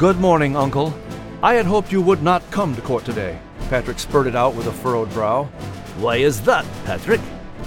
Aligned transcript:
Good 0.00 0.18
morning, 0.18 0.56
Uncle. 0.56 0.98
I 1.42 1.52
had 1.52 1.66
hoped 1.66 1.92
you 1.92 2.00
would 2.00 2.22
not 2.22 2.50
come 2.50 2.74
to 2.74 2.80
court 2.80 3.04
today, 3.04 3.38
Patrick 3.68 3.98
spurted 3.98 4.34
out 4.34 4.54
with 4.54 4.66
a 4.66 4.72
furrowed 4.72 5.10
brow. 5.10 5.44
Why 5.98 6.16
is 6.16 6.40
that, 6.44 6.64
Patrick? 6.86 7.20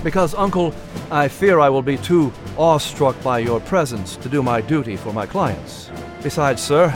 Because, 0.04 0.34
Uncle, 0.34 0.74
I 1.12 1.28
fear 1.28 1.60
I 1.60 1.70
will 1.70 1.84
be 1.84 1.96
too 1.96 2.34
awestruck 2.58 3.22
by 3.22 3.38
your 3.38 3.60
presence 3.60 4.16
to 4.16 4.30
do 4.30 4.42
my 4.42 4.62
duty 4.62 4.98
for 4.98 5.14
my 5.14 5.28
clients. 5.28 5.92
Besides, 6.24 6.60
sir, 6.60 6.92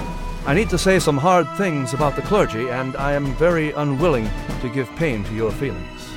I 0.48 0.55
need 0.55 0.71
to 0.71 0.78
say 0.80 0.98
some 0.98 1.20
hard 1.20 1.48
things 1.56 1.94
about 1.94 2.16
the 2.16 2.24
clergy, 2.24 2.70
and 2.70 2.98
I 2.98 3.14
am 3.14 3.36
very 3.36 3.74
unwilling 3.74 4.28
to 4.62 4.74
give 4.74 4.90
pain 4.96 5.24
to 5.26 5.36
your 5.36 5.52
feelings. 5.52 6.10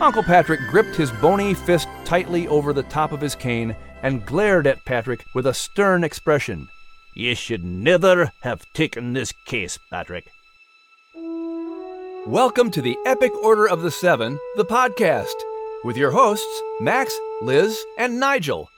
Uncle 0.00 0.22
Patrick 0.22 0.60
gripped 0.70 0.94
his 0.94 1.10
bony 1.10 1.52
fist 1.52 1.88
tightly 2.04 2.46
over 2.46 2.72
the 2.72 2.84
top 2.84 3.10
of 3.10 3.22
his 3.22 3.34
cane 3.34 3.74
and 4.04 4.24
glared 4.24 4.68
at 4.68 4.84
Patrick 4.84 5.24
with 5.34 5.48
a 5.48 5.54
stern 5.54 6.04
expression. 6.04 6.68
You 7.14 7.34
should 7.34 7.62
never 7.62 8.32
have 8.40 8.64
taken 8.72 9.12
this 9.12 9.32
case, 9.44 9.78
Patrick. 9.90 10.30
Welcome 12.26 12.70
to 12.70 12.80
the 12.80 12.96
Epic 13.04 13.34
Order 13.44 13.68
of 13.68 13.82
the 13.82 13.90
Seven, 13.90 14.38
the 14.56 14.64
podcast, 14.64 15.34
with 15.84 15.98
your 15.98 16.10
hosts, 16.10 16.62
Max, 16.80 17.14
Liz, 17.42 17.78
and 17.98 18.18
Nigel. 18.18 18.70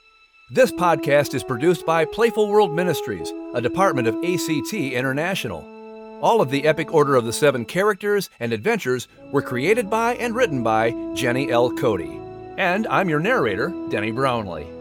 This 0.50 0.72
podcast 0.72 1.32
is 1.34 1.44
produced 1.44 1.86
by 1.86 2.06
Playful 2.06 2.48
World 2.48 2.74
Ministries, 2.74 3.32
a 3.54 3.60
department 3.60 4.08
of 4.08 4.16
ACT 4.24 4.74
International. 4.74 6.18
All 6.20 6.40
of 6.40 6.50
the 6.50 6.64
Epic 6.66 6.92
Order 6.92 7.14
of 7.14 7.26
the 7.26 7.32
Seven 7.32 7.64
characters 7.64 8.30
and 8.40 8.52
adventures 8.52 9.06
were 9.30 9.42
created 9.42 9.88
by 9.88 10.16
and 10.16 10.34
written 10.34 10.64
by 10.64 10.90
Jenny 11.14 11.52
L. 11.52 11.70
Cote. 11.70 12.00
And 12.58 12.88
I'm 12.88 13.08
your 13.08 13.20
narrator, 13.20 13.72
Denny 13.90 14.10
Brownlee. 14.10 14.73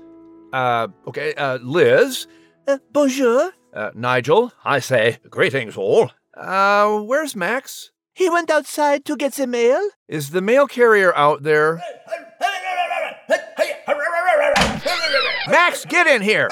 Uh, 0.53 0.87
okay, 1.07 1.33
uh, 1.35 1.57
Liz. 1.57 2.27
Uh, 2.67 2.77
bonjour. 2.91 3.51
Uh, 3.73 3.91
Nigel. 3.93 4.53
I 4.63 4.79
say, 4.79 5.17
greetings 5.29 5.75
all. 5.75 6.11
Uh, 6.35 6.99
where's 7.01 7.35
Max? 7.35 7.91
He 8.13 8.29
went 8.29 8.49
outside 8.51 9.05
to 9.05 9.15
get 9.17 9.33
the 9.33 9.47
mail. 9.47 9.81
Is 10.07 10.29
the 10.29 10.41
mail 10.41 10.67
carrier 10.67 11.15
out 11.15 11.43
there? 11.43 11.81
Max, 15.47 15.85
get 15.85 16.07
in 16.07 16.21
here! 16.21 16.49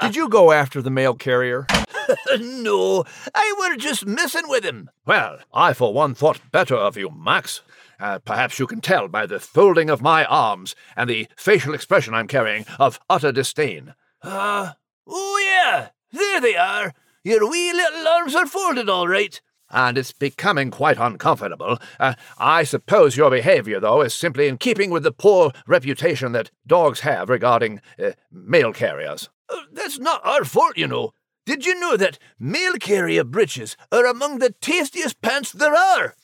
Did 0.00 0.16
you 0.16 0.28
go 0.28 0.52
after 0.52 0.80
the 0.82 0.90
mail 0.90 1.14
carrier? 1.14 1.66
no, 2.38 3.04
I 3.34 3.54
were 3.58 3.76
just 3.76 4.06
messing 4.06 4.48
with 4.48 4.64
him. 4.64 4.90
Well, 5.06 5.38
I 5.52 5.72
for 5.72 5.92
one 5.92 6.14
thought 6.14 6.40
better 6.52 6.76
of 6.76 6.96
you, 6.96 7.10
Max. 7.10 7.62
Uh, 8.00 8.18
perhaps 8.18 8.58
you 8.58 8.66
can 8.66 8.80
tell 8.80 9.08
by 9.08 9.26
the 9.26 9.38
folding 9.40 9.88
of 9.88 10.02
my 10.02 10.24
arms 10.24 10.74
and 10.96 11.08
the 11.08 11.28
facial 11.36 11.74
expression 11.74 12.14
I'm 12.14 12.26
carrying 12.28 12.66
of 12.78 13.00
utter 13.08 13.32
disdain. 13.32 13.94
Uh, 14.22 14.72
oh 15.06 15.42
yeah, 15.44 15.88
there 16.12 16.40
they 16.40 16.56
are. 16.56 16.92
Your 17.22 17.48
wee 17.48 17.72
little 17.72 18.06
arms 18.06 18.34
are 18.34 18.46
folded 18.46 18.88
all 18.88 19.08
right. 19.08 19.40
And 19.70 19.98
it's 19.98 20.12
becoming 20.12 20.70
quite 20.70 20.98
uncomfortable. 20.98 21.78
Uh, 21.98 22.14
I 22.38 22.64
suppose 22.64 23.16
your 23.16 23.30
behavior, 23.30 23.80
though, 23.80 24.02
is 24.02 24.14
simply 24.14 24.46
in 24.46 24.58
keeping 24.58 24.90
with 24.90 25.02
the 25.02 25.12
poor 25.12 25.52
reputation 25.66 26.32
that 26.32 26.50
dogs 26.66 27.00
have 27.00 27.28
regarding 27.28 27.80
uh, 27.98 28.12
mail 28.30 28.72
carriers. 28.72 29.30
Uh, 29.48 29.60
that's 29.72 29.98
not 29.98 30.24
our 30.24 30.44
fault, 30.44 30.76
you 30.76 30.86
know. 30.86 31.12
Did 31.46 31.66
you 31.66 31.78
know 31.78 31.96
that 31.96 32.18
mail 32.38 32.74
carrier 32.74 33.24
breeches 33.24 33.76
are 33.92 34.06
among 34.06 34.38
the 34.38 34.54
tastiest 34.60 35.20
pants 35.20 35.52
there 35.52 35.74
are? 35.74 36.14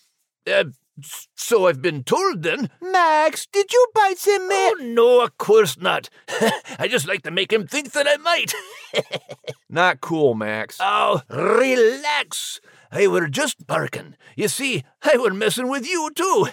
Uh, 0.50 0.64
so 1.34 1.66
I've 1.66 1.82
been 1.82 2.04
told 2.04 2.42
then. 2.42 2.70
Max, 2.80 3.46
did 3.46 3.72
you 3.72 3.86
bite 3.94 4.18
the 4.18 4.38
mail? 4.48 4.72
Oh, 4.72 4.76
no, 4.80 5.20
of 5.22 5.36
course 5.38 5.78
not. 5.78 6.08
I 6.78 6.88
just 6.88 7.06
like 7.06 7.22
to 7.22 7.30
make 7.30 7.52
him 7.52 7.66
think 7.66 7.92
that 7.92 8.06
I 8.08 8.16
might. 8.16 8.54
not 9.68 10.00
cool, 10.00 10.34
Max. 10.34 10.78
Oh, 10.80 11.22
relax. 11.28 12.60
I 12.92 13.06
were 13.06 13.28
just 13.28 13.66
barking. 13.66 14.16
You 14.36 14.48
see, 14.48 14.84
I 15.02 15.16
were 15.16 15.32
messing 15.32 15.68
with 15.68 15.86
you 15.86 16.10
too. 16.14 16.48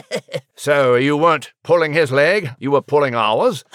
so 0.54 0.94
you 0.94 1.16
weren't 1.16 1.52
pulling 1.62 1.92
his 1.92 2.10
leg, 2.10 2.50
you 2.58 2.70
were 2.70 2.82
pulling 2.82 3.14
ours? 3.14 3.64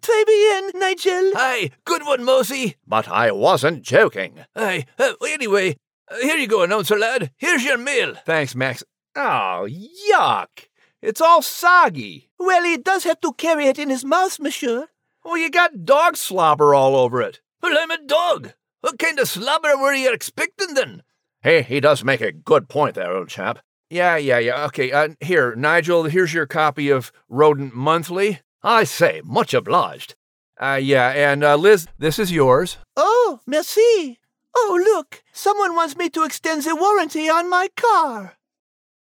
Très 0.00 0.24
bien, 0.26 0.70
Nigel. 0.74 1.32
Aye, 1.36 1.70
good 1.84 2.02
one, 2.04 2.24
Mosey. 2.24 2.76
But 2.86 3.08
I 3.08 3.30
wasn't 3.32 3.82
joking. 3.82 4.44
Aye, 4.56 4.86
uh, 4.98 5.12
anyway, 5.28 5.76
uh, 6.10 6.16
here 6.18 6.36
you 6.36 6.46
go, 6.46 6.62
announcer 6.62 6.98
lad. 6.98 7.30
Here's 7.36 7.64
your 7.64 7.78
meal. 7.78 8.14
Thanks, 8.24 8.54
Max. 8.54 8.82
Oh, 9.14 9.68
yuck! 9.68 10.68
It's 11.02 11.20
all 11.20 11.42
soggy. 11.42 12.30
Well, 12.38 12.64
he 12.64 12.76
does 12.76 13.04
have 13.04 13.20
to 13.20 13.32
carry 13.32 13.66
it 13.66 13.78
in 13.78 13.90
his 13.90 14.04
mouth, 14.04 14.40
monsieur. 14.40 14.88
Well, 15.24 15.36
you 15.36 15.50
got 15.50 15.84
dog 15.84 16.16
slobber 16.16 16.74
all 16.74 16.96
over 16.96 17.20
it. 17.20 17.40
Well, 17.62 17.76
I'm 17.78 17.90
a 17.90 18.02
dog. 18.06 18.54
What 18.80 18.98
kind 18.98 19.18
of 19.18 19.28
slobber 19.28 19.76
were 19.76 19.92
you 19.92 20.12
expecting 20.12 20.74
then? 20.74 21.02
Hey, 21.48 21.62
he 21.62 21.80
does 21.80 22.04
make 22.04 22.20
a 22.20 22.30
good 22.30 22.68
point 22.68 22.94
there, 22.94 23.10
old 23.10 23.30
chap. 23.30 23.60
Yeah, 23.88 24.18
yeah, 24.18 24.38
yeah. 24.38 24.66
Okay, 24.66 24.92
uh, 24.92 25.08
here, 25.20 25.54
Nigel, 25.56 26.04
here's 26.04 26.34
your 26.34 26.44
copy 26.44 26.90
of 26.90 27.10
Rodent 27.26 27.74
Monthly. 27.74 28.40
I 28.62 28.84
say, 28.84 29.22
much 29.24 29.54
obliged. 29.54 30.14
Uh, 30.60 30.78
yeah, 30.78 31.08
and 31.08 31.42
uh, 31.42 31.56
Liz, 31.56 31.86
this 31.98 32.18
is 32.18 32.30
yours. 32.32 32.76
Oh, 32.98 33.40
merci. 33.46 34.18
Oh, 34.54 34.78
look, 34.84 35.22
someone 35.32 35.74
wants 35.74 35.96
me 35.96 36.10
to 36.10 36.22
extend 36.22 36.64
the 36.64 36.76
warranty 36.76 37.30
on 37.30 37.48
my 37.48 37.68
car. 37.74 38.36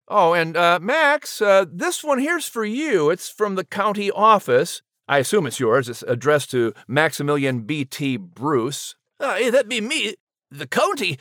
Oh, 0.08 0.32
and 0.32 0.56
uh, 0.56 0.78
Max, 0.80 1.42
uh, 1.42 1.66
this 1.70 2.02
one 2.02 2.20
here's 2.20 2.48
for 2.48 2.64
you. 2.64 3.10
It's 3.10 3.28
from 3.28 3.56
the 3.56 3.64
county 3.64 4.10
office. 4.10 4.80
I 5.06 5.18
assume 5.18 5.46
it's 5.46 5.60
yours. 5.60 5.90
It's 5.90 6.02
addressed 6.04 6.52
to 6.52 6.72
Maximilian 6.88 7.64
B.T. 7.64 8.16
Bruce. 8.16 8.94
Uh, 9.20 9.26
Aye, 9.26 9.50
that 9.50 9.68
be 9.68 9.82
me. 9.82 10.14
The 10.50 10.66
county? 10.66 11.18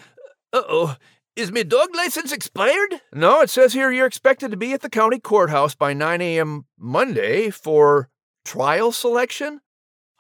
Uh 0.51 0.63
oh. 0.67 0.95
Is 1.35 1.51
my 1.51 1.63
dog 1.63 1.95
license 1.95 2.31
expired? 2.31 3.01
No, 3.13 3.41
it 3.41 3.49
says 3.49 3.73
here 3.73 3.91
you're 3.91 4.07
expected 4.07 4.51
to 4.51 4.57
be 4.57 4.73
at 4.73 4.81
the 4.81 4.89
county 4.89 5.19
courthouse 5.19 5.75
by 5.75 5.93
9 5.93 6.21
a.m. 6.21 6.65
Monday 6.77 7.49
for 7.49 8.09
trial 8.43 8.91
selection. 8.91 9.61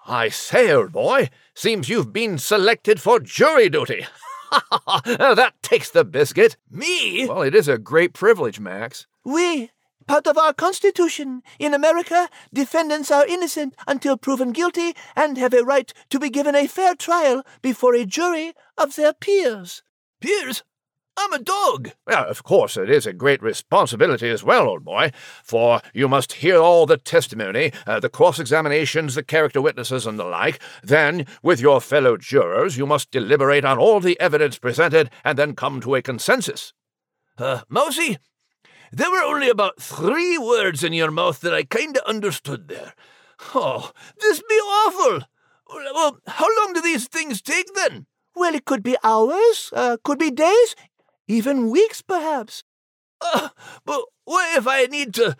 I 0.05 0.29
say, 0.29 0.71
old 0.71 0.91
boy, 0.91 1.29
seems 1.55 1.89
you've 1.89 2.13
been 2.13 2.37
selected 2.37 3.01
for 3.01 3.19
jury 3.19 3.69
duty. 3.69 4.05
that 5.05 5.53
takes 5.61 5.89
the 5.89 6.05
biscuit. 6.05 6.57
Me? 6.69 7.27
Well, 7.27 7.41
it 7.41 7.55
is 7.55 7.67
a 7.67 7.77
great 7.77 8.13
privilege, 8.13 8.59
Max. 8.59 9.07
Oui, 9.25 9.71
part 10.07 10.25
of 10.25 10.37
our 10.37 10.53
Constitution. 10.53 11.41
In 11.59 11.73
America, 11.73 12.29
defendants 12.53 13.11
are 13.11 13.25
innocent 13.25 13.75
until 13.87 14.15
proven 14.15 14.51
guilty 14.51 14.93
and 15.15 15.37
have 15.37 15.53
a 15.53 15.63
right 15.63 15.91
to 16.11 16.19
be 16.19 16.29
given 16.29 16.55
a 16.55 16.67
fair 16.67 16.95
trial 16.95 17.43
before 17.61 17.95
a 17.95 18.05
jury 18.05 18.53
of 18.77 18.95
their 18.95 19.13
peers. 19.13 19.83
Peers? 20.19 20.63
I'm 21.17 21.33
a 21.33 21.39
dog. 21.39 21.91
Well, 22.07 22.25
of 22.29 22.43
course, 22.43 22.77
it 22.77 22.89
is 22.89 23.05
a 23.05 23.11
great 23.11 23.41
responsibility 23.41 24.29
as 24.29 24.41
well, 24.41 24.69
old 24.69 24.85
boy, 24.85 25.11
for 25.43 25.81
you 25.93 26.07
must 26.07 26.33
hear 26.33 26.57
all 26.57 26.85
the 26.85 26.95
testimony, 26.95 27.73
uh, 27.85 27.99
the 27.99 28.09
cross 28.09 28.39
examinations, 28.39 29.15
the 29.15 29.23
character 29.23 29.61
witnesses, 29.61 30.05
and 30.05 30.17
the 30.17 30.23
like. 30.23 30.61
Then, 30.81 31.25
with 31.43 31.59
your 31.59 31.81
fellow 31.81 32.15
jurors, 32.15 32.77
you 32.77 32.85
must 32.85 33.11
deliberate 33.11 33.65
on 33.65 33.77
all 33.77 33.99
the 33.99 34.19
evidence 34.19 34.57
presented 34.57 35.09
and 35.25 35.37
then 35.37 35.55
come 35.55 35.81
to 35.81 35.95
a 35.95 36.01
consensus. 36.01 36.73
Uh, 37.37 37.61
Mousy, 37.67 38.17
there 38.91 39.11
were 39.11 39.23
only 39.23 39.49
about 39.49 39.81
three 39.81 40.37
words 40.37 40.85
in 40.85 40.93
your 40.93 41.11
mouth 41.11 41.41
that 41.41 41.53
I 41.53 41.63
kinda 41.63 42.07
understood 42.07 42.69
there. 42.69 42.93
Oh, 43.53 43.91
this 44.19 44.41
be 44.41 44.55
awful. 44.55 45.27
Well, 45.67 46.19
how 46.27 46.47
long 46.59 46.73
do 46.73 46.81
these 46.81 47.07
things 47.07 47.41
take 47.41 47.73
then? 47.75 48.07
Well, 48.35 48.55
it 48.55 48.65
could 48.65 48.83
be 48.83 48.95
hours, 49.03 49.71
uh, 49.73 49.97
could 50.03 50.19
be 50.19 50.31
days, 50.31 50.75
even 51.27 51.69
weeks, 51.69 52.01
perhaps. 52.01 52.63
Uh, 53.21 53.49
but 53.85 54.01
what 54.25 54.57
if 54.57 54.67
I 54.67 54.85
need 54.85 55.13
to, 55.15 55.35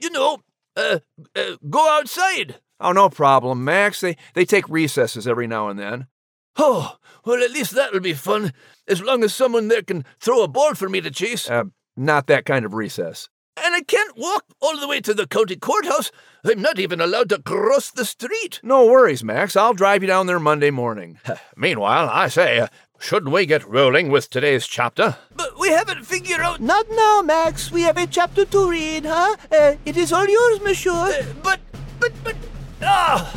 you 0.00 0.10
know, 0.10 0.38
uh, 0.76 0.98
uh, 1.36 1.56
go 1.70 1.98
outside? 1.98 2.56
Oh, 2.80 2.92
no 2.92 3.08
problem, 3.08 3.64
Max. 3.64 4.00
They, 4.00 4.16
they 4.34 4.44
take 4.44 4.68
recesses 4.68 5.28
every 5.28 5.46
now 5.46 5.68
and 5.68 5.78
then. 5.78 6.08
Oh, 6.56 6.96
well, 7.24 7.42
at 7.42 7.52
least 7.52 7.72
that'll 7.72 8.00
be 8.00 8.12
fun, 8.12 8.52
as 8.88 9.00
long 9.00 9.22
as 9.22 9.34
someone 9.34 9.68
there 9.68 9.82
can 9.82 10.04
throw 10.20 10.42
a 10.42 10.48
ball 10.48 10.74
for 10.74 10.88
me 10.88 11.00
to 11.00 11.10
chase. 11.10 11.48
Uh, 11.48 11.64
not 11.96 12.26
that 12.26 12.44
kind 12.44 12.64
of 12.64 12.74
recess. 12.74 13.28
And 13.56 13.74
I 13.74 13.82
can't 13.82 14.16
walk 14.16 14.44
all 14.60 14.78
the 14.78 14.88
way 14.88 15.00
to 15.00 15.12
the 15.12 15.26
county 15.26 15.56
courthouse. 15.56 16.10
I'm 16.44 16.62
not 16.62 16.78
even 16.78 17.00
allowed 17.00 17.28
to 17.30 17.38
cross 17.38 17.90
the 17.90 18.04
street. 18.04 18.60
No 18.62 18.86
worries, 18.86 19.22
Max. 19.22 19.56
I'll 19.56 19.74
drive 19.74 20.02
you 20.02 20.08
down 20.08 20.26
there 20.26 20.40
Monday 20.40 20.70
morning. 20.70 21.18
Meanwhile, 21.56 22.08
I 22.10 22.28
say, 22.28 22.60
uh, 22.60 22.68
shouldn't 22.98 23.32
we 23.32 23.44
get 23.44 23.68
rolling 23.68 24.10
with 24.10 24.30
today's 24.30 24.66
chapter? 24.66 25.16
But 25.36 25.58
we 25.58 25.68
haven't 25.68 26.06
figured 26.06 26.40
out. 26.40 26.60
Not 26.60 26.86
now, 26.90 27.20
Max. 27.22 27.70
We 27.70 27.82
have 27.82 27.98
a 27.98 28.06
chapter 28.06 28.44
to 28.46 28.70
read, 28.70 29.04
huh? 29.04 29.36
Uh, 29.52 29.74
it 29.84 29.96
is 29.96 30.12
all 30.12 30.26
yours, 30.26 30.60
monsieur. 30.62 30.92
Uh, 30.92 31.22
but, 31.42 31.60
but, 32.00 32.12
but. 32.24 32.36
Ah! 32.80 33.36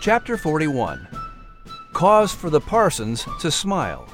Chapter 0.00 0.36
41 0.36 1.06
Cause 1.92 2.32
for 2.32 2.48
the 2.48 2.60
Parsons 2.60 3.26
to 3.40 3.50
Smile. 3.50 4.08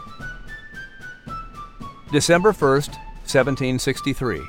December 2.10 2.52
1st, 2.52 2.96
1763. 3.28 4.40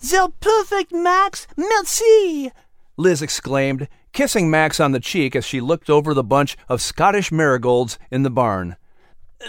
The 0.00 0.32
perfect, 0.38 0.92
Max. 0.92 1.46
Merci. 1.56 2.52
Liz 2.96 3.22
exclaimed, 3.22 3.88
kissing 4.12 4.50
Max 4.50 4.78
on 4.78 4.92
the 4.92 5.00
cheek 5.00 5.34
as 5.34 5.44
she 5.44 5.60
looked 5.60 5.90
over 5.90 6.14
the 6.14 6.22
bunch 6.22 6.56
of 6.68 6.80
Scottish 6.80 7.32
marigolds 7.32 7.98
in 8.10 8.22
the 8.22 8.30
barn. 8.30 8.76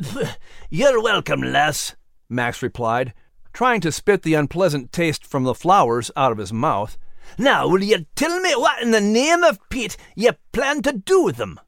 You're 0.69 1.01
welcome, 1.01 1.41
lass, 1.41 1.95
Max 2.29 2.61
replied, 2.61 3.13
trying 3.53 3.81
to 3.81 3.91
spit 3.91 4.23
the 4.23 4.33
unpleasant 4.33 4.91
taste 4.91 5.25
from 5.25 5.43
the 5.43 5.53
flowers 5.53 6.09
out 6.15 6.31
of 6.31 6.37
his 6.37 6.51
mouth. 6.51 6.97
Now, 7.37 7.67
will 7.67 7.83
you 7.83 8.05
tell 8.15 8.39
me 8.39 8.53
what 8.53 8.81
in 8.81 8.91
the 8.91 9.01
name 9.01 9.43
of 9.43 9.59
Pete 9.69 9.97
you 10.15 10.31
plan 10.51 10.81
to 10.83 10.93
do 10.93 11.23
with 11.23 11.37
them? 11.37 11.59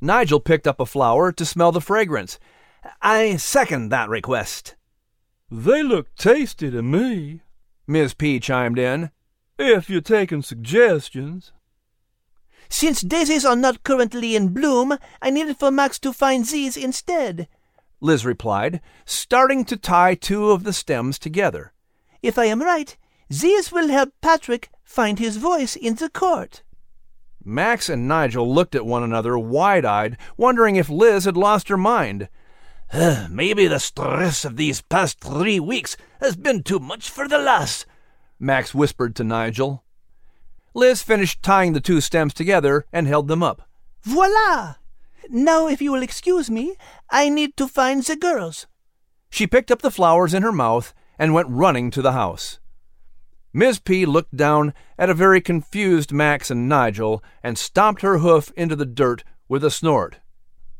Nigel 0.00 0.40
picked 0.40 0.66
up 0.66 0.80
a 0.80 0.86
flower 0.86 1.32
to 1.32 1.44
smell 1.44 1.72
the 1.72 1.80
fragrance. 1.80 2.38
I 3.02 3.36
second 3.36 3.88
that 3.90 4.08
request. 4.08 4.76
They 5.50 5.82
look 5.82 6.14
tasty 6.16 6.70
to 6.70 6.82
me, 6.82 7.42
Miss 7.86 8.14
P 8.14 8.40
chimed 8.40 8.78
in. 8.78 9.10
If 9.58 9.88
you're 9.88 10.00
taking 10.00 10.42
suggestions. 10.42 11.52
Since 12.68 13.02
daisies 13.02 13.44
are 13.44 13.56
not 13.56 13.84
currently 13.84 14.34
in 14.34 14.48
bloom, 14.48 14.98
I 15.22 15.30
needed 15.30 15.58
for 15.58 15.70
Max 15.70 15.98
to 16.00 16.12
find 16.12 16.44
these 16.44 16.76
instead, 16.76 17.46
Liz 18.04 18.26
replied, 18.26 18.82
starting 19.06 19.64
to 19.64 19.78
tie 19.78 20.14
two 20.14 20.50
of 20.50 20.64
the 20.64 20.74
stems 20.74 21.18
together. 21.18 21.72
If 22.20 22.38
I 22.38 22.44
am 22.44 22.62
right, 22.62 22.94
these 23.30 23.72
will 23.72 23.88
help 23.88 24.12
Patrick 24.20 24.68
find 24.82 25.18
his 25.18 25.38
voice 25.38 25.74
in 25.74 25.94
the 25.94 26.10
court. 26.10 26.62
Max 27.42 27.88
and 27.88 28.06
Nigel 28.06 28.52
looked 28.52 28.74
at 28.74 28.84
one 28.84 29.02
another 29.02 29.38
wide 29.38 29.86
eyed, 29.86 30.18
wondering 30.36 30.76
if 30.76 30.90
Liz 30.90 31.24
had 31.24 31.36
lost 31.36 31.68
her 31.68 31.78
mind. 31.78 32.28
Maybe 33.28 33.66
the 33.66 33.80
stress 33.80 34.44
of 34.44 34.56
these 34.56 34.80
past 34.80 35.18
three 35.18 35.58
weeks 35.58 35.96
has 36.20 36.36
been 36.36 36.62
too 36.62 36.78
much 36.78 37.10
for 37.10 37.26
the 37.26 37.38
lass, 37.38 37.86
Max 38.38 38.72
whispered 38.72 39.16
to 39.16 39.24
Nigel. 39.24 39.82
Liz 40.74 41.02
finished 41.02 41.42
tying 41.42 41.72
the 41.72 41.80
two 41.80 42.00
stems 42.00 42.32
together 42.32 42.86
and 42.92 43.08
held 43.08 43.26
them 43.26 43.42
up. 43.42 43.68
Voila! 44.02 44.76
Now, 45.28 45.66
if 45.66 45.82
you 45.82 45.90
will 45.90 46.04
excuse 46.04 46.48
me, 46.48 46.76
I 47.10 47.28
need 47.28 47.56
to 47.56 47.66
find 47.66 48.04
the 48.04 48.14
girls. 48.14 48.68
She 49.28 49.48
picked 49.48 49.72
up 49.72 49.82
the 49.82 49.90
flowers 49.90 50.32
in 50.32 50.44
her 50.44 50.52
mouth 50.52 50.94
and 51.18 51.34
went 51.34 51.48
running 51.50 51.90
to 51.92 52.02
the 52.02 52.12
house. 52.12 52.60
Miss 53.52 53.80
P 53.80 54.06
looked 54.06 54.36
down 54.36 54.72
at 54.96 55.10
a 55.10 55.14
very 55.14 55.40
confused 55.40 56.12
Max 56.12 56.48
and 56.48 56.68
Nigel 56.68 57.24
and 57.42 57.58
stomped 57.58 58.02
her 58.02 58.18
hoof 58.18 58.52
into 58.56 58.76
the 58.76 58.86
dirt 58.86 59.24
with 59.48 59.64
a 59.64 59.70
snort. 59.70 60.20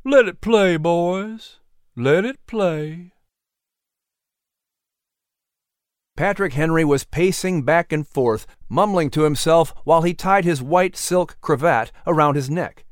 Let 0.05 0.29
it 0.29 0.41
play, 0.41 0.77
boys. 0.77 1.59
Let 1.97 2.25
it 2.25 2.45
play. 2.47 3.13
Patrick 6.17 6.55
Henry 6.55 6.85
was 6.85 7.05
pacing 7.05 7.63
back 7.63 7.93
and 7.93 8.07
forth, 8.07 8.47
mumbling 8.69 9.11
to 9.11 9.23
himself 9.23 9.73
while 9.85 10.03
he 10.03 10.13
tied 10.13 10.45
his 10.45 10.61
white 10.61 10.97
silk 10.97 11.37
cravat 11.41 11.93
around 12.05 12.35
his 12.35 12.51
neck. 12.51 12.85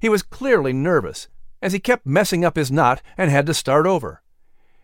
He 0.00 0.08
was 0.08 0.24
clearly 0.24 0.72
nervous, 0.72 1.28
as 1.60 1.72
he 1.72 1.78
kept 1.78 2.04
messing 2.04 2.44
up 2.44 2.56
his 2.56 2.72
knot 2.72 3.00
and 3.16 3.30
had 3.30 3.46
to 3.46 3.54
start 3.54 3.86
over. 3.86 4.22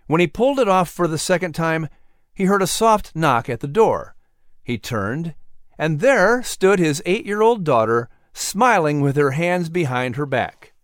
When 0.06 0.20
he 0.20 0.28
pulled 0.28 0.60
it 0.60 0.68
off 0.68 0.88
for 0.88 1.08
the 1.08 1.18
second 1.18 1.54
time, 1.54 1.88
he 2.32 2.44
heard 2.44 2.62
a 2.62 2.66
soft 2.68 3.16
knock 3.16 3.48
at 3.48 3.58
the 3.58 3.66
door. 3.66 4.14
He 4.62 4.78
turned, 4.78 5.34
and 5.76 5.98
there 5.98 6.44
stood 6.44 6.78
his 6.78 7.02
eight 7.04 7.26
year 7.26 7.42
old 7.42 7.64
daughter, 7.64 8.08
smiling 8.32 9.00
with 9.00 9.16
her 9.16 9.32
hands 9.32 9.68
behind 9.68 10.14
her 10.14 10.26
back. 10.26 10.74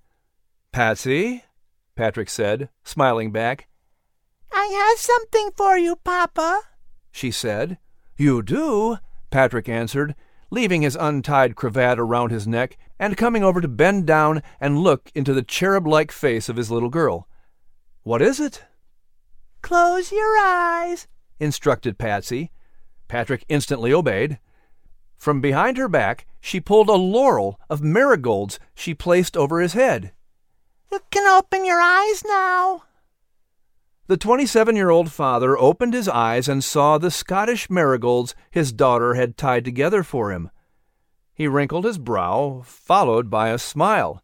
Patsy, 0.73 1.44
Patrick 1.97 2.29
said, 2.29 2.69
smiling 2.83 3.31
back. 3.31 3.69
I 4.53 4.67
have 4.67 4.99
something 4.99 5.51
for 5.57 5.77
you, 5.79 5.97
Papa, 5.97 6.63
she 7.11 7.31
said. 7.31 7.79
You 8.17 8.43
do? 8.43 8.99
Patrick 9.31 9.69
answered, 9.69 10.15
leaving 10.51 10.83
his 10.83 10.97
untied 10.97 11.57
cravat 11.57 11.99
around 11.99 12.31
his 12.31 12.47
neck 12.47 12.77
and 12.99 13.17
coming 13.17 13.43
over 13.43 13.61
to 13.61 13.69
bend 13.69 14.07
down 14.07 14.43
and 14.61 14.79
look 14.79 15.11
into 15.15 15.33
the 15.35 15.43
cherub 15.43 15.87
like 15.87 16.13
face 16.13 16.49
of 16.49 16.57
his 16.57 16.71
little 16.71 16.89
girl. 16.89 17.29
What 18.03 18.23
is 18.23 18.39
it? 18.39 18.65
Close 19.63 20.13
your 20.13 20.39
eyes, 20.39 21.07
instructed 21.41 21.99
Patsy. 21.99 22.51
Patrick 23.09 23.45
instantly 23.49 23.93
obeyed. 23.93 24.39
From 25.17 25.41
behind 25.41 25.77
her 25.77 25.89
back, 25.89 26.27
she 26.41 26.61
pulled 26.61 26.89
a 26.89 26.95
laurel 26.95 27.59
of 27.71 27.83
marigolds 27.83 28.59
she 28.75 28.95
placed 28.95 29.37
over 29.37 29.61
his 29.61 29.73
head. 29.73 30.13
You 30.95 31.01
can 31.11 31.27
open 31.27 31.65
your 31.65 31.81
eyes 31.81 32.23
now. 32.25 32.85
The 34.07 34.17
27 34.17 34.77
year 34.77 34.91
old 34.91 35.11
father 35.11 35.59
opened 35.59 35.93
his 35.93 36.09
eyes 36.09 36.49
and 36.49 36.63
saw 36.63 36.99
the 36.99 37.11
Scottish 37.11 37.69
marigolds 37.69 38.37
his 38.49 38.71
daughter 38.71 39.15
had 39.15 39.37
tied 39.37 39.65
together 39.65 40.05
for 40.05 40.31
him. 40.31 40.51
He 41.35 41.49
wrinkled 41.49 41.85
his 41.85 41.99
brow, 41.99 42.63
followed 42.65 43.29
by 43.29 43.49
a 43.49 43.59
smile. 43.59 44.23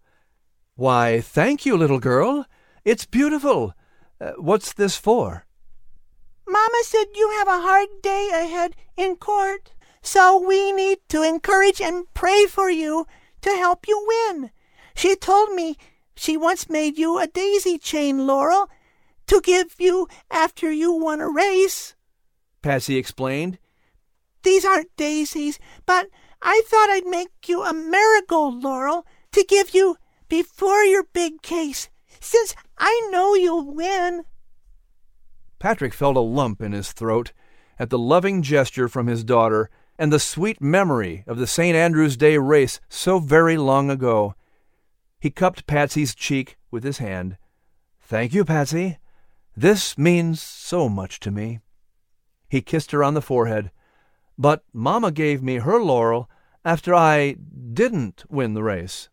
Why, 0.76 1.20
thank 1.20 1.67
you, 1.67 1.76
little 1.76 1.99
girl. 1.99 2.46
It's 2.84 3.05
beautiful. 3.05 3.75
Uh, 4.20 4.34
what's 4.38 4.73
this 4.73 4.96
for? 4.96 5.46
Mama 6.46 6.82
said 6.84 7.06
you 7.16 7.31
have 7.31 7.49
a 7.49 7.62
hard 7.62 7.88
day 8.00 8.31
ahead 8.32 8.76
in 8.96 9.16
court, 9.16 9.73
so 10.02 10.40
we 10.40 10.70
need 10.70 10.99
to 11.08 11.25
encourage 11.25 11.81
and 11.81 12.06
pray 12.14 12.46
for 12.46 12.70
you 12.70 13.08
to 13.40 13.50
help 13.56 13.88
you 13.88 14.06
win. 14.06 14.52
She 14.94 15.16
told 15.16 15.52
me 15.52 15.76
she 16.20 16.37
once 16.37 16.69
made 16.69 16.99
you 16.99 17.19
a 17.19 17.26
daisy 17.26 17.78
chain, 17.78 18.26
Laurel, 18.26 18.69
to 19.26 19.40
give 19.40 19.75
you 19.78 20.06
after 20.31 20.70
you 20.70 20.93
won 20.93 21.19
a 21.19 21.26
race. 21.26 21.95
Patsy 22.61 22.99
explained. 22.99 23.59
These 24.42 24.66
aren't 24.66 24.95
daisies, 24.99 25.59
but 25.87 26.09
I 26.42 26.61
thought 26.66 26.90
I'd 26.90 27.06
make 27.06 27.49
you 27.49 27.62
a 27.62 27.73
marigold, 27.73 28.62
Laurel, 28.62 29.06
to 29.33 29.42
give 29.49 29.75
you 29.75 29.97
before 30.28 30.85
your 30.85 31.04
big 31.04 31.40
case, 31.40 31.88
since 32.21 32.54
I 32.76 33.09
know 33.11 33.35
you'll 33.35 33.73
win. 33.73 34.25
Patrick 35.59 35.95
felt 35.95 36.18
a 36.18 36.21
lump 36.21 36.61
in 36.61 36.73
his 36.73 36.92
throat 36.92 37.33
at 37.78 37.88
the 37.88 37.99
loving 37.99 38.42
gesture 38.42 38.88
from 38.88 39.06
his 39.06 39.25
daughter 39.25 39.71
and 39.99 40.12
the 40.12 40.21
sweet 40.21 40.61
memory 40.61 41.25
of 41.26 41.38
the 41.38 41.47
St. 41.47 41.75
Andrew's 41.75 42.18
Day 42.18 42.37
race 42.37 42.78
so 42.90 43.21
very 43.21 43.56
long 43.56 43.88
ago. 43.88 44.35
He 45.21 45.31
cupped 45.31 45.67
Patsy's 45.67 46.15
cheek 46.15 46.57
with 46.71 46.83
his 46.83 46.99
hand. 46.99 47.37
Thank 48.00 48.33
you, 48.33 48.45
Patsy. 48.45 48.99
This 49.57 49.97
means 49.97 50.41
so 50.41 50.89
much 50.89 51.21
to 51.21 51.31
me. 51.31 51.61
He 52.49 52.62
kissed 52.62 52.91
her 52.91 53.05
on 53.05 53.15
the 53.15 53.23
forehead. 53.23 53.71
But 54.39 54.65
Mamma 54.73 55.12
gave 55.12 55.43
me 55.43 55.57
her 55.57 55.81
laurel 55.81 56.29
after 56.65 56.95
I 56.95 57.37
didn't 57.73 58.25
win 58.29 58.55
the 58.55 58.62
race. 58.62 59.09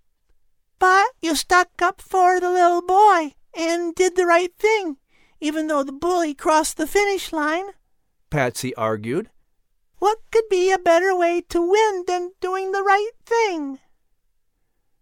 But 0.80 1.08
you 1.22 1.36
stuck 1.36 1.82
up 1.82 2.02
for 2.02 2.40
the 2.40 2.50
little 2.50 2.82
boy 2.82 3.36
and 3.54 3.94
did 3.94 4.16
the 4.16 4.26
right 4.26 4.54
thing 4.58 4.98
even 5.40 5.68
though 5.68 5.84
the 5.84 5.92
bully 5.92 6.34
crossed 6.34 6.78
the 6.78 6.88
finish 6.88 7.32
line. 7.32 7.66
Patsy 8.30 8.74
argued. 8.76 9.30
What 10.00 10.20
could 10.32 10.48
be 10.50 10.72
a 10.72 10.78
better 10.78 11.16
way 11.16 11.42
to 11.50 11.62
win 11.62 12.04
than 12.08 12.32
doing 12.40 12.72
the 12.72 12.84
right 12.84 13.12
thing? 13.26 13.80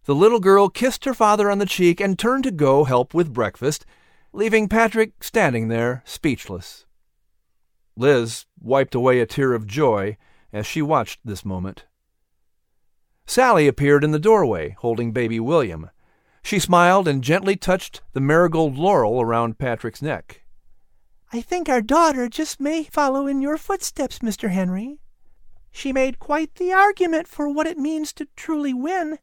The 0.06 0.16
little 0.16 0.40
girl 0.40 0.70
kissed 0.70 1.06
her 1.06 1.16
father 1.16 1.50
on 1.50 1.58
the 1.58 1.66
cheek 1.66 2.00
and 2.00 2.18
turned 2.18 2.44
to 2.44 2.52
go 2.52 2.84
help 2.84 3.14
with 3.14 3.34
breakfast, 3.34 3.86
leaving 4.34 4.70
Patrick 4.70 5.24
standing 5.24 5.68
there, 5.68 6.04
speechless. 6.06 6.86
Liz 7.98 8.46
wiped 8.62 8.94
away 8.94 9.20
a 9.20 9.26
tear 9.26 9.54
of 9.54 9.66
joy 9.66 10.18
as 10.54 10.68
she 10.68 10.82
watched 10.82 11.20
this 11.26 11.44
moment. 11.44 11.86
Sally 13.26 13.68
appeared 13.68 14.04
in 14.04 14.12
the 14.12 14.20
doorway, 14.20 14.76
holding 14.80 15.12
baby 15.12 15.40
William. 15.40 15.90
She 16.44 16.60
smiled 16.60 17.08
and 17.08 17.24
gently 17.24 17.56
touched 17.56 18.02
the 18.14 18.22
marigold 18.22 18.78
laurel 18.78 19.20
around 19.20 19.58
Patrick's 19.58 20.04
neck. 20.04 20.44
I 21.34 21.42
think 21.42 21.68
our 21.68 21.82
daughter 21.82 22.30
just 22.30 22.60
may 22.60 22.84
follow 22.84 23.26
in 23.26 23.42
your 23.42 23.58
footsteps, 23.58 24.20
Mr. 24.20 24.52
Henry. 24.52 25.00
She 25.72 25.92
made 25.92 26.20
quite 26.20 26.56
the 26.56 26.72
argument 26.72 27.28
for 27.28 27.50
what 27.50 27.66
it 27.66 27.80
means 27.80 28.14
to 28.14 28.28
truly 28.36 28.74
win, 28.74 29.18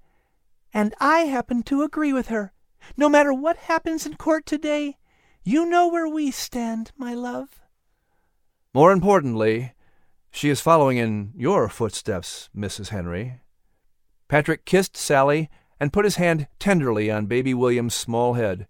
and 0.72 0.94
I 1.00 1.20
happen 1.20 1.62
to 1.64 1.82
agree 1.82 2.12
with 2.12 2.28
her. 2.28 2.52
No 2.96 3.08
matter 3.08 3.32
what 3.32 3.56
happens 3.56 4.06
in 4.06 4.16
court 4.16 4.46
today, 4.46 4.96
you 5.44 5.66
know 5.66 5.88
where 5.88 6.08
we 6.08 6.30
stand, 6.30 6.92
my 6.96 7.14
love. 7.14 7.60
More 8.74 8.92
importantly, 8.92 9.72
she 10.30 10.48
is 10.48 10.60
following 10.60 10.96
in 10.96 11.32
your 11.36 11.68
footsteps, 11.68 12.48
Mrs. 12.56 12.88
Henry. 12.88 13.40
Patrick 14.28 14.64
kissed 14.64 14.96
Sally 14.96 15.50
and 15.78 15.92
put 15.92 16.04
his 16.04 16.16
hand 16.16 16.46
tenderly 16.58 17.10
on 17.10 17.26
baby 17.26 17.52
William's 17.52 17.94
small 17.94 18.34
head. 18.34 18.66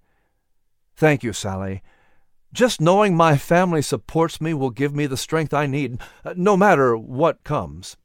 Thank 0.96 1.22
you, 1.22 1.32
Sally. 1.32 1.82
Just 2.52 2.80
knowing 2.80 3.16
my 3.16 3.36
family 3.36 3.80
supports 3.80 4.40
me 4.40 4.52
will 4.52 4.70
give 4.70 4.94
me 4.94 5.06
the 5.06 5.16
strength 5.16 5.54
I 5.54 5.66
need, 5.66 6.00
uh, 6.24 6.34
no 6.36 6.56
matter 6.56 6.96
what 6.96 7.44
comes. 7.44 7.96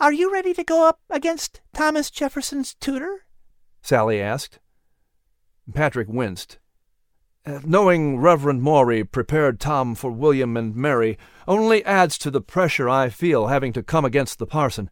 Are 0.00 0.12
you 0.12 0.32
ready 0.32 0.54
to 0.54 0.62
go 0.62 0.88
up 0.88 1.00
against 1.10 1.60
Thomas 1.74 2.08
Jefferson's 2.08 2.74
tutor? 2.74 3.24
Sally 3.82 4.22
asked. 4.22 4.60
Patrick 5.74 6.06
winced. 6.08 6.58
Uh, 7.44 7.58
knowing 7.64 8.18
Reverend 8.18 8.62
Maury 8.62 9.02
prepared 9.02 9.58
Tom 9.58 9.96
for 9.96 10.12
William 10.12 10.56
and 10.56 10.76
Mary 10.76 11.18
only 11.48 11.84
adds 11.84 12.16
to 12.18 12.30
the 12.30 12.40
pressure 12.40 12.88
I 12.88 13.08
feel 13.08 13.48
having 13.48 13.72
to 13.72 13.82
come 13.82 14.04
against 14.04 14.38
the 14.38 14.46
parson. 14.46 14.88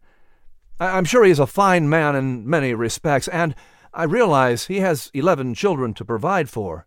I- 0.77 0.97
am 0.97 1.05
sure 1.05 1.23
he 1.23 1.31
is 1.31 1.39
a 1.39 1.47
fine 1.47 1.87
man 1.87 2.13
in 2.13 2.45
many 2.45 2.73
respects, 2.73 3.29
and 3.29 3.55
I 3.93 4.03
realize 4.03 4.65
he 4.65 4.81
has 4.81 5.09
eleven 5.13 5.53
children 5.53 5.93
to 5.93 6.03
provide 6.05 6.49
for. 6.49 6.85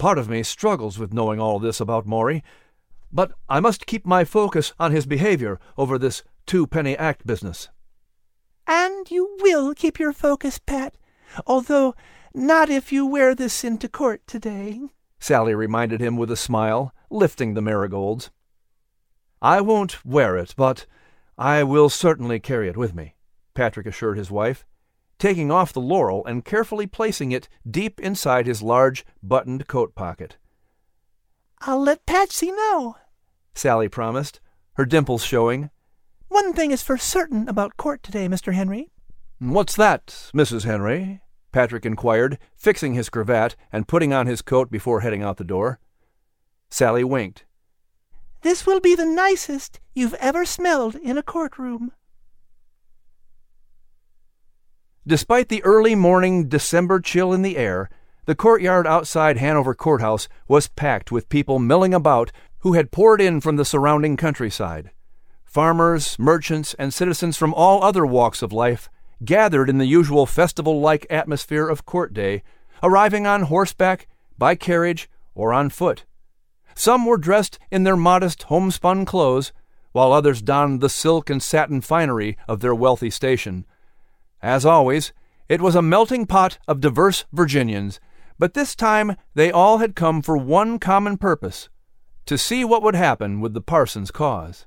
Part 0.00 0.18
of 0.18 0.28
me 0.28 0.42
struggles 0.42 0.98
with 0.98 1.14
knowing 1.14 1.38
all 1.38 1.60
this 1.60 1.80
about 1.80 2.04
Maury, 2.04 2.42
but 3.12 3.30
I 3.48 3.60
must 3.60 3.86
keep 3.86 4.04
my 4.04 4.24
focus 4.24 4.72
on 4.80 4.90
his 4.90 5.06
behavior 5.06 5.60
over 5.76 5.98
this 5.98 6.24
two 6.48 6.66
penny 6.66 6.96
act 6.96 7.26
business. 7.26 7.68
And 8.66 9.08
you 9.10 9.36
will 9.40 9.74
keep 9.74 10.00
your 10.00 10.12
focus, 10.12 10.58
Pat, 10.58 10.96
although 11.46 11.94
not 12.34 12.70
if 12.70 12.90
you 12.90 13.06
wear 13.06 13.34
this 13.34 13.62
into 13.62 13.88
court 13.88 14.26
today, 14.26 14.80
Sally 15.20 15.54
reminded 15.54 16.00
him 16.00 16.16
with 16.16 16.30
a 16.30 16.36
smile, 16.36 16.94
lifting 17.10 17.54
the 17.54 17.60
marigolds. 17.60 18.30
I 19.42 19.60
won't 19.60 20.04
wear 20.04 20.36
it, 20.36 20.54
but 20.56 20.86
I 21.36 21.64
will 21.64 21.88
certainly 21.88 22.40
carry 22.40 22.68
it 22.68 22.76
with 22.76 22.94
me, 22.94 23.14
Patrick 23.54 23.86
assured 23.86 24.16
his 24.16 24.30
wife, 24.30 24.64
taking 25.18 25.50
off 25.50 25.72
the 25.72 25.80
laurel 25.80 26.24
and 26.24 26.44
carefully 26.44 26.86
placing 26.86 27.32
it 27.32 27.48
deep 27.68 28.00
inside 28.00 28.46
his 28.46 28.62
large 28.62 29.04
buttoned 29.22 29.66
coat 29.66 29.94
pocket. 29.94 30.36
I'll 31.60 31.82
let 31.82 32.06
Patsy 32.06 32.52
know, 32.52 32.96
Sally 33.54 33.88
promised, 33.88 34.40
her 34.74 34.86
dimples 34.86 35.24
showing. 35.24 35.70
One 36.28 36.52
thing 36.52 36.70
is 36.70 36.82
for 36.82 36.96
certain 36.96 37.48
about 37.48 37.76
court 37.76 38.02
today, 38.02 38.28
Mr. 38.28 38.52
Henry. 38.52 38.90
What's 39.38 39.76
that, 39.76 40.30
Mrs. 40.34 40.64
Henry? 40.64 41.20
Patrick 41.52 41.86
inquired, 41.86 42.38
fixing 42.56 42.94
his 42.94 43.08
cravat 43.08 43.56
and 43.72 43.88
putting 43.88 44.12
on 44.12 44.26
his 44.26 44.42
coat 44.42 44.70
before 44.70 45.00
heading 45.00 45.22
out 45.22 45.38
the 45.38 45.44
door. 45.44 45.78
Sally 46.70 47.04
winked. 47.04 47.44
This 48.42 48.66
will 48.66 48.80
be 48.80 48.94
the 48.94 49.06
nicest 49.06 49.80
you've 49.94 50.14
ever 50.14 50.44
smelled 50.44 50.94
in 50.94 51.18
a 51.18 51.22
courtroom. 51.22 51.92
Despite 55.06 55.48
the 55.48 55.64
early 55.64 55.94
morning 55.94 56.48
December 56.48 57.00
chill 57.00 57.32
in 57.32 57.42
the 57.42 57.56
air, 57.56 57.88
the 58.26 58.34
courtyard 58.34 58.86
outside 58.86 59.38
Hanover 59.38 59.74
Courthouse 59.74 60.28
was 60.46 60.68
packed 60.68 61.10
with 61.10 61.30
people 61.30 61.58
milling 61.58 61.94
about 61.94 62.30
who 62.58 62.74
had 62.74 62.92
poured 62.92 63.20
in 63.20 63.40
from 63.40 63.56
the 63.56 63.64
surrounding 63.64 64.18
countryside. 64.18 64.90
Farmers, 65.48 66.18
merchants, 66.18 66.74
and 66.74 66.92
citizens 66.92 67.38
from 67.38 67.54
all 67.54 67.82
other 67.82 68.04
walks 68.04 68.42
of 68.42 68.52
life 68.52 68.90
gathered 69.24 69.70
in 69.70 69.78
the 69.78 69.86
usual 69.86 70.26
festival 70.26 70.78
like 70.78 71.06
atmosphere 71.08 71.66
of 71.66 71.86
court 71.86 72.12
day, 72.12 72.42
arriving 72.82 73.26
on 73.26 73.44
horseback, 73.44 74.06
by 74.36 74.54
carriage, 74.54 75.08
or 75.34 75.54
on 75.54 75.70
foot. 75.70 76.04
Some 76.74 77.06
were 77.06 77.16
dressed 77.16 77.58
in 77.70 77.84
their 77.84 77.96
modest 77.96 78.44
homespun 78.44 79.06
clothes, 79.06 79.52
while 79.92 80.12
others 80.12 80.42
donned 80.42 80.82
the 80.82 80.90
silk 80.90 81.30
and 81.30 81.42
satin 81.42 81.80
finery 81.80 82.36
of 82.46 82.60
their 82.60 82.74
wealthy 82.74 83.10
station. 83.10 83.64
As 84.42 84.66
always, 84.66 85.14
it 85.48 85.62
was 85.62 85.74
a 85.74 85.80
melting 85.80 86.26
pot 86.26 86.58
of 86.68 86.82
diverse 86.82 87.24
Virginians, 87.32 88.00
but 88.38 88.52
this 88.52 88.76
time 88.76 89.16
they 89.34 89.50
all 89.50 89.78
had 89.78 89.96
come 89.96 90.20
for 90.20 90.36
one 90.36 90.78
common 90.78 91.16
purpose 91.16 91.70
to 92.26 92.36
see 92.36 92.66
what 92.66 92.82
would 92.82 92.94
happen 92.94 93.40
with 93.40 93.54
the 93.54 93.62
parson's 93.62 94.10
cause. 94.10 94.66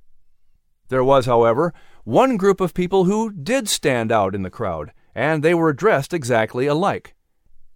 There 0.92 1.06
was, 1.06 1.26
however, 1.26 1.74
one 2.04 2.36
group 2.36 2.60
of 2.60 2.74
people 2.74 3.06
who 3.06 3.32
did 3.32 3.70
stand 3.70 4.12
out 4.12 4.36
in 4.36 4.42
the 4.44 4.50
crowd, 4.50 4.92
and 5.16 5.42
they 5.42 5.54
were 5.54 5.72
dressed 5.72 6.14
exactly 6.14 6.68
alike. 6.68 7.16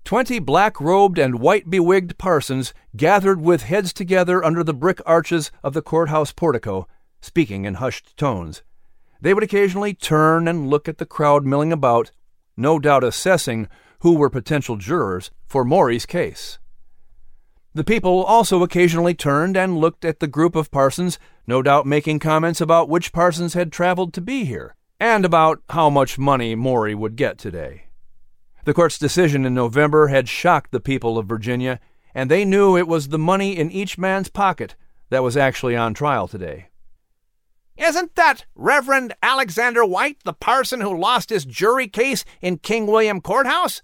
Twenty 0.03 0.37
black 0.37 0.81
robed 0.81 1.17
and 1.17 1.39
white 1.39 1.69
bewigged 1.69 2.17
parsons 2.17 2.73
gathered 2.93 3.39
with 3.39 3.63
heads 3.63 3.93
together 3.93 4.43
under 4.43 4.65
the 4.65 4.73
brick 4.73 4.99
arches 5.05 5.49
of 5.63 5.73
the 5.73 5.81
courthouse 5.81 6.33
portico, 6.33 6.89
speaking 7.21 7.63
in 7.63 7.75
hushed 7.75 8.17
tones. 8.17 8.63
They 9.21 9.33
would 9.33 9.43
occasionally 9.43 9.93
turn 9.93 10.45
and 10.45 10.69
look 10.69 10.89
at 10.89 10.97
the 10.97 11.05
crowd 11.05 11.45
milling 11.45 11.71
about, 11.71 12.11
no 12.57 12.79
doubt 12.79 13.05
assessing 13.05 13.69
who 13.99 14.15
were 14.15 14.29
potential 14.29 14.75
jurors 14.75 15.31
for 15.45 15.63
Maury's 15.63 16.05
case. 16.05 16.59
The 17.75 17.83
people 17.83 18.23
also 18.23 18.63
occasionally 18.63 19.13
turned 19.13 19.57
and 19.57 19.77
looked 19.77 20.05
at 20.05 20.21
the 20.21 20.27
group 20.27 20.55
of 20.55 20.71
parsons, 20.71 21.19
no 21.45 21.61
doubt 21.61 21.85
making 21.85 22.19
comments 22.19 22.61
about 22.61 22.87
which 22.87 23.11
parsons 23.11 23.53
had 23.53 23.69
traveled 23.69 24.13
to 24.13 24.21
be 24.21 24.45
here, 24.45 24.77
and 24.97 25.25
about 25.25 25.61
how 25.69 25.89
much 25.89 26.17
money 26.17 26.55
Maury 26.55 26.95
would 26.95 27.17
get 27.17 27.37
today. 27.37 27.87
The 28.63 28.73
court's 28.73 28.97
decision 28.97 29.45
in 29.45 29.53
November 29.53 30.07
had 30.07 30.29
shocked 30.29 30.71
the 30.71 30.79
people 30.79 31.17
of 31.17 31.27
Virginia, 31.27 31.81
and 32.13 32.31
they 32.31 32.45
knew 32.45 32.77
it 32.77 32.87
was 32.87 33.09
the 33.09 33.19
money 33.19 33.57
in 33.57 33.69
each 33.69 33.97
man's 33.97 34.29
pocket 34.29 34.75
that 35.09 35.21
was 35.21 35.35
actually 35.35 35.75
on 35.75 35.93
trial 35.93 36.29
today. 36.29 36.69
Isn't 37.75 38.15
that 38.15 38.45
Reverend 38.55 39.13
Alexander 39.21 39.83
White, 39.83 40.19
the 40.23 40.31
parson 40.31 40.79
who 40.79 40.97
lost 40.97 41.29
his 41.29 41.43
jury 41.43 41.89
case 41.89 42.23
in 42.41 42.59
King 42.59 42.87
William 42.87 43.19
Courthouse? 43.19 43.81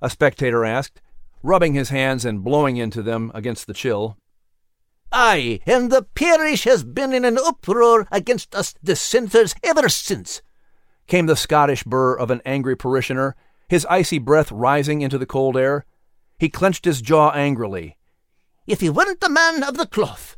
A 0.00 0.08
spectator 0.08 0.64
asked, 0.64 1.02
rubbing 1.44 1.74
his 1.74 1.90
hands 1.90 2.24
and 2.24 2.42
blowing 2.42 2.78
into 2.78 3.02
them 3.02 3.30
against 3.34 3.66
the 3.66 3.74
chill. 3.74 4.16
Aye, 5.12 5.60
and 5.66 5.92
the 5.92 6.06
parish 6.14 6.64
has 6.64 6.82
been 6.82 7.12
in 7.12 7.24
an 7.24 7.38
uproar 7.38 8.08
against 8.10 8.54
us 8.54 8.74
dissenters 8.82 9.54
ever 9.62 9.88
since, 9.88 10.42
came 11.06 11.26
the 11.26 11.36
Scottish 11.36 11.84
burr 11.84 12.14
of 12.14 12.30
an 12.30 12.40
angry 12.44 12.74
parishioner, 12.74 13.36
his 13.68 13.86
icy 13.90 14.18
breath 14.18 14.50
rising 14.50 15.02
into 15.02 15.18
the 15.18 15.26
cold 15.26 15.56
air. 15.56 15.84
He 16.38 16.48
clenched 16.48 16.86
his 16.86 17.02
jaw 17.02 17.30
angrily. 17.30 17.96
If 18.66 18.80
he 18.80 18.90
weren't 18.90 19.20
the 19.20 19.28
man 19.28 19.62
of 19.62 19.76
the 19.76 19.86
cloth. 19.86 20.36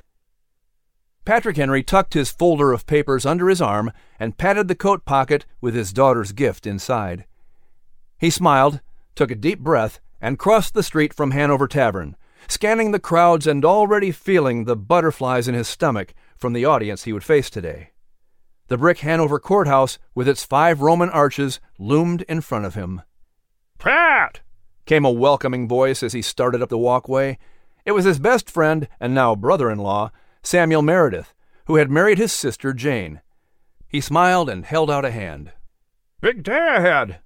Patrick 1.25 1.57
Henry 1.57 1.83
tucked 1.83 2.15
his 2.15 2.31
folder 2.31 2.73
of 2.73 2.87
papers 2.87 3.25
under 3.25 3.49
his 3.49 3.63
arm 3.63 3.93
and 4.19 4.39
patted 4.39 4.69
the 4.69 4.75
coat 4.75 5.05
pocket 5.05 5.47
with 5.61 5.75
his 5.75 5.93
daughter's 5.93 6.33
gift 6.33 6.67
inside. 6.67 7.25
He 8.19 8.31
smiled, 8.31 8.81
took 9.15 9.31
a 9.31 9.35
deep 9.35 9.61
breath, 9.61 10.01
and 10.26 10.40
crossed 10.40 10.75
the 10.75 10.83
street 10.83 11.14
from 11.14 11.30
Hanover 11.30 11.68
Tavern, 11.68 12.16
scanning 12.49 12.90
the 12.90 12.99
crowds 12.99 13.47
and 13.47 13.64
already 13.64 14.11
feeling 14.11 14.64
the 14.64 14.75
butterflies 14.75 15.47
in 15.47 15.54
his 15.54 15.68
stomach 15.68 16.14
from 16.37 16.52
the 16.52 16.64
audience 16.64 17.04
he 17.04 17.12
would 17.12 17.23
face 17.23 17.49
today. 17.49 17.90
The 18.66 18.76
brick 18.76 18.99
Hanover 18.99 19.38
courthouse, 19.38 20.00
with 20.16 20.26
its 20.26 20.42
five 20.42 20.80
Roman 20.80 21.11
arches, 21.11 21.61
loomed 21.78 22.23
in 22.23 22.40
front 22.40 22.64
of 22.64 22.75
him. 22.75 23.02
Pat! 23.78 24.40
came 24.85 25.04
a 25.04 25.12
welcoming 25.12 25.68
voice 25.68 26.02
as 26.02 26.12
he 26.12 26.23
started 26.23 26.61
up 26.61 26.71
the 26.71 26.76
walkway. 26.76 27.38
It 27.85 27.92
was 27.92 28.04
his 28.04 28.18
best 28.18 28.50
friend 28.50 28.88
and 28.99 29.14
now 29.14 29.37
brother 29.37 29.71
in 29.71 29.78
law, 29.78 30.11
Samuel 30.42 30.83
Meredith, 30.83 31.35
who 31.66 31.76
had 31.76 31.88
married 31.88 32.18
his 32.18 32.33
sister 32.33 32.73
Jane. 32.73 33.21
He 33.87 34.00
smiled 34.00 34.50
and 34.50 34.64
held 34.64 34.90
out 34.90 35.04
a 35.04 35.12
hand. 35.12 35.52
Big 36.21 36.42
day 36.42 36.75
ahead. 36.75 37.21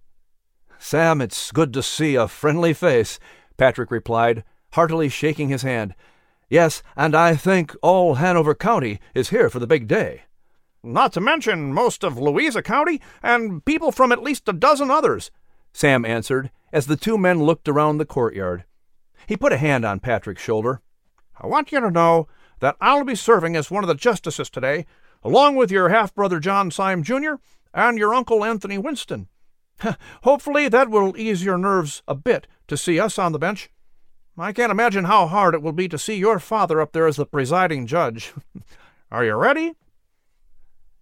Sam, 0.82 1.20
it's 1.20 1.52
good 1.52 1.74
to 1.74 1.82
see 1.82 2.14
a 2.14 2.26
friendly 2.26 2.72
face, 2.72 3.20
Patrick 3.58 3.90
replied, 3.90 4.44
heartily 4.72 5.10
shaking 5.10 5.50
his 5.50 5.60
hand. 5.60 5.94
Yes, 6.48 6.82
and 6.96 7.14
I 7.14 7.36
think 7.36 7.76
all 7.82 8.14
Hanover 8.14 8.54
County 8.54 8.98
is 9.14 9.28
here 9.28 9.50
for 9.50 9.58
the 9.58 9.66
big 9.66 9.86
day. 9.86 10.22
Not 10.82 11.12
to 11.12 11.20
mention 11.20 11.74
most 11.74 12.02
of 12.02 12.18
Louisa 12.18 12.62
County 12.62 12.98
and 13.22 13.62
people 13.66 13.92
from 13.92 14.10
at 14.10 14.22
least 14.22 14.48
a 14.48 14.54
dozen 14.54 14.90
others, 14.90 15.30
Sam 15.74 16.06
answered 16.06 16.50
as 16.72 16.86
the 16.86 16.96
two 16.96 17.18
men 17.18 17.42
looked 17.42 17.68
around 17.68 17.98
the 17.98 18.06
courtyard. 18.06 18.64
He 19.26 19.36
put 19.36 19.52
a 19.52 19.58
hand 19.58 19.84
on 19.84 20.00
Patrick's 20.00 20.42
shoulder. 20.42 20.80
I 21.38 21.46
want 21.46 21.72
you 21.72 21.80
to 21.80 21.90
know 21.90 22.26
that 22.60 22.76
I'll 22.80 23.04
be 23.04 23.14
serving 23.14 23.54
as 23.54 23.70
one 23.70 23.84
of 23.84 23.88
the 23.88 23.94
justices 23.94 24.48
today, 24.48 24.86
along 25.22 25.56
with 25.56 25.70
your 25.70 25.90
half 25.90 26.14
brother 26.14 26.40
John 26.40 26.70
Syme 26.70 27.02
Jr. 27.02 27.34
and 27.74 27.98
your 27.98 28.14
uncle 28.14 28.42
Anthony 28.42 28.78
Winston. 28.78 29.28
Hopefully 30.22 30.68
that 30.68 30.90
will 30.90 31.16
ease 31.16 31.44
your 31.44 31.58
nerves 31.58 32.02
a 32.06 32.14
bit 32.14 32.46
to 32.68 32.76
see 32.76 32.98
us 33.00 33.18
on 33.18 33.32
the 33.32 33.38
bench. 33.38 33.70
I 34.38 34.52
can't 34.52 34.72
imagine 34.72 35.04
how 35.04 35.26
hard 35.26 35.54
it 35.54 35.62
will 35.62 35.72
be 35.72 35.88
to 35.88 35.98
see 35.98 36.16
your 36.16 36.38
father 36.38 36.80
up 36.80 36.92
there 36.92 37.06
as 37.06 37.16
the 37.16 37.26
presiding 37.26 37.86
judge. 37.86 38.32
Are 39.10 39.24
you 39.24 39.34
ready? 39.34 39.74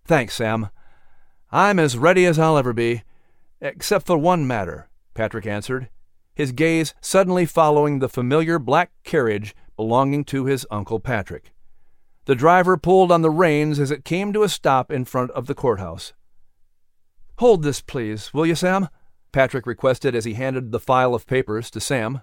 Thanks, 0.04 0.34
Sam. 0.34 0.70
I'm 1.52 1.78
as 1.78 1.96
ready 1.96 2.26
as 2.26 2.38
I'll 2.38 2.58
ever 2.58 2.72
be, 2.72 3.02
except 3.60 4.06
for 4.06 4.18
one 4.18 4.46
matter, 4.46 4.88
Patrick 5.14 5.46
answered, 5.46 5.88
his 6.34 6.52
gaze 6.52 6.94
suddenly 7.00 7.46
following 7.46 7.98
the 7.98 8.08
familiar 8.08 8.58
black 8.58 8.90
carriage 9.04 9.54
belonging 9.76 10.24
to 10.24 10.46
his 10.46 10.66
Uncle 10.70 11.00
Patrick. 11.00 11.52
The 12.26 12.34
driver 12.34 12.76
pulled 12.76 13.10
on 13.10 13.22
the 13.22 13.30
reins 13.30 13.80
as 13.80 13.90
it 13.90 14.04
came 14.04 14.32
to 14.32 14.42
a 14.42 14.48
stop 14.48 14.90
in 14.90 15.04
front 15.04 15.30
of 15.32 15.46
the 15.46 15.54
courthouse. 15.54 16.12
Hold 17.38 17.62
this, 17.62 17.80
please, 17.80 18.34
will 18.34 18.46
you, 18.46 18.56
Sam? 18.56 18.88
Patrick 19.30 19.64
requested 19.64 20.16
as 20.16 20.24
he 20.24 20.34
handed 20.34 20.72
the 20.72 20.80
file 20.80 21.14
of 21.14 21.26
papers 21.28 21.70
to 21.70 21.80
Sam. 21.80 22.22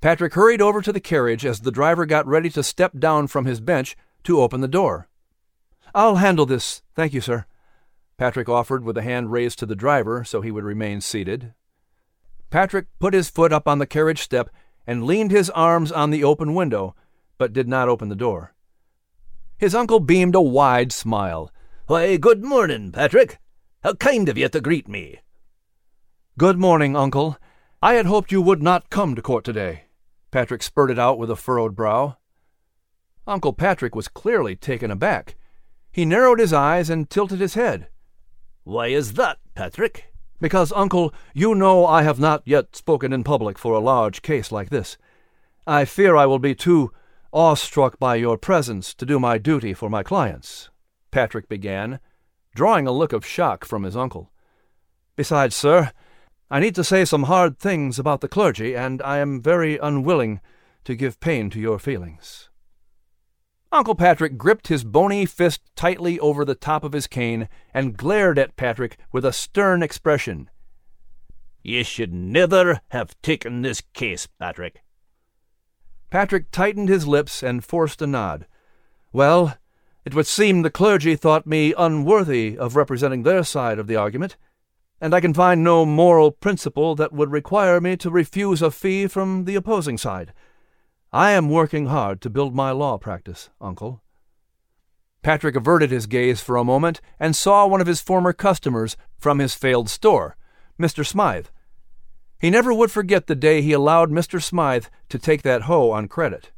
Patrick 0.00 0.32
hurried 0.32 0.62
over 0.62 0.80
to 0.80 0.94
the 0.94 1.00
carriage 1.00 1.44
as 1.44 1.60
the 1.60 1.70
driver 1.70 2.06
got 2.06 2.26
ready 2.26 2.48
to 2.50 2.62
step 2.62 2.92
down 2.98 3.26
from 3.26 3.44
his 3.44 3.60
bench 3.60 3.94
to 4.24 4.40
open 4.40 4.62
the 4.62 4.68
door. 4.68 5.08
I'll 5.94 6.16
handle 6.16 6.46
this, 6.46 6.80
thank 6.94 7.12
you, 7.12 7.20
sir. 7.20 7.44
Patrick 8.16 8.48
offered 8.48 8.82
with 8.82 8.96
a 8.96 9.02
hand 9.02 9.30
raised 9.30 9.58
to 9.58 9.66
the 9.66 9.76
driver 9.76 10.24
so 10.24 10.40
he 10.40 10.50
would 10.50 10.64
remain 10.64 11.02
seated. 11.02 11.52
Patrick 12.48 12.86
put 12.98 13.12
his 13.12 13.28
foot 13.28 13.52
up 13.52 13.68
on 13.68 13.78
the 13.78 13.86
carriage 13.86 14.22
step 14.22 14.48
and 14.86 15.04
leaned 15.04 15.30
his 15.30 15.50
arms 15.50 15.92
on 15.92 16.08
the 16.08 16.24
open 16.24 16.54
window, 16.54 16.94
but 17.36 17.52
did 17.52 17.68
not 17.68 17.90
open 17.90 18.08
the 18.08 18.16
door. 18.16 18.54
His 19.58 19.74
uncle 19.74 20.00
beamed 20.00 20.34
a 20.34 20.40
wide 20.40 20.92
smile. 20.92 21.52
Why, 21.88 22.16
good 22.16 22.42
morning, 22.42 22.90
Patrick. 22.90 23.38
How 23.82 23.94
kind 23.94 24.28
of 24.28 24.38
you 24.38 24.48
to 24.48 24.60
greet 24.60 24.86
me. 24.86 25.18
Good 26.38 26.56
morning, 26.56 26.94
uncle. 26.94 27.36
I 27.82 27.94
had 27.94 28.06
hoped 28.06 28.30
you 28.30 28.40
would 28.40 28.62
not 28.62 28.90
come 28.90 29.16
to 29.16 29.22
court 29.22 29.44
today. 29.44 29.86
Patrick 30.30 30.62
spurted 30.62 31.00
out 31.00 31.18
with 31.18 31.32
a 31.32 31.36
furrowed 31.36 31.74
brow. 31.74 32.16
Uncle 33.26 33.52
Patrick 33.52 33.96
was 33.96 34.06
clearly 34.06 34.54
taken 34.54 34.92
aback. 34.92 35.34
He 35.90 36.04
narrowed 36.04 36.38
his 36.38 36.52
eyes 36.52 36.88
and 36.90 37.10
tilted 37.10 37.40
his 37.40 37.54
head. 37.54 37.88
Why 38.62 38.86
is 38.86 39.14
that, 39.14 39.38
Patrick? 39.56 40.14
Because, 40.40 40.72
uncle, 40.76 41.12
you 41.34 41.52
know 41.52 41.84
I 41.84 42.04
have 42.04 42.20
not 42.20 42.42
yet 42.44 42.76
spoken 42.76 43.12
in 43.12 43.24
public 43.24 43.58
for 43.58 43.74
a 43.74 43.80
large 43.80 44.22
case 44.22 44.52
like 44.52 44.70
this. 44.70 44.96
I 45.66 45.86
fear 45.86 46.14
I 46.14 46.26
will 46.26 46.38
be 46.38 46.54
too 46.54 46.92
awestruck 47.32 47.98
by 47.98 48.14
your 48.14 48.38
presence 48.38 48.94
to 48.94 49.04
do 49.04 49.18
my 49.18 49.38
duty 49.38 49.74
for 49.74 49.90
my 49.90 50.04
clients, 50.04 50.70
Patrick 51.10 51.48
began, 51.48 51.98
drawing 52.54 52.86
a 52.86 52.92
look 52.92 53.12
of 53.12 53.26
shock 53.26 53.64
from 53.64 53.82
his 53.82 53.96
uncle. 53.96 54.30
Besides, 55.16 55.54
sir, 55.54 55.92
I 56.50 56.60
need 56.60 56.74
to 56.74 56.84
say 56.84 57.04
some 57.04 57.24
hard 57.24 57.58
things 57.58 57.98
about 57.98 58.20
the 58.20 58.28
clergy, 58.28 58.76
and 58.76 59.00
I 59.02 59.18
am 59.18 59.40
very 59.40 59.78
unwilling 59.78 60.40
to 60.84 60.94
give 60.94 61.20
pain 61.20 61.48
to 61.50 61.60
your 61.60 61.78
feelings. 61.78 62.50
Uncle 63.70 63.94
Patrick 63.94 64.36
gripped 64.36 64.68
his 64.68 64.84
bony 64.84 65.24
fist 65.24 65.62
tightly 65.74 66.20
over 66.20 66.44
the 66.44 66.54
top 66.54 66.84
of 66.84 66.92
his 66.92 67.06
cane 67.06 67.48
and 67.72 67.96
glared 67.96 68.38
at 68.38 68.56
Patrick 68.56 68.98
with 69.12 69.24
a 69.24 69.32
stern 69.32 69.82
expression. 69.82 70.50
You 71.62 71.84
should 71.84 72.12
never 72.12 72.82
have 72.88 73.20
taken 73.22 73.62
this 73.62 73.80
case, 73.94 74.26
Patrick. 74.26 74.82
Patrick 76.10 76.50
tightened 76.50 76.90
his 76.90 77.06
lips 77.06 77.42
and 77.42 77.64
forced 77.64 78.02
a 78.02 78.06
nod. 78.06 78.46
Well, 79.10 79.56
it 80.04 80.14
would 80.14 80.26
seem 80.26 80.62
the 80.62 80.70
clergy 80.70 81.16
thought 81.16 81.46
me 81.46 81.74
unworthy 81.76 82.58
of 82.58 82.76
representing 82.76 83.22
their 83.22 83.44
side 83.44 83.78
of 83.78 83.86
the 83.86 83.96
argument, 83.96 84.36
and 85.00 85.14
I 85.14 85.20
can 85.20 85.34
find 85.34 85.62
no 85.62 85.84
moral 85.84 86.30
principle 86.30 86.94
that 86.96 87.12
would 87.12 87.30
require 87.30 87.80
me 87.80 87.96
to 87.98 88.10
refuse 88.10 88.62
a 88.62 88.70
fee 88.70 89.06
from 89.06 89.44
the 89.44 89.54
opposing 89.56 89.98
side. 89.98 90.32
I 91.12 91.32
am 91.32 91.50
working 91.50 91.86
hard 91.86 92.20
to 92.22 92.30
build 92.30 92.54
my 92.54 92.70
law 92.70 92.98
practice, 92.98 93.50
uncle. 93.60 94.02
Patrick 95.22 95.54
averted 95.54 95.90
his 95.90 96.06
gaze 96.06 96.40
for 96.40 96.56
a 96.56 96.64
moment 96.64 97.00
and 97.20 97.36
saw 97.36 97.66
one 97.66 97.80
of 97.80 97.86
his 97.86 98.00
former 98.00 98.32
customers 98.32 98.96
from 99.18 99.38
his 99.38 99.54
failed 99.54 99.88
store, 99.88 100.36
Mr. 100.80 101.06
Smythe. 101.06 101.46
He 102.40 102.50
never 102.50 102.74
would 102.74 102.90
forget 102.90 103.28
the 103.28 103.36
day 103.36 103.62
he 103.62 103.72
allowed 103.72 104.10
Mr. 104.10 104.42
Smythe 104.42 104.86
to 105.10 105.18
take 105.18 105.42
that 105.42 105.62
hoe 105.62 105.90
on 105.90 106.08
credit. 106.08 106.50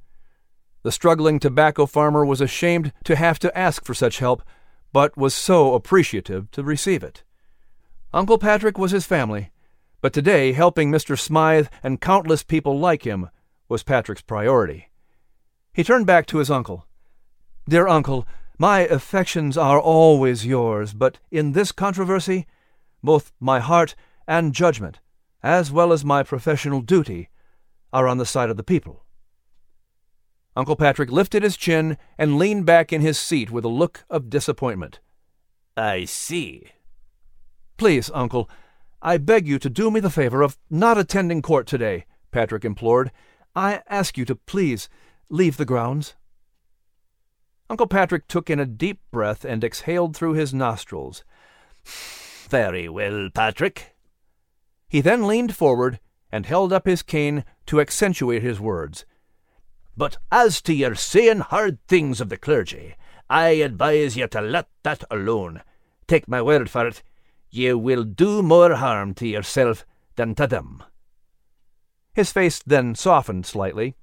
The 0.84 0.92
struggling 0.92 1.40
tobacco 1.40 1.86
farmer 1.86 2.24
was 2.24 2.40
ashamed 2.40 2.92
to 3.02 3.16
have 3.16 3.40
to 3.40 3.58
ask 3.58 3.84
for 3.84 3.92
such 3.92 4.20
help, 4.20 4.44
but 4.92 5.16
was 5.16 5.34
so 5.34 5.74
appreciative 5.74 6.48
to 6.52 6.62
receive 6.62 7.02
it. 7.02 7.24
Uncle 8.12 8.38
Patrick 8.38 8.78
was 8.78 8.92
his 8.92 9.04
family, 9.04 9.50
but 10.00 10.12
today 10.12 10.52
helping 10.52 10.92
Mr. 10.92 11.18
Smythe 11.18 11.66
and 11.82 12.00
countless 12.00 12.44
people 12.44 12.78
like 12.78 13.02
him 13.02 13.28
was 13.68 13.82
Patrick's 13.82 14.22
priority. 14.22 14.90
He 15.72 15.82
turned 15.82 16.06
back 16.06 16.26
to 16.26 16.38
his 16.38 16.52
uncle. 16.52 16.86
Dear 17.68 17.88
uncle, 17.88 18.28
my 18.58 18.80
affections 18.80 19.58
are 19.58 19.80
always 19.80 20.46
yours, 20.46 20.94
but 20.94 21.18
in 21.32 21.50
this 21.50 21.72
controversy, 21.72 22.46
both 23.02 23.32
my 23.40 23.58
heart 23.58 23.96
and 24.28 24.54
judgment 24.54 25.00
as 25.44 25.70
well 25.70 25.92
as 25.92 26.06
my 26.06 26.22
professional 26.22 26.80
duty, 26.80 27.28
are 27.92 28.08
on 28.08 28.16
the 28.16 28.24
side 28.24 28.48
of 28.48 28.56
the 28.56 28.62
people. 28.62 29.03
Uncle 30.56 30.76
Patrick 30.76 31.10
lifted 31.10 31.42
his 31.42 31.56
chin 31.56 31.96
and 32.16 32.38
leaned 32.38 32.64
back 32.64 32.92
in 32.92 33.00
his 33.00 33.18
seat 33.18 33.50
with 33.50 33.64
a 33.64 33.68
look 33.68 34.04
of 34.08 34.30
disappointment. 34.30 35.00
I 35.76 36.04
see. 36.04 36.68
Please, 37.76 38.10
Uncle, 38.14 38.48
I 39.02 39.18
beg 39.18 39.48
you 39.48 39.58
to 39.58 39.68
do 39.68 39.90
me 39.90 40.00
the 40.00 40.10
favor 40.10 40.42
of 40.42 40.56
not 40.70 40.96
attending 40.96 41.42
court 41.42 41.66
today, 41.66 42.06
Patrick 42.30 42.64
implored. 42.64 43.10
I 43.56 43.82
ask 43.88 44.16
you 44.16 44.24
to 44.26 44.36
please 44.36 44.88
leave 45.28 45.56
the 45.56 45.64
grounds. 45.64 46.14
Uncle 47.68 47.86
Patrick 47.86 48.28
took 48.28 48.48
in 48.48 48.60
a 48.60 48.66
deep 48.66 49.00
breath 49.10 49.44
and 49.44 49.64
exhaled 49.64 50.14
through 50.14 50.34
his 50.34 50.54
nostrils. 50.54 51.24
Very 52.48 52.88
well, 52.88 53.30
Patrick. 53.34 53.96
He 54.86 55.00
then 55.00 55.26
leaned 55.26 55.56
forward 55.56 55.98
and 56.30 56.46
held 56.46 56.72
up 56.72 56.86
his 56.86 57.02
cane 57.02 57.44
to 57.66 57.80
accentuate 57.80 58.42
his 58.42 58.60
words. 58.60 59.04
But 59.96 60.16
as 60.32 60.60
to 60.62 60.74
your 60.74 60.94
saying 60.94 61.40
hard 61.40 61.78
things 61.86 62.20
of 62.20 62.28
the 62.28 62.36
clergy, 62.36 62.96
I 63.30 63.50
advise 63.50 64.16
you 64.16 64.26
to 64.28 64.40
let 64.40 64.68
that 64.82 65.04
alone. 65.10 65.62
Take 66.06 66.28
my 66.28 66.42
word 66.42 66.68
for 66.68 66.86
it, 66.86 67.02
you 67.50 67.78
will 67.78 68.02
do 68.02 68.42
more 68.42 68.74
harm 68.74 69.14
to 69.14 69.28
yourself 69.28 69.86
than 70.16 70.34
to 70.34 70.46
them. 70.46 70.82
His 72.12 72.32
face 72.32 72.60
then 72.64 72.94
softened 72.94 73.46
slightly. 73.46 73.94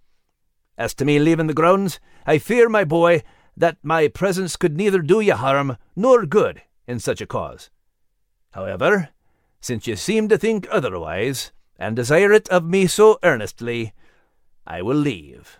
As 0.78 0.94
to 0.96 1.06
me 1.06 1.20
leaving 1.20 1.48
the 1.48 1.54
grounds, 1.54 2.00
I 2.26 2.38
fear, 2.38 2.70
my 2.70 2.84
boy, 2.84 3.24
that 3.58 3.78
my 3.84 4.08
presence 4.08 4.56
could 4.56 4.78
neither 4.78 5.00
do 5.00 5.20
you 5.20 5.36
harm 5.36 5.78
nor 5.96 6.26
good 6.26 6.62
in 6.88 7.00
such 7.00 7.22
a 7.22 7.28
cause. 7.28 7.70
However, 8.52 9.10
since 9.60 9.86
you 9.86 9.96
seem 9.96 10.28
to 10.30 10.38
think 10.38 10.68
otherwise, 10.72 11.52
and 11.78 11.96
desire 11.96 12.32
it 12.32 12.48
of 12.50 12.64
me 12.64 12.88
so 12.88 13.18
earnestly, 13.24 13.94
I 14.66 14.82
will 14.82 14.96
leave. 14.96 15.60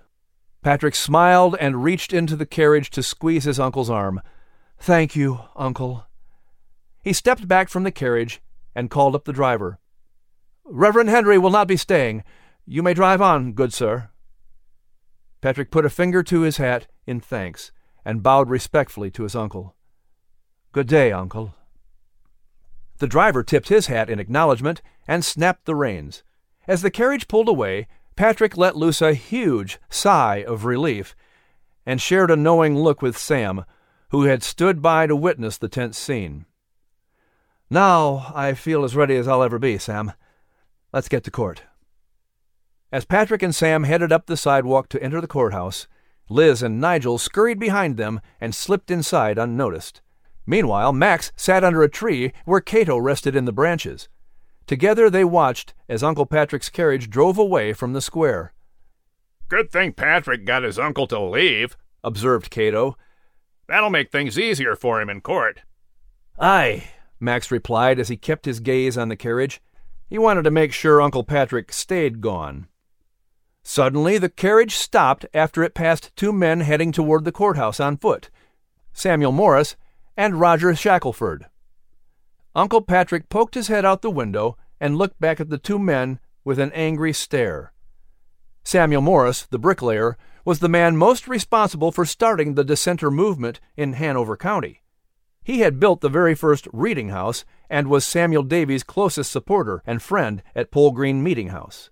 Patrick 0.62 0.94
smiled 0.94 1.56
and 1.60 1.84
reached 1.84 2.14
into 2.14 2.36
the 2.36 2.46
carriage 2.46 2.90
to 2.92 3.02
squeeze 3.02 3.46
his 3.46 3.60
uncle's 3.60 3.90
arm. 3.90 4.22
Thank 4.78 5.16
you, 5.16 5.40
uncle. 5.56 6.06
He 7.04 7.14
stepped 7.14 7.48
back 7.48 7.68
from 7.68 7.84
the 7.84 7.92
carriage 7.92 8.42
and 8.76 8.90
called 8.90 9.16
up 9.16 9.26
the 9.26 9.34
driver. 9.34 9.80
Reverend 10.64 11.10
Henry 11.10 11.38
will 11.38 11.50
not 11.50 11.68
be 11.68 11.78
staying. 11.78 12.24
You 12.66 12.84
may 12.84 12.94
drive 12.94 13.22
on, 13.22 13.54
good 13.54 13.74
sir. 13.74 14.10
Patrick 15.42 15.72
put 15.72 15.86
a 15.86 15.90
finger 15.90 16.22
to 16.24 16.42
his 16.42 16.58
hat 16.58 16.88
in 17.08 17.20
thanks 17.20 17.72
and 18.06 18.22
bowed 18.22 18.50
respectfully 18.50 19.10
to 19.12 19.24
his 19.24 19.36
uncle. 19.36 19.76
Good 20.72 20.88
day, 20.88 21.12
uncle. 21.12 21.56
The 23.00 23.08
driver 23.08 23.44
tipped 23.44 23.70
his 23.70 23.88
hat 23.88 24.12
in 24.12 24.20
acknowledgment 24.20 24.84
and 25.08 25.26
snapped 25.26 25.66
the 25.66 25.76
reins. 25.76 26.22
As 26.68 26.84
the 26.84 26.92
carriage 26.92 27.28
pulled 27.28 27.50
away, 27.50 27.88
Patrick 28.22 28.56
let 28.56 28.76
loose 28.76 29.02
a 29.02 29.16
huge 29.16 29.80
sigh 29.90 30.46
of 30.48 30.64
relief 30.64 31.16
and 31.88 32.00
shared 32.00 32.30
a 32.30 32.36
knowing 32.36 32.78
look 32.78 33.02
with 33.02 33.18
Sam, 33.18 33.66
who 34.10 34.26
had 34.26 34.44
stood 34.44 34.80
by 34.80 35.08
to 35.08 35.16
witness 35.16 35.58
the 35.58 35.68
tense 35.68 35.98
scene. 35.98 36.46
Now 37.68 38.32
I 38.36 38.54
feel 38.54 38.84
as 38.84 38.96
ready 38.96 39.16
as 39.16 39.28
I'll 39.28 39.42
ever 39.42 39.58
be, 39.58 39.80
Sam. 39.80 40.14
Let's 40.94 41.10
get 41.10 41.24
to 41.24 41.32
court. 41.32 41.64
As 42.92 43.06
Patrick 43.06 43.42
and 43.42 43.56
Sam 43.56 43.86
headed 43.86 44.12
up 44.12 44.28
the 44.28 44.38
sidewalk 44.38 44.88
to 44.90 45.02
enter 45.02 45.20
the 45.20 45.26
courthouse, 45.26 45.88
Liz 46.30 46.62
and 46.62 46.80
Nigel 46.80 47.18
scurried 47.18 47.58
behind 47.58 47.98
them 47.98 48.22
and 48.40 48.54
slipped 48.54 48.92
inside 48.92 49.40
unnoticed. 49.40 50.04
Meanwhile, 50.46 50.94
Max 50.94 51.32
sat 51.36 51.64
under 51.64 51.82
a 51.82 51.90
tree 51.90 52.34
where 52.46 52.62
Cato 52.62 53.00
rested 53.00 53.36
in 53.36 53.46
the 53.46 53.52
branches. 53.52 54.10
Together 54.72 55.10
they 55.10 55.26
watched 55.26 55.74
as 55.90 56.02
Uncle 56.02 56.26
Patrick's 56.26 56.70
carriage 56.70 57.10
drove 57.10 57.38
away 57.38 57.74
from 57.74 57.92
the 57.92 58.00
square. 58.00 58.54
Good 59.50 59.70
thing 59.70 59.92
Patrick 59.92 60.46
got 60.46 60.64
his 60.64 60.80
uncle 60.80 61.08
to 61.08 61.20
leave, 61.20 61.76
observed 62.06 62.50
Cato. 62.50 62.96
That'll 63.68 63.90
make 63.90 64.14
things 64.14 64.40
easier 64.40 64.78
for 64.78 65.02
him 65.02 65.10
in 65.10 65.20
court. 65.20 65.60
Aye, 66.40 66.90
Max 67.20 67.52
replied 67.52 68.00
as 68.00 68.08
he 68.08 68.16
kept 68.16 68.46
his 68.46 68.62
gaze 68.62 68.98
on 68.98 69.10
the 69.10 69.18
carriage. 69.18 69.62
He 70.10 70.18
wanted 70.18 70.44
to 70.44 70.52
make 70.52 70.72
sure 70.72 71.02
Uncle 71.02 71.26
Patrick 71.26 71.74
stayed 71.74 72.22
gone. 72.22 72.70
Suddenly, 73.64 74.20
the 74.20 74.30
carriage 74.30 74.76
stopped 74.76 75.26
after 75.34 75.64
it 75.64 75.76
passed 75.76 76.16
two 76.16 76.32
men 76.32 76.62
heading 76.62 76.94
toward 76.94 77.26
the 77.26 77.34
courthouse 77.34 77.82
on 77.82 77.98
foot 77.98 78.30
Samuel 78.94 79.34
Morris 79.34 79.76
and 80.16 80.40
Roger 80.40 80.74
Shackelford. 80.74 81.48
Uncle 82.56 82.82
Patrick 82.82 83.28
poked 83.28 83.56
his 83.56 83.68
head 83.68 83.84
out 83.84 84.02
the 84.02 84.10
window 84.10 84.58
and 84.82 84.98
looked 84.98 85.22
back 85.22 85.40
at 85.40 85.50
the 85.50 85.58
two 85.58 85.80
men 85.80 86.20
with 86.44 86.60
an 86.60 86.72
angry 86.74 87.14
stare. 87.14 87.72
Samuel 88.64 89.02
Morris, 89.02 89.44
the 89.44 89.60
bricklayer, 89.60 90.18
was 90.44 90.60
the 90.60 90.68
man 90.68 90.98
most 90.98 91.28
responsible 91.28 91.92
for 91.92 92.04
starting 92.04 92.56
the 92.56 92.64
dissenter 92.64 93.12
movement 93.12 93.62
in 93.78 93.94
Hanover 93.94 94.36
County. 94.36 94.82
He 95.44 95.60
had 95.60 95.80
built 95.80 96.02
the 96.02 96.10
very 96.10 96.36
first 96.36 96.68
reading 96.74 97.10
house 97.10 97.46
and 97.70 97.88
was 97.88 98.06
Samuel 98.06 98.44
Davies' 98.44 98.84
closest 98.84 99.32
supporter 99.32 99.82
and 99.86 100.02
friend 100.02 100.42
at 100.56 100.72
Pole 100.72 100.92
Green 100.92 101.24
Meeting 101.24 101.50
House. 101.50 101.90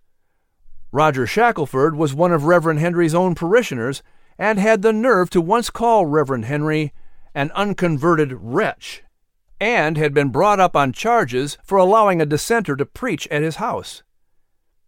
Roger 0.91 1.27
Shackelford 1.27 1.95
was 1.95 2.15
one 2.15 2.31
of 2.31 2.45
Reverend 2.45 2.79
Henry's 2.79 3.15
own 3.15 3.35
parishioners 3.35 4.01
and 4.39 4.57
had 4.57 4.81
the 4.81 4.93
nerve 4.93 5.29
to 5.31 5.41
once 5.41 5.69
call 5.69 6.07
Reverend 6.07 6.45
Henry 6.45 6.91
an 7.35 7.51
unconverted 7.51 8.33
wretch, 8.33 9.03
and 9.59 9.97
had 9.97 10.13
been 10.13 10.29
brought 10.29 10.59
up 10.59 10.75
on 10.75 10.93
charges 10.93 11.57
for 11.63 11.77
allowing 11.77 12.21
a 12.21 12.25
dissenter 12.25 12.75
to 12.75 12.85
preach 12.85 13.27
at 13.27 13.41
his 13.41 13.57
house. 13.57 14.03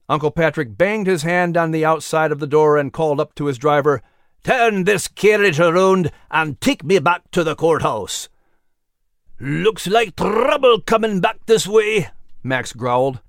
Uncle 0.07 0.31
Patrick 0.31 0.77
banged 0.77 1.07
his 1.07 1.23
hand 1.23 1.55
on 1.55 1.71
the 1.71 1.85
outside 1.85 2.31
of 2.31 2.39
the 2.39 2.47
door 2.47 2.77
and 2.77 2.93
called 2.93 3.19
up 3.19 3.33
to 3.35 3.45
his 3.45 3.57
driver, 3.57 4.01
Turn 4.43 4.85
this 4.85 5.07
carriage 5.07 5.59
around 5.59 6.11
and 6.31 6.59
take 6.59 6.83
me 6.83 6.97
back 6.97 7.29
to 7.31 7.43
the 7.43 7.55
courthouse. 7.55 8.27
Looks 9.39 9.87
like 9.87 10.15
trouble 10.15 10.81
coming 10.81 11.19
back 11.19 11.45
this 11.45 11.67
way, 11.67 12.09
Max 12.43 12.73
growled. 12.73 13.21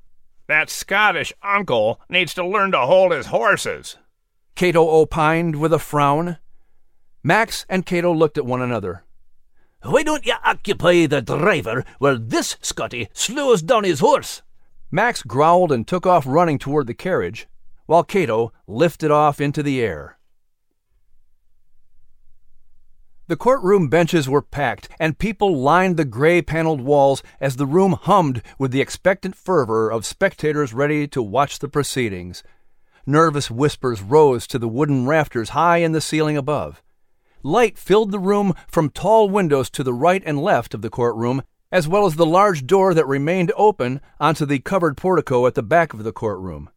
That 0.46 0.70
Scottish 0.70 1.32
uncle 1.42 2.00
needs 2.08 2.34
to 2.34 2.46
learn 2.46 2.72
to 2.72 2.80
hold 2.80 3.12
his 3.12 3.26
horses. 3.26 3.96
Cato 4.54 4.88
opined 4.88 5.56
with 5.56 5.72
a 5.72 5.78
frown. 5.78 6.38
Max 7.22 7.66
and 7.68 7.86
Cato 7.86 8.12
looked 8.12 8.38
at 8.38 8.46
one 8.46 8.62
another. 8.62 9.04
Why 9.84 10.04
don't 10.04 10.24
you 10.24 10.34
occupy 10.44 11.06
the 11.06 11.20
driver 11.20 11.84
while 11.98 12.18
this 12.18 12.56
Scottie 12.62 13.08
slows 13.12 13.62
down 13.62 13.82
his 13.82 13.98
horse? 13.98 14.42
Max 14.92 15.22
growled 15.22 15.72
and 15.72 15.86
took 15.86 16.06
off 16.06 16.24
running 16.24 16.58
toward 16.58 16.86
the 16.86 16.94
carriage, 16.94 17.48
while 17.86 18.04
Cato 18.04 18.52
lifted 18.68 19.10
off 19.10 19.40
into 19.40 19.60
the 19.62 19.80
air. 19.80 20.18
The 23.26 23.36
courtroom 23.36 23.88
benches 23.88 24.28
were 24.28 24.42
packed, 24.42 24.88
and 25.00 25.18
people 25.18 25.56
lined 25.56 25.96
the 25.96 26.04
gray 26.04 26.42
paneled 26.42 26.80
walls 26.80 27.22
as 27.40 27.56
the 27.56 27.66
room 27.66 27.92
hummed 27.92 28.42
with 28.58 28.70
the 28.70 28.80
expectant 28.80 29.34
fervor 29.34 29.90
of 29.90 30.06
spectators 30.06 30.72
ready 30.72 31.08
to 31.08 31.22
watch 31.22 31.58
the 31.58 31.68
proceedings. 31.68 32.44
Nervous 33.04 33.50
whispers 33.50 34.00
rose 34.00 34.46
to 34.46 34.58
the 34.60 34.68
wooden 34.68 35.06
rafters 35.06 35.50
high 35.50 35.78
in 35.78 35.92
the 35.92 36.00
ceiling 36.00 36.36
above. 36.36 36.82
Light 37.42 37.76
filled 37.76 38.12
the 38.12 38.18
room 38.18 38.54
from 38.68 38.90
tall 38.90 39.28
windows 39.28 39.68
to 39.70 39.82
the 39.82 39.94
right 39.94 40.22
and 40.24 40.40
left 40.40 40.74
of 40.74 40.82
the 40.82 40.90
courtroom, 40.90 41.42
as 41.72 41.88
well 41.88 42.06
as 42.06 42.16
the 42.16 42.26
large 42.26 42.66
door 42.66 42.94
that 42.94 43.06
remained 43.06 43.52
open 43.56 44.00
onto 44.20 44.46
the 44.46 44.60
covered 44.60 44.96
portico 44.96 45.46
at 45.46 45.54
the 45.54 45.62
back 45.62 45.92
of 45.92 46.04
the 46.04 46.12
courtroom. 46.12 46.70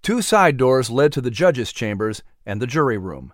Two 0.00 0.22
side 0.22 0.56
doors 0.56 0.90
led 0.90 1.12
to 1.12 1.20
the 1.20 1.30
judges' 1.30 1.72
chambers 1.72 2.22
and 2.46 2.60
the 2.60 2.66
jury 2.66 2.96
room. 2.96 3.32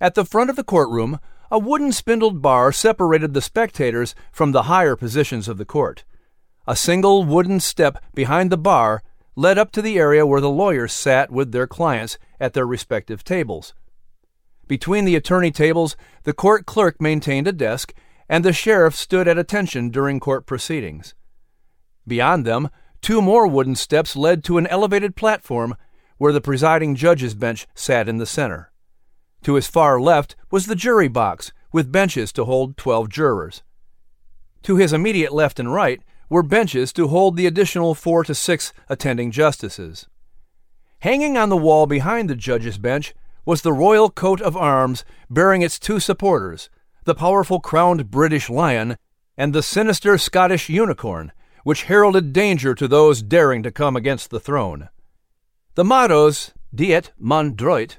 At 0.00 0.14
the 0.14 0.24
front 0.24 0.48
of 0.48 0.56
the 0.56 0.64
courtroom, 0.64 1.18
a 1.50 1.58
wooden 1.58 1.92
spindled 1.92 2.40
bar 2.40 2.70
separated 2.70 3.34
the 3.34 3.42
spectators 3.42 4.14
from 4.30 4.52
the 4.52 4.64
higher 4.64 4.94
positions 4.94 5.48
of 5.48 5.58
the 5.58 5.64
court. 5.64 6.04
A 6.66 6.76
single 6.76 7.24
wooden 7.24 7.58
step 7.58 8.02
behind 8.14 8.50
the 8.50 8.58
bar 8.58 9.02
led 9.34 9.58
up 9.58 9.72
to 9.72 9.82
the 9.82 9.98
area 9.98 10.26
where 10.26 10.40
the 10.40 10.50
lawyers 10.50 10.92
sat 10.92 11.30
with 11.32 11.52
their 11.52 11.66
clients 11.66 12.18
at 12.38 12.52
their 12.52 12.66
respective 12.66 13.24
tables. 13.24 13.72
Between 14.68 15.06
the 15.06 15.16
attorney 15.16 15.50
tables, 15.50 15.96
the 16.24 16.34
court 16.34 16.66
clerk 16.66 17.00
maintained 17.00 17.48
a 17.48 17.52
desk, 17.52 17.94
and 18.28 18.44
the 18.44 18.52
sheriff 18.52 18.94
stood 18.94 19.26
at 19.26 19.38
attention 19.38 19.88
during 19.88 20.20
court 20.20 20.46
proceedings. 20.46 21.14
Beyond 22.06 22.44
them, 22.44 22.68
two 23.00 23.22
more 23.22 23.46
wooden 23.46 23.74
steps 23.74 24.14
led 24.14 24.44
to 24.44 24.58
an 24.58 24.66
elevated 24.66 25.16
platform 25.16 25.74
where 26.18 26.32
the 26.32 26.40
presiding 26.40 26.94
judge's 26.94 27.34
bench 27.34 27.66
sat 27.74 28.08
in 28.08 28.18
the 28.18 28.26
center. 28.26 28.70
To 29.44 29.54
his 29.54 29.68
far 29.68 30.00
left 30.00 30.36
was 30.50 30.66
the 30.66 30.74
jury 30.74 31.08
box, 31.08 31.52
with 31.72 31.92
benches 31.92 32.32
to 32.32 32.44
hold 32.44 32.76
twelve 32.76 33.08
jurors. 33.08 33.62
To 34.64 34.76
his 34.76 34.92
immediate 34.92 35.32
left 35.32 35.58
and 35.58 35.72
right 35.72 36.02
were 36.28 36.42
benches 36.42 36.92
to 36.94 37.08
hold 37.08 37.36
the 37.36 37.46
additional 37.46 37.94
four 37.94 38.24
to 38.24 38.34
six 38.34 38.72
attending 38.88 39.30
justices. 39.30 40.06
Hanging 41.00 41.38
on 41.38 41.48
the 41.48 41.56
wall 41.56 41.86
behind 41.86 42.28
the 42.28 42.34
judge's 42.34 42.76
bench 42.76 43.14
was 43.48 43.62
the 43.62 43.72
royal 43.72 44.10
coat 44.10 44.42
of 44.42 44.58
arms 44.58 45.06
bearing 45.30 45.62
its 45.62 45.78
two 45.78 45.98
supporters, 45.98 46.68
the 47.04 47.14
powerful 47.14 47.60
crowned 47.60 48.10
British 48.10 48.50
lion 48.50 48.98
and 49.38 49.54
the 49.54 49.62
sinister 49.62 50.18
Scottish 50.18 50.68
unicorn, 50.68 51.32
which 51.64 51.84
heralded 51.84 52.34
danger 52.34 52.74
to 52.74 52.86
those 52.86 53.22
daring 53.22 53.62
to 53.62 53.70
come 53.70 53.96
against 53.96 54.28
the 54.28 54.38
throne. 54.38 54.90
The 55.76 55.84
mottos 55.84 56.52
Dieu 56.74 56.94
et 56.94 57.10
mon 57.18 57.54
droit, 57.54 57.96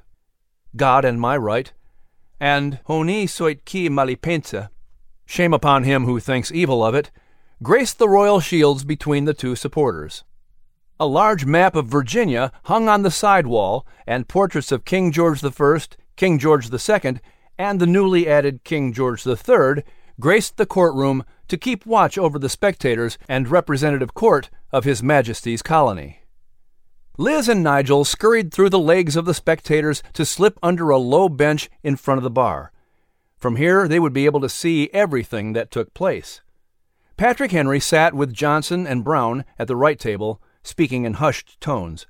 God 0.76 1.04
and 1.04 1.20
my 1.20 1.36
right, 1.36 1.74
and 2.40 2.78
Honi 2.84 3.26
soit 3.26 3.66
qui 3.66 3.90
mal 3.90 4.06
y 4.06 4.14
pense, 4.14 4.54
shame 5.26 5.56
upon 5.56 5.84
him 5.84 6.06
who 6.06 6.20
thinks 6.20 6.52
evil 6.52 6.86
of 6.86 6.94
it, 6.94 7.10
graced 7.64 7.98
the 7.98 8.08
royal 8.08 8.40
shields 8.40 8.84
between 8.84 9.26
the 9.26 9.34
two 9.34 9.56
supporters. 9.56 10.24
A 11.02 11.08
large 11.08 11.46
map 11.46 11.78
of 11.78 11.88
Virginia 11.88 12.52
hung 12.64 12.90
on 12.90 13.04
the 13.04 13.12
side 13.12 13.48
wall, 13.48 13.88
and 14.06 14.28
portraits 14.28 14.72
of 14.72 14.84
King 14.84 15.14
George 15.14 15.42
I, 15.44 15.80
King 16.18 16.40
George 16.40 16.70
II, 16.72 17.20
and 17.58 17.80
the 17.80 17.88
newly 17.88 18.28
added 18.28 18.66
King 18.66 18.92
George 18.92 19.26
III 19.26 19.84
graced 20.20 20.58
the 20.58 20.66
courtroom 20.66 21.24
to 21.48 21.58
keep 21.58 21.86
watch 21.86 22.18
over 22.18 22.38
the 22.38 22.50
spectators 22.50 23.18
and 23.30 23.48
representative 23.48 24.14
court 24.14 24.50
of 24.74 24.84
His 24.84 25.02
Majesty's 25.02 25.62
colony. 25.62 26.20
Liz 27.18 27.48
and 27.48 27.64
Nigel 27.64 28.04
scurried 28.04 28.54
through 28.54 28.70
the 28.70 28.80
legs 28.80 29.16
of 29.16 29.26
the 29.26 29.34
spectators 29.34 30.04
to 30.14 30.26
slip 30.26 30.60
under 30.62 30.90
a 30.90 30.98
low 30.98 31.30
bench 31.30 31.70
in 31.82 31.96
front 31.96 32.18
of 32.18 32.24
the 32.24 32.30
bar. 32.30 32.74
From 33.38 33.56
here, 33.56 33.88
they 33.88 34.00
would 34.00 34.14
be 34.14 34.26
able 34.26 34.42
to 34.42 34.50
see 34.50 34.90
everything 34.92 35.54
that 35.54 35.72
took 35.72 35.94
place. 35.94 36.42
Patrick 37.16 37.52
Henry 37.52 37.80
sat 37.80 38.14
with 38.14 38.34
Johnson 38.34 38.86
and 38.86 39.04
Brown 39.04 39.46
at 39.58 39.68
the 39.68 39.76
right 39.78 40.00
table, 40.00 40.42
speaking 40.64 41.06
in 41.06 41.14
hushed 41.14 41.60
tones. 41.62 42.08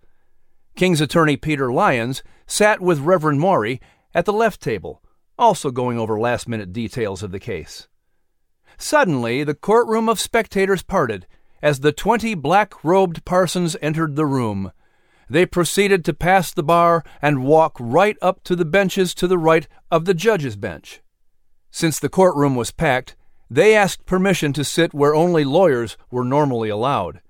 King's 0.76 1.02
attorney 1.02 1.38
Peter 1.38 1.72
Lyons 1.72 2.24
sat 2.48 2.82
with 2.82 3.00
Reverend 3.00 3.40
Maury 3.40 3.82
at 4.14 4.26
the 4.26 4.34
left 4.34 4.62
table, 4.62 5.02
also 5.38 5.72
going 5.72 6.00
over 6.00 6.20
last 6.20 6.48
minute 6.48 6.74
details 6.74 7.22
of 7.22 7.32
the 7.32 7.40
case. 7.40 7.88
Suddenly, 8.78 9.44
the 9.44 9.54
courtroom 9.54 10.08
of 10.08 10.20
spectators 10.20 10.84
parted 10.84 11.28
as 11.62 11.82
the 11.82 11.92
twenty 11.92 12.34
black 12.34 12.84
robed 12.84 13.26
parsons 13.26 13.76
entered 13.82 14.16
the 14.16 14.26
room. 14.26 14.72
They 15.30 15.46
proceeded 15.46 16.04
to 16.06 16.14
pass 16.14 16.52
the 16.52 16.64
bar 16.64 17.04
and 17.22 17.44
walk 17.44 17.76
right 17.80 18.18
up 18.22 18.44
to 18.46 18.56
the 18.56 18.66
benches 18.66 19.14
to 19.16 19.28
the 19.28 19.38
right 19.38 19.68
of 19.92 20.06
the 20.06 20.14
judge's 20.14 20.56
bench. 20.56 21.02
Since 21.70 22.00
the 22.00 22.10
courtroom 22.10 22.56
was 22.56 22.72
packed, 22.72 23.16
they 23.50 23.76
asked 23.76 24.06
permission 24.06 24.54
to 24.54 24.64
sit 24.64 24.94
where 24.94 25.14
only 25.14 25.44
lawyers 25.44 25.98
were 26.10 26.24
normally 26.24 26.70
allowed. 26.70 27.22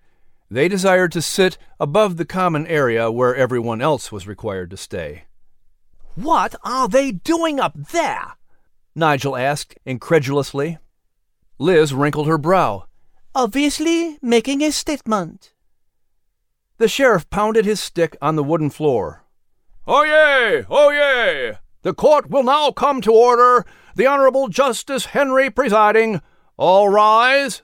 They 0.51 0.67
desired 0.67 1.11
to 1.11 1.21
sit 1.21 1.57
above 1.79 2.17
the 2.17 2.25
common 2.25 2.65
area 2.65 3.11
where 3.11 3.35
everyone 3.35 3.81
else 3.81 4.11
was 4.11 4.27
required 4.27 4.71
to 4.71 4.77
stay. 4.77 5.25
What 6.15 6.55
are 6.63 6.87
they 6.87 7.11
doing 7.11 7.59
up 7.59 7.73
there? 7.91 8.33
Nigel 8.95 9.37
asked 9.37 9.77
incredulously. 9.85 10.79
Liz 11.59 11.93
wrinkled 11.93 12.27
her 12.27 12.37
brow. 12.37 12.85
Obviously 13.35 14.17
making 14.21 14.63
a 14.63 14.71
statement. 14.71 15.53
The 16.77 16.87
sheriff 16.87 17.29
pounded 17.29 17.65
his 17.65 17.79
stick 17.79 18.17
on 18.21 18.35
the 18.35 18.43
wooden 18.43 18.69
floor. 18.69 19.25
Oyez! 19.87 20.65
Oyez! 20.65 21.59
The 21.83 21.93
court 21.93 22.29
will 22.29 22.43
now 22.43 22.71
come 22.71 23.01
to 23.01 23.11
order. 23.11 23.65
The 23.95 24.07
Honorable 24.07 24.47
Justice 24.47 25.07
Henry 25.07 25.49
presiding. 25.49 26.21
All 26.57 26.89
rise. 26.89 27.61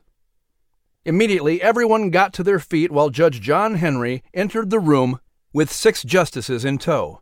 Immediately, 1.06 1.62
everyone 1.62 2.10
got 2.10 2.34
to 2.34 2.44
their 2.44 2.60
feet 2.60 2.92
while 2.92 3.10
Judge 3.12 3.40
John 3.40 3.76
Henry 3.76 4.24
entered 4.34 4.72
the 4.72 4.80
room 4.80 5.20
with 5.54 5.72
six 5.72 6.04
justices 6.04 6.66
in 6.66 6.80
tow. 6.80 7.22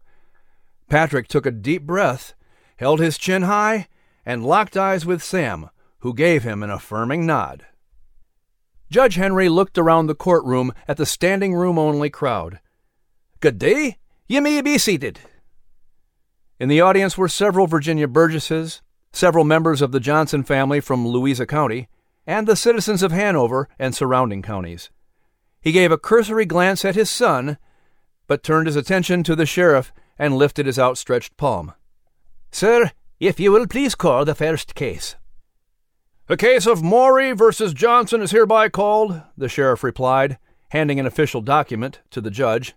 Patrick 0.90 1.28
took 1.28 1.46
a 1.46 1.52
deep 1.52 1.84
breath, 1.84 2.34
held 2.78 3.02
his 3.02 3.18
chin 3.18 3.44
high, 3.44 3.88
and 4.26 4.46
locked 4.46 4.78
eyes 4.78 5.06
with 5.06 5.22
Sam, 5.22 5.70
who 6.00 6.14
gave 6.14 6.44
him 6.44 6.64
an 6.64 6.70
affirming 6.70 7.26
nod. 7.26 7.66
Judge 8.90 9.16
Henry 9.16 9.50
looked 9.50 9.78
around 9.78 10.08
the 10.08 10.16
courtroom 10.16 10.72
at 10.88 10.98
the 10.98 11.06
standing 11.06 11.54
room 11.54 11.78
only 11.78 12.10
crowd. 12.10 12.60
Good 13.42 13.60
day. 13.60 13.98
You 14.28 14.40
may 14.40 14.62
be 14.62 14.78
seated. 14.78 15.20
In 16.60 16.70
the 16.70 16.80
audience 16.80 17.18
were 17.18 17.28
several 17.28 17.68
Virginia 17.68 18.08
Burgesses, 18.08 18.82
several 19.12 19.44
members 19.44 19.82
of 19.82 19.92
the 19.92 20.00
Johnson 20.00 20.44
family 20.44 20.80
from 20.80 21.06
Louisa 21.06 21.46
County, 21.46 21.90
and 22.26 22.48
the 22.48 22.56
citizens 22.56 23.04
of 23.04 23.12
Hanover 23.12 23.68
and 23.78 23.96
surrounding 23.96 24.42
counties. 24.42 24.90
He 25.62 25.72
gave 25.72 25.92
a 25.92 25.98
cursory 25.98 26.46
glance 26.46 26.84
at 26.84 26.96
his 26.96 27.10
son, 27.10 27.58
but 28.28 28.44
turned 28.44 28.68
his 28.68 28.76
attention 28.76 29.24
to 29.24 29.36
the 29.36 29.46
sheriff 29.46 29.94
and 30.18 30.38
lifted 30.38 30.66
his 30.66 30.80
outstretched 30.80 31.38
palm. 31.38 31.74
Sir, 32.52 32.92
if 33.20 33.40
you 33.40 33.52
will 33.52 33.68
please 33.68 33.96
call 33.96 34.26
the 34.26 34.36
first 34.36 34.76
case. 34.76 35.16
The 36.28 36.38
case 36.38 36.66
of 36.66 36.82
Maury 36.82 37.34
versus 37.34 37.74
Johnson 37.74 38.22
is 38.22 38.32
hereby 38.32 38.70
called, 38.70 39.22
the 39.38 39.50
sheriff 39.50 39.84
replied, 39.84 40.38
handing 40.70 41.00
an 41.00 41.06
official 41.06 41.42
document 41.42 42.02
to 42.12 42.22
the 42.22 42.32
judge. 42.32 42.76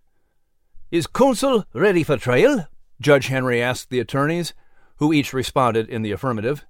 Is 0.90 1.06
counsel 1.06 1.64
ready 1.72 2.02
for 2.02 2.16
trial? 2.16 2.66
Judge 3.00 3.26
Henry 3.26 3.62
asked 3.62 3.90
the 3.90 4.00
attorneys, 4.00 4.54
who 4.96 5.12
each 5.12 5.32
responded 5.32 5.88
in 5.88 6.02
the 6.02 6.12
affirmative. 6.12 6.64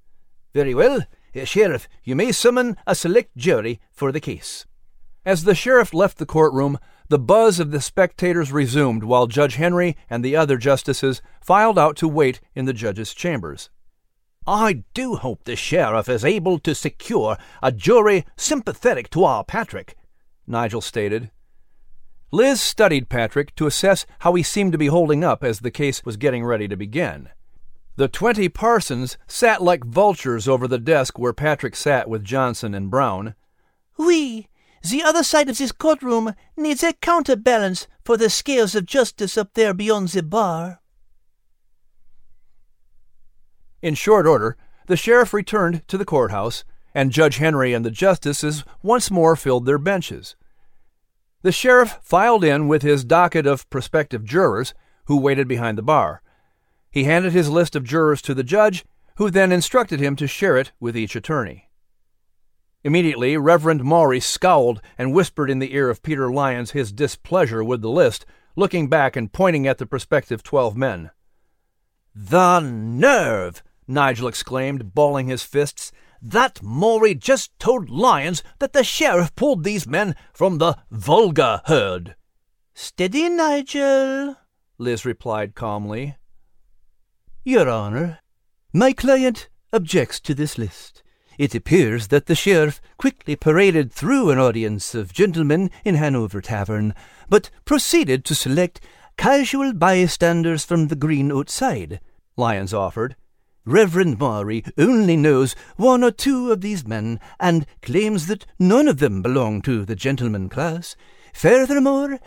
Very 0.53 0.75
well. 0.75 1.05
Sheriff, 1.45 1.89
you 2.05 2.17
may 2.17 2.33
summon 2.33 2.77
a 2.87 2.95
select 2.95 3.37
jury 3.37 3.81
for 3.93 4.13
the 4.13 4.21
case. 4.21 4.65
As 5.25 5.43
the 5.43 5.55
sheriff 5.55 5.93
left 5.93 6.19
the 6.19 6.27
courtroom, 6.27 6.79
the 7.09 7.19
buzz 7.19 7.61
of 7.61 7.73
the 7.73 7.81
spectators 7.81 8.53
resumed 8.53 9.05
while 9.05 9.27
Judge 9.27 9.57
Henry 9.57 9.97
and 10.09 10.25
the 10.25 10.37
other 10.37 10.57
justices 10.57 11.21
filed 11.41 11.79
out 11.79 11.97
to 11.97 12.09
wait 12.09 12.41
in 12.55 12.65
the 12.65 12.73
judge's 12.73 13.13
chambers. 13.13 13.71
I 14.47 14.85
do 14.95 15.17
hope 15.17 15.43
the 15.43 15.57
sheriff 15.57 16.09
is 16.09 16.25
able 16.25 16.61
to 16.61 16.75
secure 16.75 17.37
a 17.63 17.73
jury 17.73 18.25
sympathetic 18.37 19.11
to 19.11 19.25
our 19.25 19.43
Patrick, 19.43 19.97
Nigel 20.47 20.81
stated. 20.81 21.33
Liz 22.31 22.61
studied 22.61 23.09
Patrick 23.09 23.55
to 23.57 23.67
assess 23.67 24.07
how 24.21 24.35
he 24.35 24.43
seemed 24.43 24.73
to 24.73 24.79
be 24.79 24.87
holding 24.87 25.25
up 25.25 25.43
as 25.43 25.61
the 25.61 25.71
case 25.71 26.05
was 26.05 26.17
getting 26.17 26.45
ready 26.45 26.69
to 26.69 26.77
begin. 26.77 27.31
The 27.97 28.09
twenty 28.09 28.51
Parsons 28.51 29.17
sat 29.27 29.63
like 29.63 29.83
vultures 29.83 30.47
over 30.47 30.69
the 30.69 30.79
desk 30.79 31.19
where 31.19 31.33
Patrick 31.33 31.75
sat 31.75 32.11
with 32.11 32.23
Johnson 32.23 32.75
and 32.75 32.91
Brown. 32.91 33.35
We, 33.97 34.49
the 34.83 35.03
other 35.03 35.23
side 35.23 35.49
of 35.49 35.57
this 35.57 35.73
courtroom, 35.73 36.35
needs 36.59 36.83
a 36.83 36.93
counterbalance 36.93 37.89
for 38.05 38.19
the 38.19 38.29
scales 38.29 38.75
of 38.75 38.85
justice 38.85 39.39
up 39.39 39.55
there 39.55 39.73
beyond 39.73 40.09
the 40.09 40.23
bar. 40.23 40.81
In 43.81 43.95
short 43.95 44.27
order, 44.27 44.59
the 44.89 44.97
sheriff 44.97 45.33
returned 45.33 45.87
to 45.89 45.97
the 45.97 46.05
courthouse, 46.05 46.65
and 46.95 47.11
Judge 47.11 47.39
Henry 47.39 47.73
and 47.73 47.85
the 47.85 47.91
justices 47.91 48.63
once 48.83 49.11
more 49.11 49.37
filled 49.37 49.65
their 49.65 49.79
benches. 49.79 50.37
The 51.41 51.53
sheriff 51.53 51.99
filed 52.03 52.45
in 52.45 52.69
with 52.69 52.83
his 52.83 53.05
docket 53.05 53.47
of 53.47 53.69
prospective 53.71 54.23
jurors, 54.25 54.75
who 55.07 55.19
waited 55.19 55.49
behind 55.49 55.79
the 55.79 55.83
bar. 55.83 56.21
He 56.97 57.05
handed 57.05 57.35
his 57.35 57.51
list 57.51 57.77
of 57.77 57.85
jurors 57.85 58.23
to 58.23 58.33
the 58.33 58.43
judge, 58.43 58.87
who 59.17 59.31
then 59.31 59.53
instructed 59.53 60.01
him 60.01 60.17
to 60.17 60.27
share 60.27 60.57
it 60.57 60.73
with 60.81 60.97
each 60.97 61.15
attorney. 61.15 61.69
Immediately, 62.85 63.37
Reverend 63.37 63.85
Maury 63.85 64.19
scowled 64.19 64.81
and 64.97 65.13
whispered 65.13 65.51
in 65.51 65.59
the 65.59 65.75
ear 65.75 65.91
of 65.91 66.03
Peter 66.03 66.33
Lyons 66.33 66.71
his 66.71 66.93
displeasure 66.93 67.63
with 67.63 67.83
the 67.83 67.91
list, 67.91 68.25
looking 68.57 68.89
back 68.89 69.15
and 69.15 69.31
pointing 69.31 69.67
at 69.67 69.77
the 69.77 69.85
prospective 69.85 70.43
twelve 70.43 70.75
men. 70.75 71.11
The 72.15 72.61
nerve! 72.61 73.63
Nigel 73.87 74.27
exclaimed, 74.27 74.95
balling 74.95 75.27
his 75.27 75.43
fists. 75.43 75.93
That 76.23 76.63
Maury 76.63 77.15
just 77.15 77.51
told 77.59 77.91
Lyons 77.91 78.43
that 78.59 78.73
the 78.73 78.83
sheriff 78.83 79.37
pulled 79.37 79.65
these 79.65 79.87
men 79.87 80.17
from 80.33 80.57
the 80.57 80.79
vulgar 80.91 81.61
herd. 81.67 82.17
Steady, 82.73 83.29
Nigel, 83.29 84.37
Liz 84.79 85.05
replied 85.05 85.55
calmly. 85.55 86.17
Your 87.49 87.69
Honor, 87.69 88.19
my 88.73 88.93
client 88.93 89.49
objects 89.73 90.19
to 90.19 90.35
this 90.35 90.59
list. 90.59 91.05
It 91.39 91.55
appears 91.55 92.09
that 92.09 92.27
the 92.27 92.35
sheriff 92.35 92.81
quickly 92.97 93.37
paraded 93.37 93.93
through 93.93 94.31
an 94.31 94.39
audience 94.41 94.97
of 94.97 95.13
gentlemen 95.13 95.71
in 95.85 95.95
Hanover 95.95 96.41
Tavern, 96.41 96.93
but 97.29 97.51
proceeded 97.65 98.25
to 98.25 98.35
select 98.35 98.81
casual 99.17 99.73
bystanders 99.73 100.65
from 100.65 100.89
the 100.89 100.97
green 100.97 101.31
outside, 101.31 102.01
Lyons 102.37 102.75
offered. 102.75 103.15
Reverend 103.65 104.19
Maury 104.19 104.65
only 104.77 105.17
knows 105.17 105.55
one 105.77 106.03
or 106.03 106.11
two 106.11 106.51
of 106.51 106.63
these 106.63 106.85
men, 106.85 107.21
and 107.39 107.65
claims 107.81 108.27
that 108.27 108.45
none 108.59 108.89
of 108.89 108.99
them 108.99 109.23
belong 109.23 109.63
to 109.63 109.85
the 109.85 109.95
gentleman 109.95 110.49
class. 110.49 110.97
Furthermore, 111.33 112.19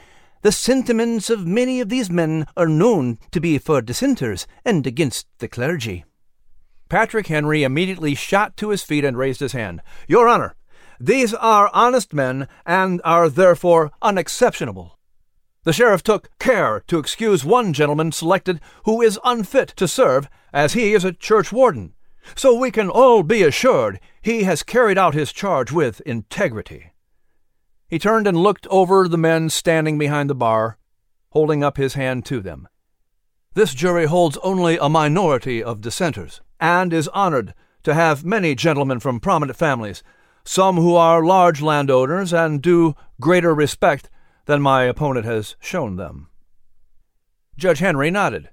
the 0.42 0.52
sentiments 0.52 1.30
of 1.30 1.46
many 1.46 1.82
of 1.82 1.90
these 1.90 2.10
men 2.10 2.46
are 2.56 2.68
known 2.68 3.18
to 3.32 3.40
be 3.40 3.58
for 3.58 3.82
dissenters 3.82 4.48
and 4.64 4.88
against 4.88 5.28
the 5.40 5.48
clergy. 5.48 6.06
Patrick 6.88 7.28
Henry 7.28 7.64
immediately 7.64 8.16
shot 8.16 8.58
to 8.58 8.70
his 8.70 8.82
feet 8.82 9.04
and 9.04 9.18
raised 9.18 9.42
his 9.42 9.52
hand. 9.52 9.82
Your 10.08 10.28
Honor, 10.28 10.56
these 11.00 11.34
are 11.34 11.70
honest 11.74 12.14
men 12.14 12.48
and 12.66 13.02
are 13.04 13.30
therefore 13.30 13.92
unexceptionable. 14.02 14.98
The 15.64 15.74
sheriff 15.74 16.04
took 16.04 16.30
care 16.40 16.84
to 16.88 17.00
excuse 17.00 17.46
one 17.46 17.74
gentleman 17.74 18.12
selected 18.12 18.60
who 18.86 19.02
is 19.02 19.20
unfit 19.24 19.70
to 19.76 19.88
serve, 19.88 20.30
as 20.54 20.74
he 20.74 20.94
is 20.94 21.04
a 21.04 21.14
church 21.14 21.52
warden, 21.52 21.94
so 22.36 22.54
we 22.54 22.72
can 22.72 22.90
all 22.90 23.24
be 23.24 23.44
assured 23.44 24.00
he 24.22 24.44
has 24.44 24.64
carried 24.64 24.98
out 24.98 25.14
his 25.14 25.32
charge 25.32 25.72
with 25.72 26.02
integrity. 26.02 26.92
He 27.90 27.98
turned 27.98 28.28
and 28.28 28.38
looked 28.38 28.68
over 28.68 29.08
the 29.08 29.18
men 29.18 29.50
standing 29.50 29.98
behind 29.98 30.30
the 30.30 30.36
bar, 30.36 30.78
holding 31.32 31.64
up 31.64 31.78
his 31.78 31.96
hand 31.96 32.26
to 32.28 32.40
them. 32.40 32.68
This 33.56 33.74
jury 33.74 34.06
holds 34.06 34.38
only 34.44 34.78
a 34.78 34.90
minority 34.90 35.64
of 35.64 35.82
dissenters, 35.82 36.42
and 36.60 36.94
is 36.94 37.08
honored 37.10 37.54
to 37.84 37.94
have 37.94 38.24
many 38.24 38.54
gentlemen 38.54 39.00
from 39.00 39.20
prominent 39.20 39.58
families, 39.58 40.04
some 40.44 40.78
who 40.78 40.96
are 40.96 41.26
large 41.26 41.62
landowners 41.62 42.32
and 42.32 42.62
due 42.62 42.96
greater 43.20 43.54
respect 43.56 44.10
than 44.46 44.62
my 44.62 44.84
opponent 44.84 45.26
has 45.26 45.56
shown 45.60 45.96
them. 45.96 46.30
Judge 47.58 47.80
Henry 47.80 48.12
nodded. 48.12 48.50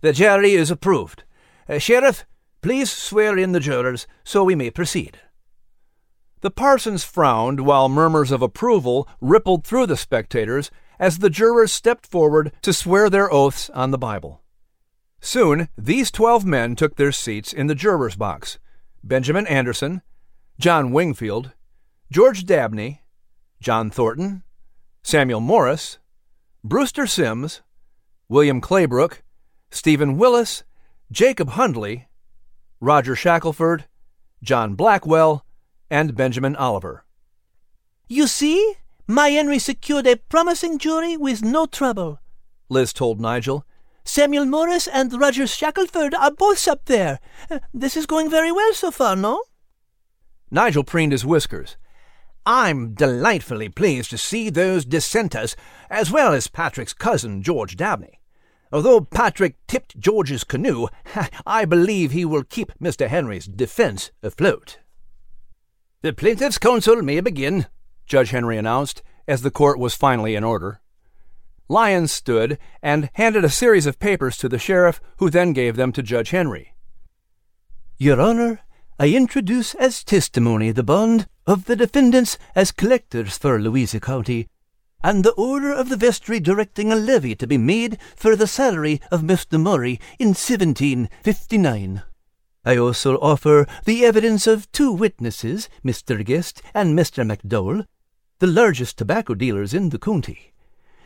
The 0.00 0.12
jury 0.12 0.52
is 0.52 0.70
approved. 0.70 1.24
Uh, 1.68 1.78
Sheriff, 1.78 2.24
please 2.60 2.90
swear 2.90 3.36
in 3.36 3.52
the 3.52 3.60
jurors 3.60 4.06
so 4.24 4.44
we 4.44 4.54
may 4.54 4.70
proceed. 4.70 5.18
The 6.42 6.50
parsons 6.50 7.04
frowned 7.04 7.60
while 7.60 7.88
murmurs 7.88 8.32
of 8.32 8.42
approval 8.42 9.08
rippled 9.20 9.64
through 9.64 9.86
the 9.86 9.96
spectators 9.96 10.72
as 10.98 11.18
the 11.18 11.30
jurors 11.30 11.70
stepped 11.70 12.04
forward 12.04 12.50
to 12.62 12.72
swear 12.72 13.08
their 13.08 13.32
oaths 13.32 13.70
on 13.70 13.92
the 13.92 13.98
Bible. 13.98 14.42
Soon, 15.20 15.68
these 15.78 16.10
twelve 16.10 16.44
men 16.44 16.74
took 16.74 16.96
their 16.96 17.12
seats 17.12 17.52
in 17.52 17.68
the 17.68 17.76
jurors' 17.76 18.16
box 18.16 18.58
Benjamin 19.04 19.46
Anderson, 19.46 20.02
John 20.58 20.90
Wingfield, 20.90 21.52
George 22.10 22.44
Dabney, 22.44 23.02
John 23.60 23.88
Thornton, 23.88 24.42
Samuel 25.04 25.40
Morris, 25.40 25.98
Brewster 26.64 27.06
Sims, 27.06 27.62
William 28.28 28.60
Claybrook, 28.60 29.22
Stephen 29.70 30.16
Willis, 30.16 30.64
Jacob 31.12 31.50
Hundley, 31.50 32.08
Roger 32.80 33.14
Shackelford, 33.14 33.84
John 34.42 34.74
Blackwell, 34.74 35.44
and 35.92 36.16
Benjamin 36.16 36.56
Oliver. 36.56 37.04
You 38.08 38.26
see, 38.26 38.74
my 39.06 39.28
Henry 39.28 39.58
secured 39.58 40.06
a 40.06 40.16
promising 40.16 40.78
jury 40.78 41.18
with 41.18 41.44
no 41.44 41.66
trouble, 41.66 42.18
Liz 42.70 42.94
told 42.94 43.20
Nigel. 43.20 43.66
Samuel 44.04 44.46
Morris 44.46 44.88
and 44.88 45.12
Roger 45.20 45.46
Shackelford 45.46 46.14
are 46.14 46.32
both 46.32 46.66
up 46.66 46.86
there. 46.86 47.20
This 47.74 47.96
is 47.96 48.06
going 48.06 48.30
very 48.30 48.50
well 48.50 48.72
so 48.72 48.90
far, 48.90 49.14
no? 49.14 49.44
Nigel 50.50 50.82
preened 50.82 51.12
his 51.12 51.24
whiskers. 51.24 51.76
I'm 52.46 52.94
delightfully 52.94 53.68
pleased 53.68 54.10
to 54.10 54.18
see 54.18 54.48
those 54.48 54.86
dissenters, 54.86 55.54
as 55.90 56.10
well 56.10 56.32
as 56.32 56.48
Patrick's 56.48 56.94
cousin, 56.94 57.42
George 57.42 57.76
Dabney. 57.76 58.18
Although 58.72 59.02
Patrick 59.02 59.56
tipped 59.66 60.00
George's 60.00 60.42
canoe, 60.42 60.88
I 61.46 61.66
believe 61.66 62.10
he 62.10 62.24
will 62.24 62.42
keep 62.42 62.72
Mr. 62.80 63.06
Henry's 63.06 63.46
defense 63.46 64.10
afloat. 64.22 64.78
The 66.02 66.12
plaintiff's 66.12 66.58
counsel 66.58 67.00
may 67.00 67.20
begin, 67.20 67.66
Judge 68.06 68.30
Henry 68.30 68.58
announced, 68.58 69.04
as 69.28 69.42
the 69.42 69.52
court 69.52 69.78
was 69.78 69.94
finally 69.94 70.34
in 70.34 70.42
order. 70.42 70.80
Lyons 71.68 72.10
stood 72.10 72.58
and 72.82 73.08
handed 73.12 73.44
a 73.44 73.48
series 73.48 73.86
of 73.86 74.00
papers 74.00 74.36
to 74.38 74.48
the 74.48 74.58
sheriff, 74.58 75.00
who 75.18 75.30
then 75.30 75.52
gave 75.52 75.76
them 75.76 75.92
to 75.92 76.02
Judge 76.02 76.30
Henry. 76.30 76.74
Your 77.98 78.20
Honor, 78.20 78.62
I 78.98 79.10
introduce 79.10 79.76
as 79.76 80.02
testimony 80.02 80.72
the 80.72 80.82
bond 80.82 81.28
of 81.46 81.66
the 81.66 81.76
defendants 81.76 82.36
as 82.56 82.72
collectors 82.72 83.38
for 83.38 83.60
Louisa 83.60 84.00
County, 84.00 84.48
and 85.04 85.22
the 85.22 85.34
order 85.34 85.72
of 85.72 85.88
the 85.88 85.96
vestry 85.96 86.40
directing 86.40 86.90
a 86.90 86.96
levy 86.96 87.36
to 87.36 87.46
be 87.46 87.58
made 87.58 87.96
for 88.16 88.34
the 88.34 88.48
salary 88.48 89.00
of 89.12 89.22
Mr. 89.22 89.60
Maury 89.60 90.00
in 90.18 90.30
1759. 90.30 92.02
I 92.64 92.76
also 92.76 93.18
offer 93.18 93.66
the 93.84 94.04
evidence 94.04 94.46
of 94.46 94.70
two 94.70 94.92
witnesses, 94.92 95.68
Mr. 95.84 96.24
Guest 96.24 96.62
and 96.72 96.96
Mr. 96.96 97.26
McDowell, 97.26 97.86
the 98.38 98.46
largest 98.46 98.96
tobacco 98.96 99.34
dealers 99.34 99.74
in 99.74 99.88
the 99.88 99.98
county. 99.98 100.52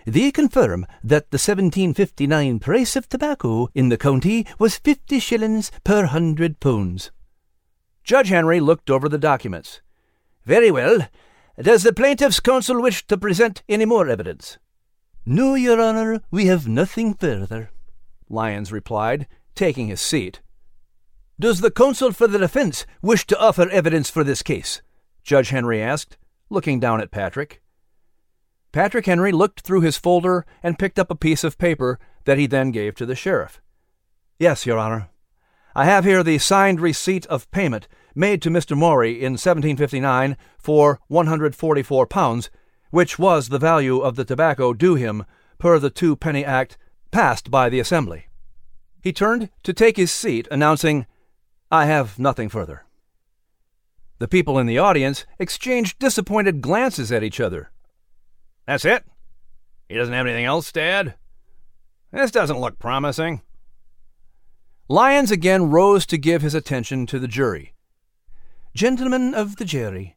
They 0.06 0.30
confirm 0.30 0.86
that 1.02 1.30
the 1.30 1.38
1759 1.38 2.58
price 2.60 2.94
of 2.94 3.08
tobacco 3.08 3.68
in 3.74 3.88
the 3.88 3.96
county 3.96 4.46
was 4.58 4.78
fifty 4.78 5.18
shillings 5.18 5.72
per 5.82 6.06
hundred 6.06 6.60
pounds. 6.60 7.10
Judge 8.04 8.28
Henry 8.28 8.60
looked 8.60 8.90
over 8.90 9.08
the 9.08 9.18
documents. 9.18 9.80
Very 10.44 10.70
well. 10.70 11.08
Does 11.60 11.82
the 11.82 11.92
plaintiff's 11.92 12.38
counsel 12.38 12.80
wish 12.80 13.06
to 13.06 13.16
present 13.16 13.62
any 13.68 13.84
more 13.84 14.08
evidence? 14.08 14.58
No, 15.24 15.54
Your 15.54 15.80
Honor, 15.80 16.22
we 16.30 16.46
have 16.46 16.68
nothing 16.68 17.14
further, 17.14 17.70
Lyons 18.28 18.70
replied, 18.70 19.26
taking 19.56 19.88
his 19.88 20.00
seat. 20.00 20.40
Does 21.38 21.60
the 21.60 21.70
counsel 21.70 22.12
for 22.12 22.26
the 22.26 22.38
defense 22.38 22.86
wish 23.02 23.26
to 23.26 23.38
offer 23.38 23.68
evidence 23.68 24.08
for 24.08 24.24
this 24.24 24.42
case? 24.42 24.80
Judge 25.22 25.50
Henry 25.50 25.82
asked, 25.82 26.16
looking 26.48 26.80
down 26.80 26.98
at 27.02 27.10
Patrick. 27.10 27.60
Patrick 28.72 29.04
Henry 29.04 29.32
looked 29.32 29.60
through 29.60 29.82
his 29.82 29.98
folder 29.98 30.46
and 30.62 30.78
picked 30.78 30.98
up 30.98 31.10
a 31.10 31.14
piece 31.14 31.44
of 31.44 31.58
paper 31.58 31.98
that 32.24 32.38
he 32.38 32.46
then 32.46 32.70
gave 32.70 32.94
to 32.94 33.04
the 33.04 33.14
sheriff. 33.14 33.60
Yes, 34.38 34.64
Your 34.64 34.78
Honor. 34.78 35.10
I 35.74 35.84
have 35.84 36.06
here 36.06 36.22
the 36.22 36.38
signed 36.38 36.80
receipt 36.80 37.26
of 37.26 37.50
payment 37.50 37.86
made 38.14 38.40
to 38.40 38.50
Mr. 38.50 38.74
Maury 38.74 39.12
in 39.12 39.32
1759 39.32 40.38
for 40.58 41.00
144 41.08 42.06
pounds, 42.06 42.48
which 42.90 43.18
was 43.18 43.50
the 43.50 43.58
value 43.58 44.00
of 44.00 44.16
the 44.16 44.24
tobacco 44.24 44.72
due 44.72 44.94
him 44.94 45.26
per 45.58 45.78
the 45.78 45.90
Two 45.90 46.16
Penny 46.16 46.46
Act 46.46 46.78
passed 47.10 47.50
by 47.50 47.68
the 47.68 47.78
Assembly. 47.78 48.28
He 49.02 49.12
turned 49.12 49.50
to 49.64 49.74
take 49.74 49.98
his 49.98 50.10
seat, 50.10 50.48
announcing, 50.50 51.04
I 51.70 51.86
have 51.86 52.18
nothing 52.18 52.48
further. 52.48 52.84
The 54.18 54.28
people 54.28 54.58
in 54.58 54.66
the 54.66 54.78
audience 54.78 55.26
exchanged 55.38 55.98
disappointed 55.98 56.62
glances 56.62 57.10
at 57.10 57.22
each 57.22 57.40
other. 57.40 57.70
That's 58.66 58.84
it? 58.84 59.04
He 59.88 59.96
doesn't 59.96 60.14
have 60.14 60.26
anything 60.26 60.44
else 60.44 60.74
add? 60.76 61.14
This 62.12 62.30
doesn't 62.30 62.60
look 62.60 62.78
promising. 62.78 63.42
Lyons 64.88 65.30
again 65.30 65.70
rose 65.70 66.06
to 66.06 66.18
give 66.18 66.42
his 66.42 66.54
attention 66.54 67.06
to 67.06 67.18
the 67.18 67.28
jury. 67.28 67.74
Gentlemen 68.74 69.34
of 69.34 69.56
the 69.56 69.64
jury, 69.64 70.16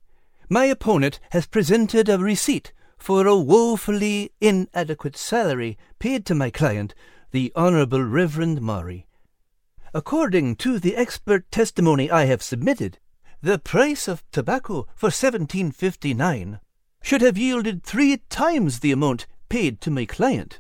my 0.50 0.66
opponent 0.66 1.20
has 1.32 1.48
presented 1.48 2.08
a 2.08 2.20
receipt 2.20 2.74
for 2.98 3.26
a 3.26 3.36
woefully 3.36 4.32
inadequate 4.40 5.18
salary 5.18 5.78
paid 5.98 6.26
to 6.26 6.36
my 6.36 6.50
client, 6.50 6.94
the 7.32 7.52
Honorable 7.56 8.04
Reverend 8.04 8.62
Maury. 8.62 9.08
According 9.94 10.58
to 10.58 10.78
the 10.80 10.96
expert 10.96 11.50
testimony 11.52 12.12
I 12.12 12.26
have 12.26 12.44
submitted, 12.44 13.00
the 13.42 13.58
price 13.58 14.08
of 14.08 14.24
tobacco 14.32 14.88
for 14.96 15.08
1759 15.08 16.60
should 17.02 17.22
have 17.22 17.38
yielded 17.38 17.84
three 17.84 18.18
times 18.30 18.80
the 18.80 18.92
amount 18.92 19.26
paid 19.48 19.82
to 19.82 19.92
my 19.92 20.06
client. 20.06 20.60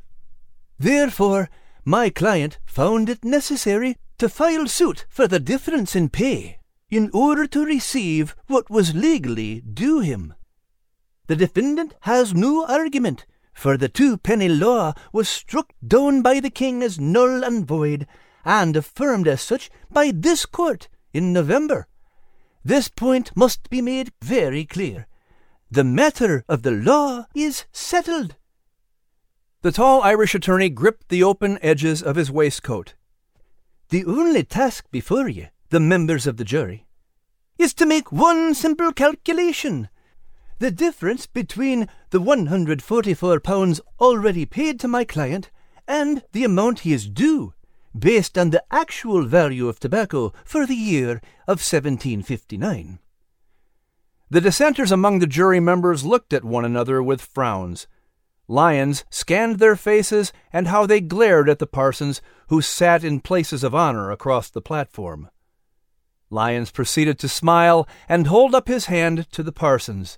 Therefore, 0.79 1.49
my 1.85 2.09
client 2.09 2.57
found 2.65 3.09
it 3.09 3.23
necessary 3.23 3.97
to 4.17 4.29
file 4.29 4.67
suit 4.67 5.05
for 5.09 5.27
the 5.27 5.39
difference 5.39 5.95
in 5.95 6.09
pay 6.09 6.59
in 6.89 7.09
order 7.13 7.45
to 7.47 7.65
receive 7.65 8.35
what 8.47 8.69
was 8.69 8.95
legally 8.95 9.61
due 9.61 9.99
him. 9.99 10.33
The 11.27 11.35
defendant 11.35 11.93
has 12.01 12.33
no 12.33 12.65
argument, 12.65 13.25
for 13.53 13.77
the 13.77 13.89
two 13.89 14.17
penny 14.17 14.49
law 14.49 14.93
was 15.13 15.29
struck 15.29 15.73
down 15.85 16.21
by 16.21 16.39
the 16.39 16.49
king 16.49 16.81
as 16.81 16.99
null 16.99 17.43
and 17.43 17.67
void, 17.67 18.07
and 18.45 18.75
affirmed 18.75 19.27
as 19.27 19.41
such 19.41 19.69
by 19.89 20.11
this 20.13 20.45
court 20.45 20.87
in 21.13 21.33
November. 21.33 21.87
This 22.63 22.89
point 22.89 23.35
must 23.35 23.69
be 23.69 23.81
made 23.81 24.11
very 24.21 24.65
clear. 24.65 25.07
The 25.71 25.83
matter 25.83 26.43
of 26.49 26.63
the 26.63 26.71
law 26.71 27.25
is 27.35 27.65
settled. 27.71 28.35
The 29.61 29.71
tall 29.71 30.01
Irish 30.01 30.35
attorney 30.35 30.69
gripped 30.69 31.09
the 31.09 31.23
open 31.23 31.59
edges 31.61 32.01
of 32.01 32.15
his 32.15 32.31
waistcoat. 32.31 32.95
The 33.89 34.05
only 34.05 34.43
task 34.43 34.85
before 34.91 35.27
you, 35.27 35.47
the 35.69 35.79
members 35.79 36.27
of 36.27 36.37
the 36.37 36.45
jury, 36.45 36.85
is 37.57 37.73
to 37.75 37.85
make 37.85 38.11
one 38.11 38.53
simple 38.53 38.93
calculation 38.93 39.89
the 40.59 40.71
difference 40.71 41.25
between 41.25 41.87
the 42.09 42.19
£144 42.19 43.79
already 43.99 44.45
paid 44.45 44.79
to 44.79 44.87
my 44.87 45.05
client 45.05 45.49
and 45.87 46.21
the 46.33 46.43
amount 46.43 46.79
he 46.79 46.91
is 46.93 47.07
due, 47.07 47.53
based 47.97 48.37
on 48.37 48.49
the 48.49 48.63
actual 48.71 49.25
value 49.25 49.67
of 49.67 49.79
tobacco 49.79 50.33
for 50.43 50.65
the 50.65 50.75
year 50.75 51.21
of 51.47 51.59
1759. 51.59 52.99
The 54.29 54.41
dissenters 54.41 54.91
among 54.91 55.19
the 55.19 55.27
jury 55.27 55.59
members 55.59 56.05
looked 56.05 56.33
at 56.33 56.43
one 56.43 56.63
another 56.63 57.01
with 57.01 57.21
frowns. 57.21 57.87
Lyons 58.47 59.03
scanned 59.09 59.57
their 59.57 59.75
faces 59.75 60.31
and 60.53 60.67
how 60.67 60.85
they 60.85 61.01
glared 61.01 61.49
at 61.49 61.59
the 61.59 61.67
parsons 61.67 62.21
who 62.47 62.61
sat 62.61 63.03
in 63.03 63.21
places 63.21 63.63
of 63.63 63.73
honor 63.73 64.11
across 64.11 64.49
the 64.49 64.61
platform. 64.61 65.29
Lyons 66.29 66.69
proceeded 66.69 67.17
to 67.19 67.27
smile 67.29 67.87
and 68.07 68.27
hold 68.27 68.53
up 68.53 68.67
his 68.67 68.85
hand 68.85 69.27
to 69.31 69.41
the 69.41 69.51
parsons. 69.51 70.17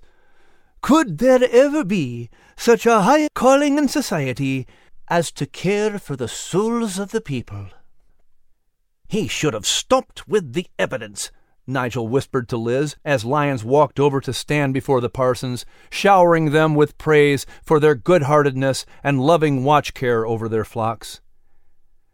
Could 0.82 1.18
there 1.18 1.40
ever 1.50 1.84
be 1.84 2.28
such 2.56 2.84
a 2.84 3.02
high 3.02 3.28
calling 3.34 3.78
in 3.78 3.88
society 3.88 4.66
as 5.08 5.30
to 5.32 5.46
care 5.46 5.98
for 5.98 6.16
the 6.16 6.28
souls 6.28 6.98
of 6.98 7.10
the 7.10 7.20
people? 7.20 7.68
He 9.08 9.28
should 9.28 9.54
have 9.54 9.66
stopped 9.66 10.26
with 10.26 10.54
the 10.54 10.66
evidence, 10.78 11.30
Nigel 11.66 12.08
whispered 12.08 12.48
to 12.48 12.56
Liz 12.56 12.96
as 13.04 13.24
Lyons 13.24 13.62
walked 13.62 14.00
over 14.00 14.20
to 14.20 14.32
stand 14.32 14.74
before 14.74 15.00
the 15.00 15.10
parsons, 15.10 15.64
showering 15.90 16.50
them 16.50 16.74
with 16.74 16.98
praise 16.98 17.46
for 17.62 17.78
their 17.78 17.94
good 17.94 18.22
heartedness 18.22 18.86
and 19.04 19.20
loving 19.20 19.64
watch 19.64 19.94
care 19.94 20.26
over 20.26 20.48
their 20.48 20.64
flocks. 20.64 21.20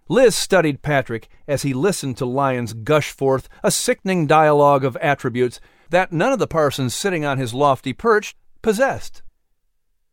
Liz 0.09 0.35
studied 0.35 0.83
Patrick 0.83 1.29
as 1.47 1.63
he 1.63 1.75
listened 1.75 2.17
to 2.17 2.27
Lyons 2.27 2.73
gush 2.73 3.11
forth 3.11 3.49
a 3.63 3.71
sickening 3.71 4.27
dialogue 4.27 4.85
of 4.85 4.97
attributes 4.97 5.61
that 5.91 6.13
none 6.13 6.33
of 6.33 6.39
the 6.39 6.47
parsons 6.47 6.95
sitting 6.95 7.25
on 7.25 7.39
his 7.39 7.55
lofty 7.55 7.93
perch 7.93 8.35
possessed. 8.63 9.23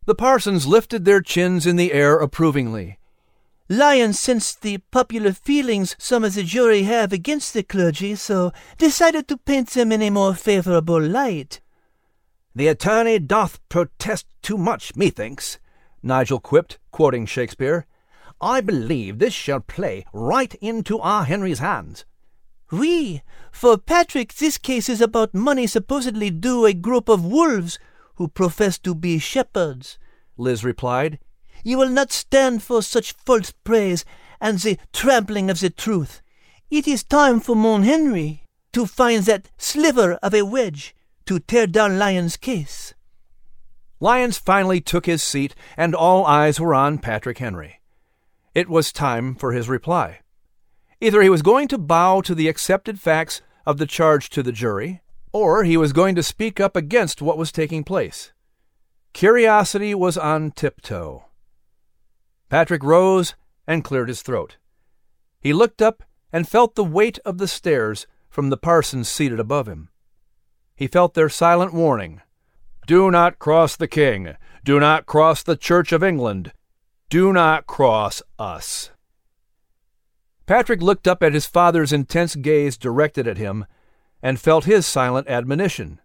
The 0.06 0.16
parsons 0.16 0.68
lifted 0.68 1.04
their 1.04 1.22
chins 1.22 1.66
in 1.66 1.76
the 1.76 1.92
air 1.92 2.18
approvingly. 2.18 3.00
Lyons 3.68 4.20
sensed 4.20 4.62
the 4.62 4.78
popular 4.92 5.34
feelings 5.34 5.96
some 5.98 6.24
of 6.24 6.36
the 6.36 6.44
jury 6.44 6.84
have 6.84 7.12
against 7.12 7.54
the 7.54 7.64
clergy, 7.64 8.14
so 8.14 8.52
decided 8.78 9.28
to 9.28 9.38
paint 9.38 9.72
them 9.72 9.92
in 9.92 10.04
a 10.04 10.12
more 10.12 10.36
favorable 10.36 11.02
light. 11.02 11.62
The 12.54 12.68
attorney 12.68 13.18
doth 13.18 13.60
protest 13.68 14.28
too 14.44 14.58
much, 14.58 14.96
methinks, 14.96 15.58
Nigel 16.04 16.40
quipped, 16.40 16.78
quoting 16.92 17.26
Shakespeare. 17.26 17.88
I 18.40 18.62
believe 18.62 19.18
this 19.18 19.34
shall 19.34 19.60
play 19.60 20.06
right 20.14 20.54
into 20.62 21.00
our 21.00 21.24
Henry's 21.24 21.60
hands. 21.60 22.06
Oui, 22.72 23.24
for 23.52 23.80
Patrick, 23.80 24.36
this 24.36 24.60
case 24.60 24.88
is 24.88 25.02
about 25.02 25.34
money 25.34 25.66
supposedly 25.66 26.30
due 26.30 26.66
a 26.66 26.74
group 26.74 27.10
of 27.10 27.26
wolves 27.26 27.80
who 28.16 28.28
profess 28.28 28.78
to 28.80 28.96
be 28.96 29.20
shepherds, 29.20 29.98
Liz 30.38 30.64
replied. 30.64 31.20
You 31.64 31.78
will 31.78 31.90
not 31.90 32.12
stand 32.12 32.64
for 32.64 32.82
such 32.82 33.14
false 33.14 33.52
praise 33.64 34.06
and 34.40 34.60
the 34.60 34.78
trampling 34.94 35.50
of 35.50 35.60
the 35.60 35.70
truth. 35.70 36.22
It 36.70 36.88
is 36.88 37.04
time 37.04 37.40
for 37.40 37.56
Mon 37.56 37.84
Henry 37.84 38.44
to 38.74 38.86
find 38.86 39.24
that 39.24 39.50
sliver 39.58 40.14
of 40.22 40.34
a 40.34 40.44
wedge 40.44 40.96
to 41.26 41.40
tear 41.40 41.68
down 41.68 41.98
Lyons' 41.98 42.38
case. 42.38 42.94
Lyons 44.00 44.38
finally 44.38 44.82
took 44.82 45.06
his 45.06 45.24
seat, 45.24 45.56
and 45.78 45.96
all 45.96 46.26
eyes 46.26 46.60
were 46.60 46.76
on 46.76 46.98
Patrick 46.98 47.38
Henry. 47.38 47.80
It 48.54 48.70
was 48.70 48.92
time 48.92 49.36
for 49.36 49.54
his 49.54 49.70
reply. 49.70 50.20
Either 51.00 51.22
he 51.22 51.30
was 51.30 51.42
going 51.42 51.68
to 51.70 51.78
bow 51.78 52.22
to 52.22 52.36
the 52.36 52.48
accepted 52.48 53.00
facts 53.00 53.42
of 53.66 53.78
the 53.78 53.86
charge 53.86 54.30
to 54.30 54.44
the 54.44 54.52
jury, 54.52 55.02
or 55.36 55.66
he 55.66 55.76
was 55.76 55.92
going 55.92 56.16
to 56.16 56.24
speak 56.24 56.62
up 56.62 56.78
against 56.78 57.22
what 57.22 57.38
was 57.38 57.52
taking 57.52 57.84
place. 57.84 58.32
Curiosity 59.12 59.94
was 59.94 60.18
on 60.18 60.52
tiptoe. 60.52 61.26
Patrick 62.48 62.82
rose 62.82 63.36
and 63.68 63.84
cleared 63.84 64.08
his 64.08 64.22
throat. 64.22 64.56
He 65.42 65.52
looked 65.52 65.82
up 65.82 66.04
and 66.32 66.48
felt 66.48 66.76
the 66.76 66.86
weight 66.86 67.20
of 67.26 67.38
the 67.38 67.50
stares 67.50 68.08
from 68.30 68.50
the 68.50 68.56
parsons 68.56 69.10
seated 69.10 69.42
above 69.42 69.68
him. 69.68 69.90
He 70.74 70.88
felt 70.88 71.16
their 71.16 71.28
silent 71.28 71.74
warning 71.74 72.22
Do 72.88 73.12
not 73.12 73.38
cross 73.38 73.76
the 73.76 73.90
king. 73.90 74.38
Do 74.64 74.80
not 74.80 75.06
cross 75.06 75.44
the 75.44 75.58
Church 75.58 75.92
of 75.92 76.02
England. 76.02 76.54
Do 77.10 77.34
not 77.34 77.68
cross 77.68 78.24
us. 78.40 78.92
Patrick 80.46 80.82
looked 80.82 81.10
up 81.10 81.22
at 81.22 81.34
his 81.34 81.46
father's 81.46 81.92
intense 81.92 82.36
gaze 82.38 82.78
directed 82.78 83.28
at 83.28 83.38
him 83.38 83.66
and 84.26 84.40
felt 84.40 84.66
his 84.66 84.88
silent 84.88 85.28
admonition 85.28 86.02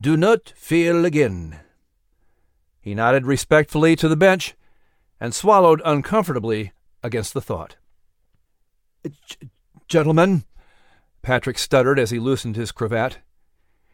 Do 0.00 0.16
not 0.16 0.54
fail 0.56 1.04
again. 1.04 1.60
He 2.80 2.94
nodded 2.94 3.26
respectfully 3.26 3.94
to 3.96 4.08
the 4.08 4.16
bench 4.16 4.54
and 5.20 5.34
swallowed 5.34 5.82
uncomfortably 5.84 6.72
against 7.02 7.34
the 7.34 7.42
thought. 7.42 7.76
Gentlemen, 9.86 10.44
Patrick 11.20 11.58
stuttered 11.58 11.98
as 11.98 12.08
he 12.08 12.18
loosened 12.18 12.56
his 12.56 12.72
cravat. 12.72 13.18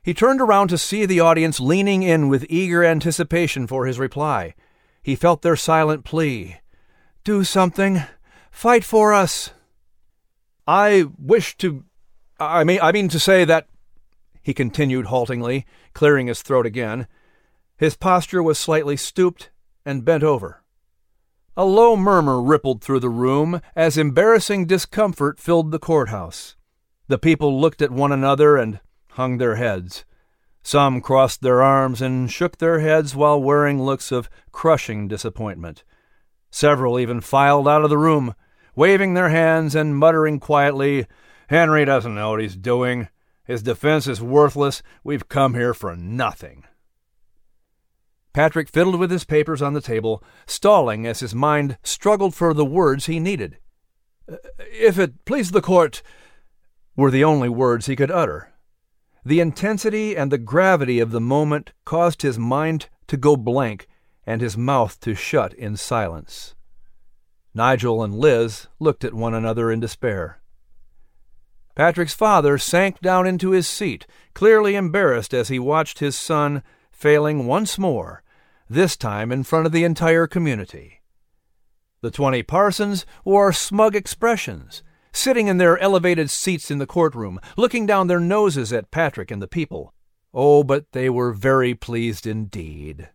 He 0.04 0.14
turned 0.14 0.40
around 0.40 0.68
to 0.68 0.78
see 0.78 1.04
the 1.04 1.18
audience 1.18 1.58
leaning 1.58 2.04
in 2.04 2.28
with 2.28 2.46
eager 2.48 2.84
anticipation 2.84 3.66
for 3.66 3.86
his 3.86 3.98
reply. 3.98 4.54
He 5.02 5.16
felt 5.16 5.42
their 5.42 5.56
silent 5.56 6.04
plea 6.04 6.58
Do 7.24 7.42
something! 7.42 8.04
Fight 8.52 8.84
for 8.84 9.12
us! 9.12 9.50
I 10.64 11.06
wish 11.18 11.56
to 11.56 11.82
I 12.50 12.64
mean, 12.64 12.78
I 12.82 12.92
mean 12.92 13.08
to 13.08 13.18
say 13.18 13.44
that, 13.44 13.68
he 14.42 14.54
continued 14.54 15.06
haltingly, 15.06 15.66
clearing 15.92 16.26
his 16.26 16.42
throat 16.42 16.66
again. 16.66 17.06
His 17.76 17.96
posture 17.96 18.42
was 18.42 18.58
slightly 18.58 18.96
stooped 18.96 19.50
and 19.84 20.04
bent 20.04 20.22
over. 20.22 20.62
A 21.56 21.64
low 21.64 21.96
murmur 21.96 22.40
rippled 22.40 22.82
through 22.82 23.00
the 23.00 23.08
room 23.08 23.60
as 23.76 23.98
embarrassing 23.98 24.66
discomfort 24.66 25.38
filled 25.38 25.70
the 25.70 25.78
courthouse. 25.78 26.56
The 27.08 27.18
people 27.18 27.60
looked 27.60 27.82
at 27.82 27.90
one 27.90 28.10
another 28.10 28.56
and 28.56 28.80
hung 29.10 29.38
their 29.38 29.56
heads. 29.56 30.04
Some 30.62 31.00
crossed 31.00 31.42
their 31.42 31.60
arms 31.60 32.00
and 32.00 32.30
shook 32.30 32.58
their 32.58 32.80
heads 32.80 33.14
while 33.14 33.42
wearing 33.42 33.82
looks 33.82 34.10
of 34.10 34.30
crushing 34.50 35.08
disappointment. 35.08 35.84
Several 36.50 36.98
even 36.98 37.20
filed 37.20 37.68
out 37.68 37.84
of 37.84 37.90
the 37.90 37.98
room, 37.98 38.34
waving 38.74 39.14
their 39.14 39.28
hands 39.28 39.74
and 39.74 39.96
muttering 39.96 40.38
quietly, 40.38 41.06
Henry 41.48 41.84
doesn't 41.84 42.14
know 42.14 42.30
what 42.30 42.40
he's 42.40 42.56
doing. 42.56 43.08
His 43.44 43.62
defense 43.62 44.06
is 44.06 44.22
worthless. 44.22 44.82
We've 45.02 45.28
come 45.28 45.54
here 45.54 45.74
for 45.74 45.96
nothing. 45.96 46.64
Patrick 48.32 48.70
fiddled 48.70 48.98
with 48.98 49.10
his 49.10 49.24
papers 49.24 49.60
on 49.60 49.74
the 49.74 49.80
table, 49.80 50.22
stalling 50.46 51.06
as 51.06 51.20
his 51.20 51.34
mind 51.34 51.76
struggled 51.82 52.34
for 52.34 52.54
the 52.54 52.64
words 52.64 53.06
he 53.06 53.20
needed. 53.20 53.58
Uh, 54.30 54.36
if 54.58 54.98
it 54.98 55.24
please 55.24 55.50
the 55.50 55.60
court, 55.60 56.02
were 56.96 57.10
the 57.10 57.24
only 57.24 57.48
words 57.48 57.86
he 57.86 57.96
could 57.96 58.10
utter. 58.10 58.52
The 59.24 59.40
intensity 59.40 60.16
and 60.16 60.32
the 60.32 60.38
gravity 60.38 60.98
of 60.98 61.10
the 61.10 61.20
moment 61.20 61.72
caused 61.84 62.22
his 62.22 62.38
mind 62.38 62.88
to 63.06 63.16
go 63.16 63.36
blank 63.36 63.86
and 64.24 64.40
his 64.40 64.56
mouth 64.56 64.98
to 65.00 65.14
shut 65.14 65.52
in 65.54 65.76
silence. 65.76 66.54
Nigel 67.54 68.02
and 68.02 68.14
Liz 68.14 68.66
looked 68.78 69.04
at 69.04 69.14
one 69.14 69.34
another 69.34 69.70
in 69.70 69.80
despair. 69.80 70.41
Patrick's 71.74 72.14
father 72.14 72.58
sank 72.58 73.00
down 73.00 73.26
into 73.26 73.50
his 73.50 73.66
seat, 73.66 74.06
clearly 74.34 74.74
embarrassed 74.74 75.32
as 75.32 75.48
he 75.48 75.58
watched 75.58 76.00
his 76.00 76.14
son 76.16 76.62
failing 76.90 77.46
once 77.46 77.78
more, 77.78 78.22
this 78.68 78.96
time 78.96 79.32
in 79.32 79.42
front 79.42 79.66
of 79.66 79.72
the 79.72 79.84
entire 79.84 80.26
community. 80.26 81.00
The 82.02 82.10
twenty 82.10 82.42
parsons 82.42 83.06
wore 83.24 83.52
smug 83.52 83.96
expressions, 83.96 84.82
sitting 85.12 85.46
in 85.46 85.58
their 85.58 85.78
elevated 85.78 86.30
seats 86.30 86.70
in 86.70 86.78
the 86.78 86.86
courtroom, 86.86 87.38
looking 87.56 87.86
down 87.86 88.06
their 88.06 88.20
noses 88.20 88.72
at 88.72 88.90
Patrick 88.90 89.30
and 89.30 89.40
the 89.40 89.48
people. 89.48 89.94
Oh, 90.34 90.64
but 90.64 90.92
they 90.92 91.08
were 91.10 91.32
very 91.32 91.74
pleased 91.74 92.26
indeed. 92.26 93.10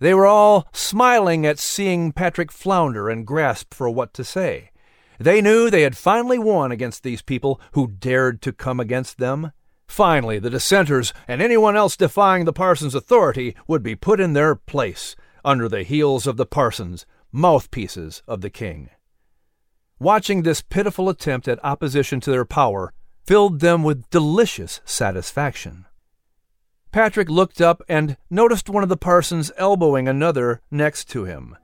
They 0.00 0.12
were 0.12 0.26
all 0.26 0.68
smiling 0.72 1.46
at 1.46 1.58
seeing 1.58 2.12
Patrick 2.12 2.52
flounder 2.52 3.08
and 3.08 3.26
grasp 3.26 3.72
for 3.72 3.88
what 3.88 4.12
to 4.14 4.24
say. 4.24 4.70
They 5.18 5.40
knew 5.40 5.70
they 5.70 5.82
had 5.82 5.96
finally 5.96 6.38
won 6.38 6.72
against 6.72 7.02
these 7.02 7.22
people 7.22 7.60
who 7.72 7.88
dared 7.88 8.42
to 8.42 8.52
come 8.52 8.80
against 8.80 9.18
them. 9.18 9.52
Finally, 9.88 10.38
the 10.38 10.50
dissenters 10.50 11.12
and 11.28 11.40
anyone 11.40 11.76
else 11.76 11.96
defying 11.96 12.44
the 12.44 12.52
parson's 12.52 12.94
authority 12.94 13.54
would 13.66 13.82
be 13.82 13.94
put 13.94 14.20
in 14.20 14.32
their 14.32 14.54
place 14.54 15.16
under 15.44 15.68
the 15.68 15.84
heels 15.84 16.26
of 16.26 16.36
the 16.36 16.46
parsons, 16.46 17.06
mouthpieces 17.32 18.22
of 18.26 18.40
the 18.40 18.50
king. 18.50 18.90
Watching 19.98 20.42
this 20.42 20.60
pitiful 20.60 21.08
attempt 21.08 21.48
at 21.48 21.64
opposition 21.64 22.20
to 22.20 22.30
their 22.30 22.44
power 22.44 22.92
filled 23.24 23.60
them 23.60 23.82
with 23.82 24.10
delicious 24.10 24.80
satisfaction. 24.84 25.86
Patrick 26.92 27.28
looked 27.28 27.60
up 27.60 27.82
and 27.88 28.16
noticed 28.30 28.68
one 28.68 28.82
of 28.82 28.88
the 28.88 28.96
parsons 28.96 29.52
elbowing 29.56 30.08
another 30.08 30.60
next 30.70 31.08
to 31.10 31.24
him. 31.24 31.56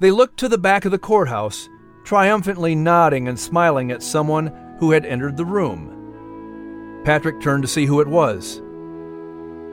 They 0.00 0.10
looked 0.10 0.38
to 0.40 0.48
the 0.48 0.58
back 0.58 0.84
of 0.84 0.90
the 0.92 0.98
courthouse 0.98 1.68
triumphantly 2.06 2.76
nodding 2.76 3.26
and 3.26 3.38
smiling 3.38 3.90
at 3.90 4.00
someone 4.02 4.46
who 4.78 4.92
had 4.92 5.04
entered 5.04 5.36
the 5.36 5.44
room. 5.44 7.02
Patrick 7.04 7.40
turned 7.40 7.64
to 7.64 7.68
see 7.68 7.84
who 7.84 8.00
it 8.00 8.06
was. 8.06 8.62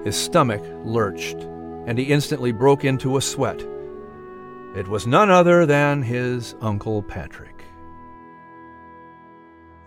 His 0.04 0.18
stomach 0.18 0.64
lurched, 0.84 1.38
and 1.86 1.98
he 1.98 2.06
instantly 2.06 2.52
broke 2.52 2.84
into 2.84 3.18
a 3.18 3.22
sweat. 3.22 3.62
It 4.76 4.88
was 4.88 5.06
none 5.06 5.30
other 5.30 5.68
than 5.68 6.02
his 6.02 6.56
Uncle 6.60 7.04
Patrick. 7.04 7.64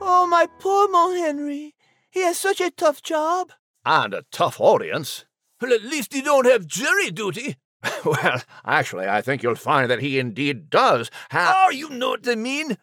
Oh, 0.00 0.28
my 0.28 0.46
poor 0.60 0.88
Mo 0.88 1.14
Henry. 1.14 1.74
He 2.10 2.20
has 2.20 2.38
such 2.38 2.60
a 2.60 2.70
tough 2.70 3.02
job. 3.02 3.50
And 3.84 4.14
a 4.14 4.24
tough 4.30 4.60
audience. 4.60 5.24
Well, 5.60 5.72
at 5.72 5.82
least 5.82 6.14
he 6.14 6.22
don't 6.22 6.46
have 6.46 6.66
jury 6.66 7.10
duty. 7.10 7.56
well, 8.04 8.42
actually, 8.64 9.06
I 9.06 9.20
think 9.20 9.42
you'll 9.42 9.54
find 9.54 9.90
that 9.90 10.00
he 10.00 10.18
indeed 10.18 10.70
does 10.70 11.10
have. 11.30 11.54
Oh, 11.56 11.70
you 11.70 11.90
know 11.90 12.10
what 12.10 12.28
I 12.28 12.34
mean. 12.34 12.76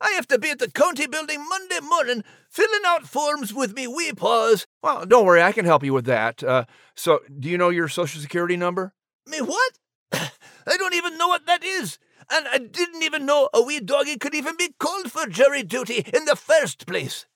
I 0.00 0.10
have 0.12 0.26
to 0.28 0.38
be 0.38 0.50
at 0.50 0.58
the 0.58 0.70
county 0.70 1.06
building 1.06 1.44
Monday 1.48 1.80
morning, 1.80 2.24
filling 2.48 2.80
out 2.86 3.06
forms 3.06 3.52
with 3.52 3.74
me 3.74 3.86
wee 3.86 4.12
paws. 4.12 4.66
Well, 4.82 5.04
don't 5.04 5.26
worry, 5.26 5.42
I 5.42 5.52
can 5.52 5.66
help 5.66 5.84
you 5.84 5.92
with 5.92 6.06
that. 6.06 6.42
Uh, 6.42 6.64
so, 6.94 7.20
do 7.38 7.48
you 7.48 7.58
know 7.58 7.68
your 7.68 7.88
social 7.88 8.20
security 8.20 8.56
number? 8.56 8.94
Me 9.26 9.40
what? 9.40 9.78
I 10.12 10.76
don't 10.78 10.94
even 10.94 11.18
know 11.18 11.28
what 11.28 11.46
that 11.46 11.62
is. 11.62 11.98
And 12.32 12.46
I 12.48 12.58
didn't 12.58 13.02
even 13.02 13.26
know 13.26 13.50
a 13.52 13.60
wee 13.60 13.80
doggy 13.80 14.16
could 14.16 14.34
even 14.34 14.56
be 14.56 14.72
called 14.78 15.10
for 15.10 15.26
jury 15.26 15.62
duty 15.62 16.04
in 16.14 16.24
the 16.24 16.36
first 16.36 16.86
place. 16.86 17.26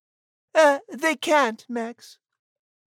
Uh, 0.54 0.78
they 0.88 1.16
can't, 1.16 1.66
Max. 1.68 2.18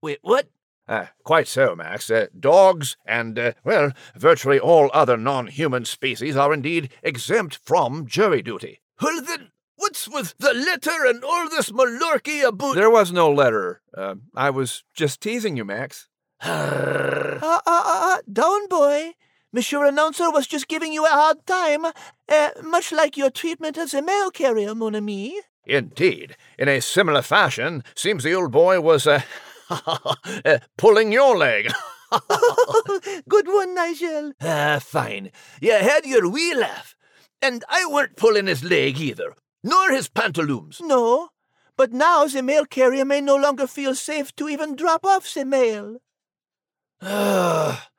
Wait, 0.02 0.20
what? 0.22 0.48
Uh, 0.88 1.08
quite 1.24 1.48
so, 1.48 1.76
Max. 1.76 2.10
Uh, 2.10 2.28
dogs 2.40 2.96
and, 3.06 3.38
uh, 3.38 3.54
well, 3.64 3.92
virtually 4.16 4.60
all 4.60 4.90
other 4.94 5.18
non 5.18 5.48
human 5.48 5.86
species 5.86 6.36
are 6.36 6.54
indeed 6.54 6.90
exempt 7.04 7.60
from 7.64 8.08
jury 8.08 8.42
duty. 8.42 8.82
Well, 9.02 9.22
then, 9.22 9.52
what's 9.76 10.08
with 10.08 10.36
the 10.38 10.54
letter 10.54 11.06
and 11.06 11.24
all 11.24 11.50
this 11.50 11.72
malarkey 11.72 12.46
about. 12.46 12.76
There 12.76 12.90
was 12.90 13.12
no 13.12 13.32
letter. 13.32 13.82
Uh, 13.96 14.16
I 14.36 14.50
was 14.50 14.84
just 14.94 15.22
teasing 15.22 15.58
you, 15.58 15.66
Max. 15.66 16.08
uh, 16.42 17.40
uh, 17.42 17.60
uh, 17.66 18.18
down, 18.32 18.68
boy. 18.68 19.14
Monsieur 19.54 19.86
Announcer 19.86 20.30
was 20.30 20.46
just 20.46 20.68
giving 20.68 20.92
you 20.92 21.06
a 21.06 21.10
hard 21.10 21.46
time, 21.46 21.86
uh, 21.86 22.50
much 22.64 22.92
like 22.92 23.16
your 23.16 23.30
treatment 23.30 23.78
as 23.78 23.94
a 23.94 24.02
mail 24.02 24.30
carrier, 24.30 24.76
mon 24.76 24.96
ami. 24.96 25.40
Indeed. 25.66 26.36
In 26.60 26.68
a 26.68 26.82
similar 26.82 27.22
fashion, 27.22 27.84
seems 27.96 28.24
the 28.24 28.34
old 28.34 28.52
boy 28.52 28.80
was, 28.82 29.08
uh, 29.08 29.22
uh, 29.70 30.60
pulling 30.78 31.12
your 31.12 31.38
leg. 31.38 31.72
Good 33.30 33.48
one, 33.48 33.76
Nigel. 33.76 34.34
Ah, 34.42 34.80
fine. 34.82 35.32
You 35.62 35.74
had 35.74 36.06
your 36.06 36.30
wee 36.30 36.56
laugh. 36.56 36.96
And 37.42 37.64
I 37.70 37.86
weren't 37.86 38.16
pulling 38.16 38.48
his 38.48 38.64
leg 38.64 39.00
either, 39.00 39.36
nor 39.64 39.92
his 39.92 40.08
pantaloons. 40.08 40.80
No, 40.82 41.30
but 41.76 41.92
now 41.92 42.26
the 42.26 42.42
mail 42.42 42.66
carrier 42.66 43.06
may 43.06 43.22
no 43.22 43.36
longer 43.36 43.68
feel 43.68 43.94
safe 43.94 44.36
to 44.38 44.50
even 44.50 44.76
drop 44.76 45.06
off 45.06 45.32
the 45.34 45.46
mail. 45.46 45.98
Ah, 47.02 47.90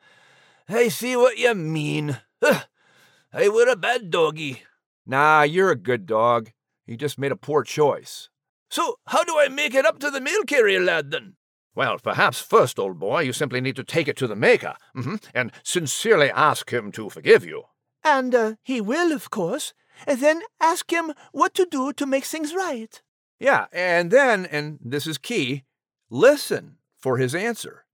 I 0.68 0.88
see 0.88 1.14
what 1.14 1.38
you 1.38 1.54
mean. 1.54 2.18
I 2.42 3.48
were 3.48 3.68
a 3.68 3.76
bad 3.76 4.10
doggy. 4.10 4.62
Nah, 5.06 5.42
you're 5.42 5.70
a 5.70 5.76
good 5.76 6.06
dog. 6.06 6.50
You 6.86 6.96
just 6.96 7.18
made 7.18 7.32
a 7.32 7.36
poor 7.36 7.62
choice. 7.62 8.28
So, 8.70 8.96
how 9.06 9.22
do 9.22 9.38
I 9.38 9.48
make 9.48 9.74
it 9.74 9.86
up 9.86 9.98
to 10.00 10.10
the 10.10 10.20
mail 10.20 10.42
carrier 10.42 10.80
lad 10.80 11.10
then? 11.10 11.34
Well, 11.78 12.00
perhaps 12.00 12.40
first, 12.40 12.80
old 12.80 12.98
boy, 12.98 13.20
you 13.20 13.32
simply 13.32 13.60
need 13.60 13.76
to 13.76 13.84
take 13.84 14.08
it 14.08 14.16
to 14.16 14.26
the 14.26 14.34
Maker 14.34 14.74
mm-hmm, 14.96 15.14
and 15.32 15.52
sincerely 15.62 16.28
ask 16.28 16.72
him 16.72 16.90
to 16.90 17.08
forgive 17.08 17.46
you. 17.46 17.66
And 18.02 18.34
uh, 18.34 18.54
he 18.64 18.80
will, 18.80 19.12
of 19.12 19.30
course. 19.30 19.74
And 20.04 20.20
then 20.20 20.42
ask 20.60 20.90
him 20.90 21.12
what 21.30 21.54
to 21.54 21.68
do 21.70 21.92
to 21.92 22.04
make 22.04 22.24
things 22.24 22.52
right. 22.52 23.00
Yeah, 23.38 23.66
and 23.72 24.10
then, 24.10 24.44
and 24.46 24.80
this 24.84 25.06
is 25.06 25.18
key, 25.18 25.62
listen 26.10 26.78
for 26.96 27.16
his 27.16 27.32
answer, 27.32 27.84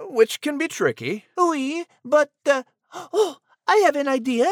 which 0.00 0.40
can 0.40 0.58
be 0.58 0.66
tricky. 0.66 1.26
Oui, 1.36 1.84
but, 2.04 2.32
uh, 2.44 2.64
oh, 2.92 3.36
I 3.68 3.76
have 3.84 3.94
an 3.94 4.08
idea. 4.08 4.48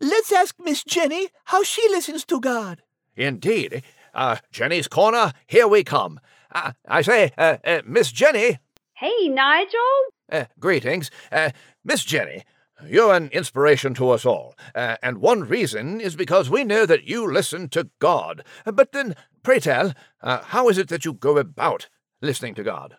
Let's 0.00 0.32
ask 0.32 0.54
Miss 0.58 0.82
Jenny 0.84 1.28
how 1.44 1.62
she 1.62 1.86
listens 1.90 2.24
to 2.24 2.40
God. 2.40 2.80
Indeed. 3.14 3.82
Uh, 4.14 4.36
Jenny's 4.50 4.88
Corner, 4.88 5.32
here 5.46 5.68
we 5.68 5.84
come. 5.84 6.18
Uh, 6.54 6.72
I 6.86 7.02
say, 7.02 7.32
uh, 7.38 7.56
uh, 7.64 7.82
Miss 7.86 8.12
Jenny. 8.12 8.58
Hey, 8.94 9.28
Nigel. 9.28 9.80
Uh, 10.30 10.44
greetings. 10.58 11.10
Uh, 11.30 11.50
Miss 11.84 12.04
Jenny, 12.04 12.44
you're 12.86 13.14
an 13.14 13.28
inspiration 13.32 13.94
to 13.94 14.10
us 14.10 14.24
all, 14.24 14.54
uh, 14.74 14.96
and 15.02 15.18
one 15.18 15.42
reason 15.42 16.00
is 16.00 16.14
because 16.14 16.50
we 16.50 16.64
know 16.64 16.86
that 16.86 17.04
you 17.04 17.30
listen 17.30 17.68
to 17.70 17.90
God. 17.98 18.44
But 18.64 18.92
then, 18.92 19.16
pray 19.42 19.60
tell, 19.60 19.94
how 20.22 20.68
is 20.68 20.78
it 20.78 20.88
that 20.88 21.04
you 21.04 21.12
go 21.12 21.38
about 21.38 21.88
listening 22.20 22.54
to 22.56 22.62
God? 22.62 22.96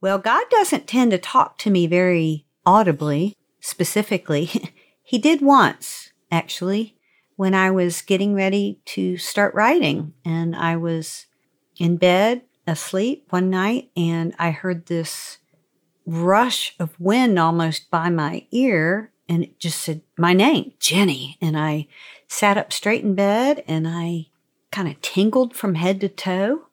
Well, 0.00 0.18
God 0.18 0.44
doesn't 0.50 0.86
tend 0.86 1.10
to 1.10 1.18
talk 1.18 1.58
to 1.58 1.70
me 1.70 1.86
very 1.86 2.46
audibly, 2.64 3.36
specifically. 3.60 4.50
he 5.02 5.18
did 5.18 5.42
once, 5.42 6.12
actually, 6.30 6.96
when 7.36 7.54
I 7.54 7.70
was 7.70 8.02
getting 8.02 8.34
ready 8.34 8.80
to 8.86 9.16
start 9.16 9.54
writing, 9.54 10.14
and 10.24 10.54
I 10.54 10.76
was 10.76 11.26
in 11.78 11.96
bed 11.96 12.42
asleep 12.66 13.26
one 13.30 13.50
night 13.50 13.90
and 13.96 14.34
I 14.38 14.50
heard 14.50 14.86
this 14.86 15.38
rush 16.06 16.74
of 16.78 16.98
wind 16.98 17.38
almost 17.38 17.90
by 17.90 18.10
my 18.10 18.46
ear 18.50 19.12
and 19.30 19.44
it 19.44 19.60
just 19.60 19.80
said 19.80 20.02
my 20.18 20.32
name, 20.32 20.72
Jenny. 20.80 21.38
And 21.40 21.56
I 21.56 21.86
sat 22.26 22.58
up 22.58 22.72
straight 22.72 23.04
in 23.04 23.14
bed 23.14 23.62
and 23.68 23.86
I 23.86 24.26
kind 24.72 24.88
of 24.88 25.00
tingled 25.02 25.54
from 25.54 25.76
head 25.76 26.00
to 26.00 26.08
toe. 26.08 26.66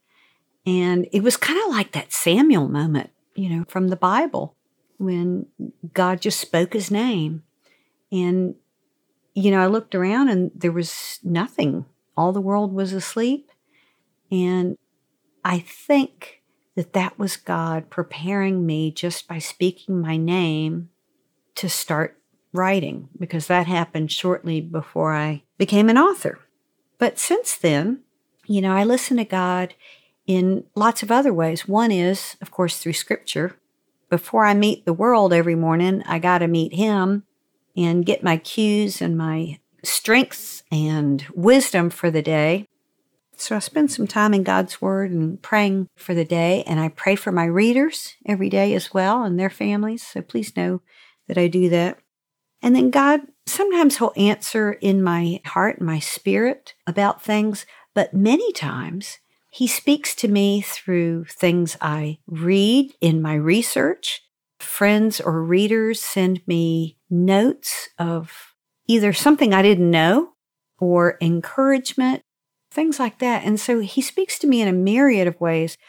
And 0.66 1.08
it 1.12 1.22
was 1.22 1.38
kind 1.38 1.60
of 1.64 1.70
like 1.70 1.92
that 1.92 2.12
Samuel 2.12 2.68
moment, 2.68 3.12
you 3.36 3.48
know, 3.48 3.64
from 3.68 3.90
the 3.90 3.96
Bible 3.96 4.56
when 4.98 5.46
God 5.94 6.20
just 6.20 6.40
spoke 6.40 6.74
his 6.74 6.90
name. 6.90 7.44
And, 8.12 8.56
you 9.36 9.52
know, 9.52 9.62
I 9.62 9.68
looked 9.68 9.94
around 9.94 10.30
and 10.30 10.50
there 10.56 10.72
was 10.72 11.20
nothing. 11.24 11.86
All 12.18 12.32
the 12.32 12.42
world 12.42 12.74
was 12.74 12.92
asleep. 12.92 13.52
And 14.32 14.80
I 15.48 15.60
think 15.60 16.42
that 16.76 16.92
that 16.92 17.18
was 17.18 17.38
God 17.38 17.90
preparing 17.90 18.66
me 18.66 18.92
just 18.92 19.30
by 19.30 19.40
speaking 19.40 20.02
my 20.02 20.18
name 20.18 20.90
to 21.56 21.70
start 21.70 22.20
writing 22.52 23.08
because 23.18 23.48
that 23.48 23.66
happened 23.66 24.12
shortly 24.12 24.60
before 24.60 25.14
I 25.14 25.44
became 25.58 25.88
an 25.88 25.98
author. 25.98 26.40
But 26.98 27.18
since 27.18 27.56
then, 27.56 28.02
you 28.46 28.60
know, 28.60 28.74
I 28.74 28.84
listen 28.84 29.16
to 29.18 29.24
God 29.24 29.74
in 30.26 30.66
lots 30.76 31.02
of 31.02 31.12
other 31.12 31.34
ways. 31.34 31.66
One 31.66 31.94
is, 31.94 32.36
of 32.42 32.52
course, 32.52 32.80
through 32.80 32.94
scripture. 32.94 33.56
Before 34.10 34.46
I 34.46 34.54
meet 34.54 34.84
the 34.84 34.92
world 34.92 35.32
every 35.32 35.56
morning, 35.56 36.04
I 36.06 36.20
got 36.20 36.40
to 36.40 36.48
meet 36.50 36.74
Him 36.74 37.24
and 37.74 38.06
get 38.06 38.22
my 38.22 38.36
cues 38.36 39.02
and 39.02 39.18
my 39.18 39.60
strengths 39.82 40.64
and 40.74 41.26
wisdom 41.34 41.90
for 41.90 42.12
the 42.12 42.22
day. 42.22 42.68
So 43.40 43.56
I 43.56 43.60
spend 43.60 43.92
some 43.92 44.08
time 44.08 44.34
in 44.34 44.44
God's 44.44 44.82
Word 44.82 45.12
and 45.12 45.42
praying 45.42 45.88
for 45.96 46.14
the 46.16 46.26
day, 46.26 46.64
and 46.66 46.80
I 46.80 46.90
pray 46.90 47.16
for 47.16 47.32
my 47.32 47.46
readers 47.46 48.16
every 48.26 48.50
day 48.50 48.74
as 48.74 48.94
well 48.94 49.24
and 49.24 49.40
their 49.40 49.50
families. 49.50 50.06
So 50.06 50.22
please 50.22 50.58
know 50.58 50.82
that 51.28 51.38
I 51.38 51.48
do 51.48 51.70
that. 51.70 52.00
And 52.64 52.76
then 52.76 52.90
God, 52.90 53.22
sometimes 53.46 53.98
He'll 53.98 54.14
answer 54.18 54.74
in 54.74 55.04
my 55.04 55.40
heart 55.46 55.78
and 55.78 55.86
my 55.86 56.00
spirit 56.00 56.74
about 56.88 57.22
things, 57.22 57.68
but 57.94 58.14
many 58.14 58.52
times 58.54 59.20
He 59.52 59.68
speaks 59.68 60.16
to 60.16 60.28
me 60.28 60.62
through 60.62 61.26
things 61.26 61.78
I 61.80 62.18
read 62.26 62.94
in 63.02 63.22
my 63.22 63.36
research. 63.36 64.24
Friends 64.60 65.22
or 65.22 65.44
readers 65.44 66.02
send 66.02 66.42
me 66.48 66.98
notes 67.10 67.90
of 68.00 68.56
either 68.88 69.14
something 69.14 69.54
I 69.54 69.62
didn't 69.62 69.92
know 69.92 70.34
or 70.80 71.18
encouragement, 71.22 72.24
things 72.78 73.00
like 73.00 73.18
that. 73.18 73.44
And 73.44 73.60
so 73.60 73.80
He 73.80 74.02
speaks 74.02 74.38
to 74.38 74.48
me 74.48 74.62
in 74.62 74.68
a 74.68 74.72
myriad 74.72 75.28
of 75.28 75.42
ways. 75.42 75.80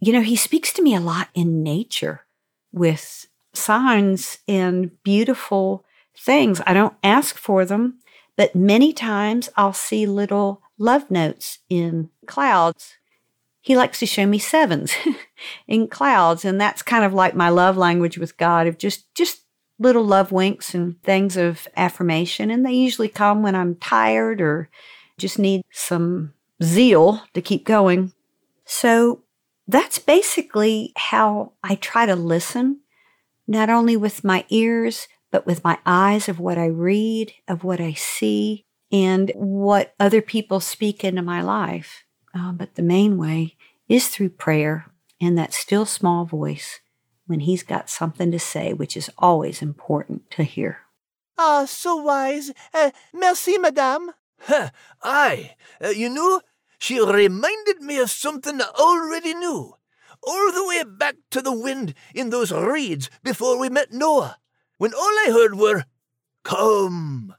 You 0.00 0.12
know, 0.12 0.20
He 0.20 0.34
speaks 0.34 0.72
to 0.72 0.82
me 0.82 0.92
a 0.96 1.00
lot 1.00 1.28
in 1.32 1.62
nature 1.62 2.26
with 2.72 3.26
signs 3.52 4.38
and 4.48 4.90
beautiful 5.04 5.84
things. 6.18 6.60
I 6.66 6.74
don't 6.74 6.96
ask 7.04 7.36
for 7.36 7.64
them, 7.64 8.00
but 8.36 8.56
many 8.56 8.92
times 8.92 9.48
I'll 9.56 9.72
see 9.72 10.06
little 10.06 10.60
love 10.76 11.08
notes 11.08 11.60
in 11.70 12.10
clouds. 12.26 12.94
He 13.60 13.76
likes 13.76 14.00
to 14.00 14.06
show 14.06 14.26
me 14.26 14.40
sevens 14.40 14.92
in 15.68 15.86
clouds, 15.86 16.44
and 16.44 16.60
that's 16.60 16.82
kind 16.82 17.04
of 17.04 17.14
like 17.14 17.36
my 17.36 17.48
love 17.48 17.76
language 17.76 18.18
with 18.18 18.36
God 18.36 18.66
of 18.66 18.76
just 18.76 19.14
just 19.14 19.42
little 19.78 20.04
love 20.04 20.32
winks 20.32 20.74
and 20.74 21.00
things 21.04 21.36
of 21.36 21.68
affirmation, 21.76 22.50
and 22.50 22.66
they 22.66 22.72
usually 22.72 23.08
come 23.08 23.44
when 23.44 23.54
I'm 23.54 23.76
tired 23.76 24.40
or 24.40 24.68
just 25.18 25.38
need 25.38 25.62
some 25.70 26.34
zeal 26.62 27.22
to 27.34 27.42
keep 27.42 27.64
going. 27.64 28.12
So 28.64 29.22
that's 29.66 29.98
basically 29.98 30.92
how 30.96 31.52
I 31.62 31.76
try 31.76 32.06
to 32.06 32.16
listen, 32.16 32.80
not 33.46 33.70
only 33.70 33.96
with 33.96 34.24
my 34.24 34.44
ears, 34.48 35.08
but 35.30 35.46
with 35.46 35.64
my 35.64 35.78
eyes 35.84 36.28
of 36.28 36.38
what 36.38 36.58
I 36.58 36.66
read, 36.66 37.32
of 37.48 37.64
what 37.64 37.80
I 37.80 37.92
see, 37.92 38.64
and 38.92 39.32
what 39.34 39.94
other 39.98 40.22
people 40.22 40.60
speak 40.60 41.02
into 41.02 41.22
my 41.22 41.42
life. 41.42 42.04
Uh, 42.34 42.52
but 42.52 42.74
the 42.74 42.82
main 42.82 43.16
way 43.16 43.56
is 43.88 44.08
through 44.08 44.30
prayer 44.30 44.86
and 45.20 45.36
that 45.38 45.52
still 45.52 45.86
small 45.86 46.24
voice 46.24 46.80
when 47.26 47.40
he's 47.40 47.62
got 47.62 47.88
something 47.88 48.30
to 48.30 48.38
say, 48.38 48.72
which 48.72 48.96
is 48.96 49.10
always 49.18 49.62
important 49.62 50.30
to 50.30 50.44
hear. 50.44 50.78
Ah, 51.38 51.64
so 51.64 51.96
wise. 51.96 52.52
Uh, 52.72 52.90
merci, 53.12 53.58
madame. 53.58 54.12
Huh, 54.46 54.70
aye. 55.02 55.56
Uh, 55.82 55.88
you 55.88 56.10
know, 56.10 56.42
she 56.78 57.00
reminded 57.00 57.80
me 57.80 57.98
of 57.98 58.10
something 58.10 58.60
I 58.60 58.68
already 58.78 59.32
knew. 59.32 59.74
All 60.22 60.52
the 60.52 60.66
way 60.66 60.84
back 60.84 61.16
to 61.30 61.40
the 61.40 61.52
wind 61.52 61.94
in 62.14 62.30
those 62.30 62.52
reeds 62.52 63.10
before 63.22 63.58
we 63.58 63.68
met 63.68 63.92
Noah 63.92 64.38
when 64.78 64.92
all 64.92 65.00
I 65.00 65.30
heard 65.30 65.54
were, 65.56 65.84
Come. 66.42 67.34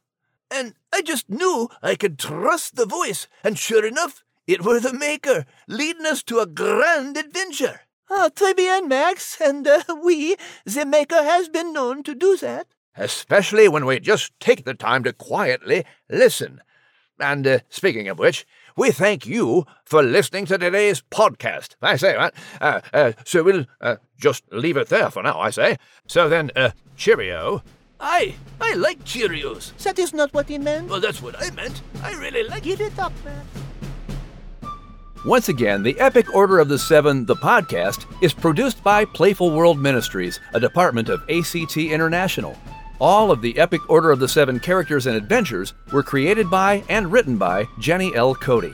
And 0.49 0.74
I 0.91 1.01
just 1.01 1.30
knew 1.30 1.70
I 1.84 1.95
could 1.95 2.18
trust 2.18 2.76
the 2.76 2.86
voice, 2.86 3.28
and 3.43 3.58
sure 3.58 3.86
enough, 3.86 4.24
it 4.47 4.64
were 4.64 4.80
the 4.80 4.93
Maker, 4.93 5.45
leading 5.68 6.06
us 6.06 6.24
to 6.24 6.39
a 6.39 6.47
grand 6.47 7.18
adventure. 7.18 7.82
Ah, 8.10 8.30
très 8.34 8.56
bien, 8.56 8.88
Max. 8.88 9.39
And 9.41 9.68
uh, 9.68 9.84
we, 10.03 10.38
the 10.66 10.86
Maker, 10.86 11.24
has 11.24 11.49
been 11.49 11.74
known 11.74 12.03
to 12.03 12.16
do 12.16 12.38
that. 12.38 12.68
Especially 12.95 13.68
when 13.68 13.86
we 13.86 13.99
just 13.99 14.32
take 14.39 14.64
the 14.64 14.74
time 14.74 15.03
to 15.03 15.14
quietly 15.14 15.86
listen. 16.10 16.62
And 17.20 17.47
uh, 17.47 17.59
speaking 17.70 18.07
of 18.07 18.20
which, 18.20 18.45
we 18.76 18.91
thank 18.91 19.26
you 19.26 19.66
for 19.86 20.03
listening 20.03 20.45
to 20.47 20.57
today's 20.57 21.01
podcast. 21.01 21.76
I 21.82 21.95
say, 21.95 22.16
right? 22.16 22.34
Uh, 22.59 22.82
uh, 22.93 23.11
so 23.24 23.43
we'll 23.43 23.66
uh, 23.80 23.95
just 24.18 24.43
leave 24.51 24.78
it 24.78 24.89
there 24.89 25.09
for 25.09 25.24
now, 25.24 25.39
I 25.39 25.49
say. 25.49 25.78
So 26.07 26.28
then, 26.28 26.51
uh, 26.55 26.72
cheerio. 26.97 27.63
Aye, 27.99 28.36
I 28.59 28.74
like 28.74 29.03
Cheerios. 29.05 29.76
That 29.84 29.97
is 29.97 30.13
not 30.13 30.34
what 30.34 30.49
he 30.49 30.57
meant. 30.57 30.89
Well, 30.89 30.99
that's 30.99 31.22
what 31.22 31.41
I 31.41 31.49
meant. 31.51 31.82
I 32.03 32.13
really 32.13 32.43
like 32.43 32.63
Give 32.63 32.82
it 32.82 32.99
up, 32.99 33.13
Max. 33.24 33.47
Once 35.26 35.49
again, 35.49 35.82
the 35.82 35.99
Epic 35.99 36.36
Order 36.36 36.59
of 36.59 36.68
the 36.68 36.78
Seven, 36.78 37.26
the 37.26 37.36
podcast, 37.36 38.05
is 38.22 38.32
produced 38.32 38.84
by 38.84 39.05
Playful 39.05 39.49
World 39.49 39.80
Ministries, 39.80 40.39
a 40.53 40.59
department 40.59 41.09
of 41.09 41.24
ACT 41.32 41.78
International. 41.78 42.55
All 43.00 43.30
of 43.30 43.41
the 43.41 43.58
Epic 43.58 43.89
Order 43.89 44.12
of 44.12 44.20
the 44.20 44.28
Seven 44.28 44.60
characters 44.60 45.06
and 45.06 45.18
adventures 45.18 45.74
were 45.91 46.04
created 46.04 46.50
by 46.50 46.84
and 46.88 47.12
written 47.12 47.38
by 47.38 47.68
Jenny 47.80 48.16
L. 48.16 48.34
Cote. 48.34 48.74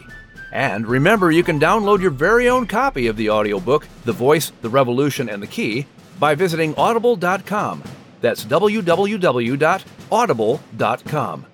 And 0.52 0.86
remember, 0.86 1.32
you 1.32 1.44
can 1.44 1.60
download 1.60 2.02
your 2.02 2.12
very 2.12 2.48
own 2.48 2.68
copy 2.68 3.08
of 3.08 3.18
the 3.18 3.32
audiobook, 3.32 3.88
The 4.06 4.14
Voice, 4.14 4.52
The 4.62 4.70
Revolution, 4.70 5.30
and 5.30 5.42
the 5.42 5.48
Key 5.48 5.88
by 6.20 6.36
visiting 6.36 6.76
audible.com. 6.76 7.82
That's 8.20 8.46
www.audible.com. 8.46 11.46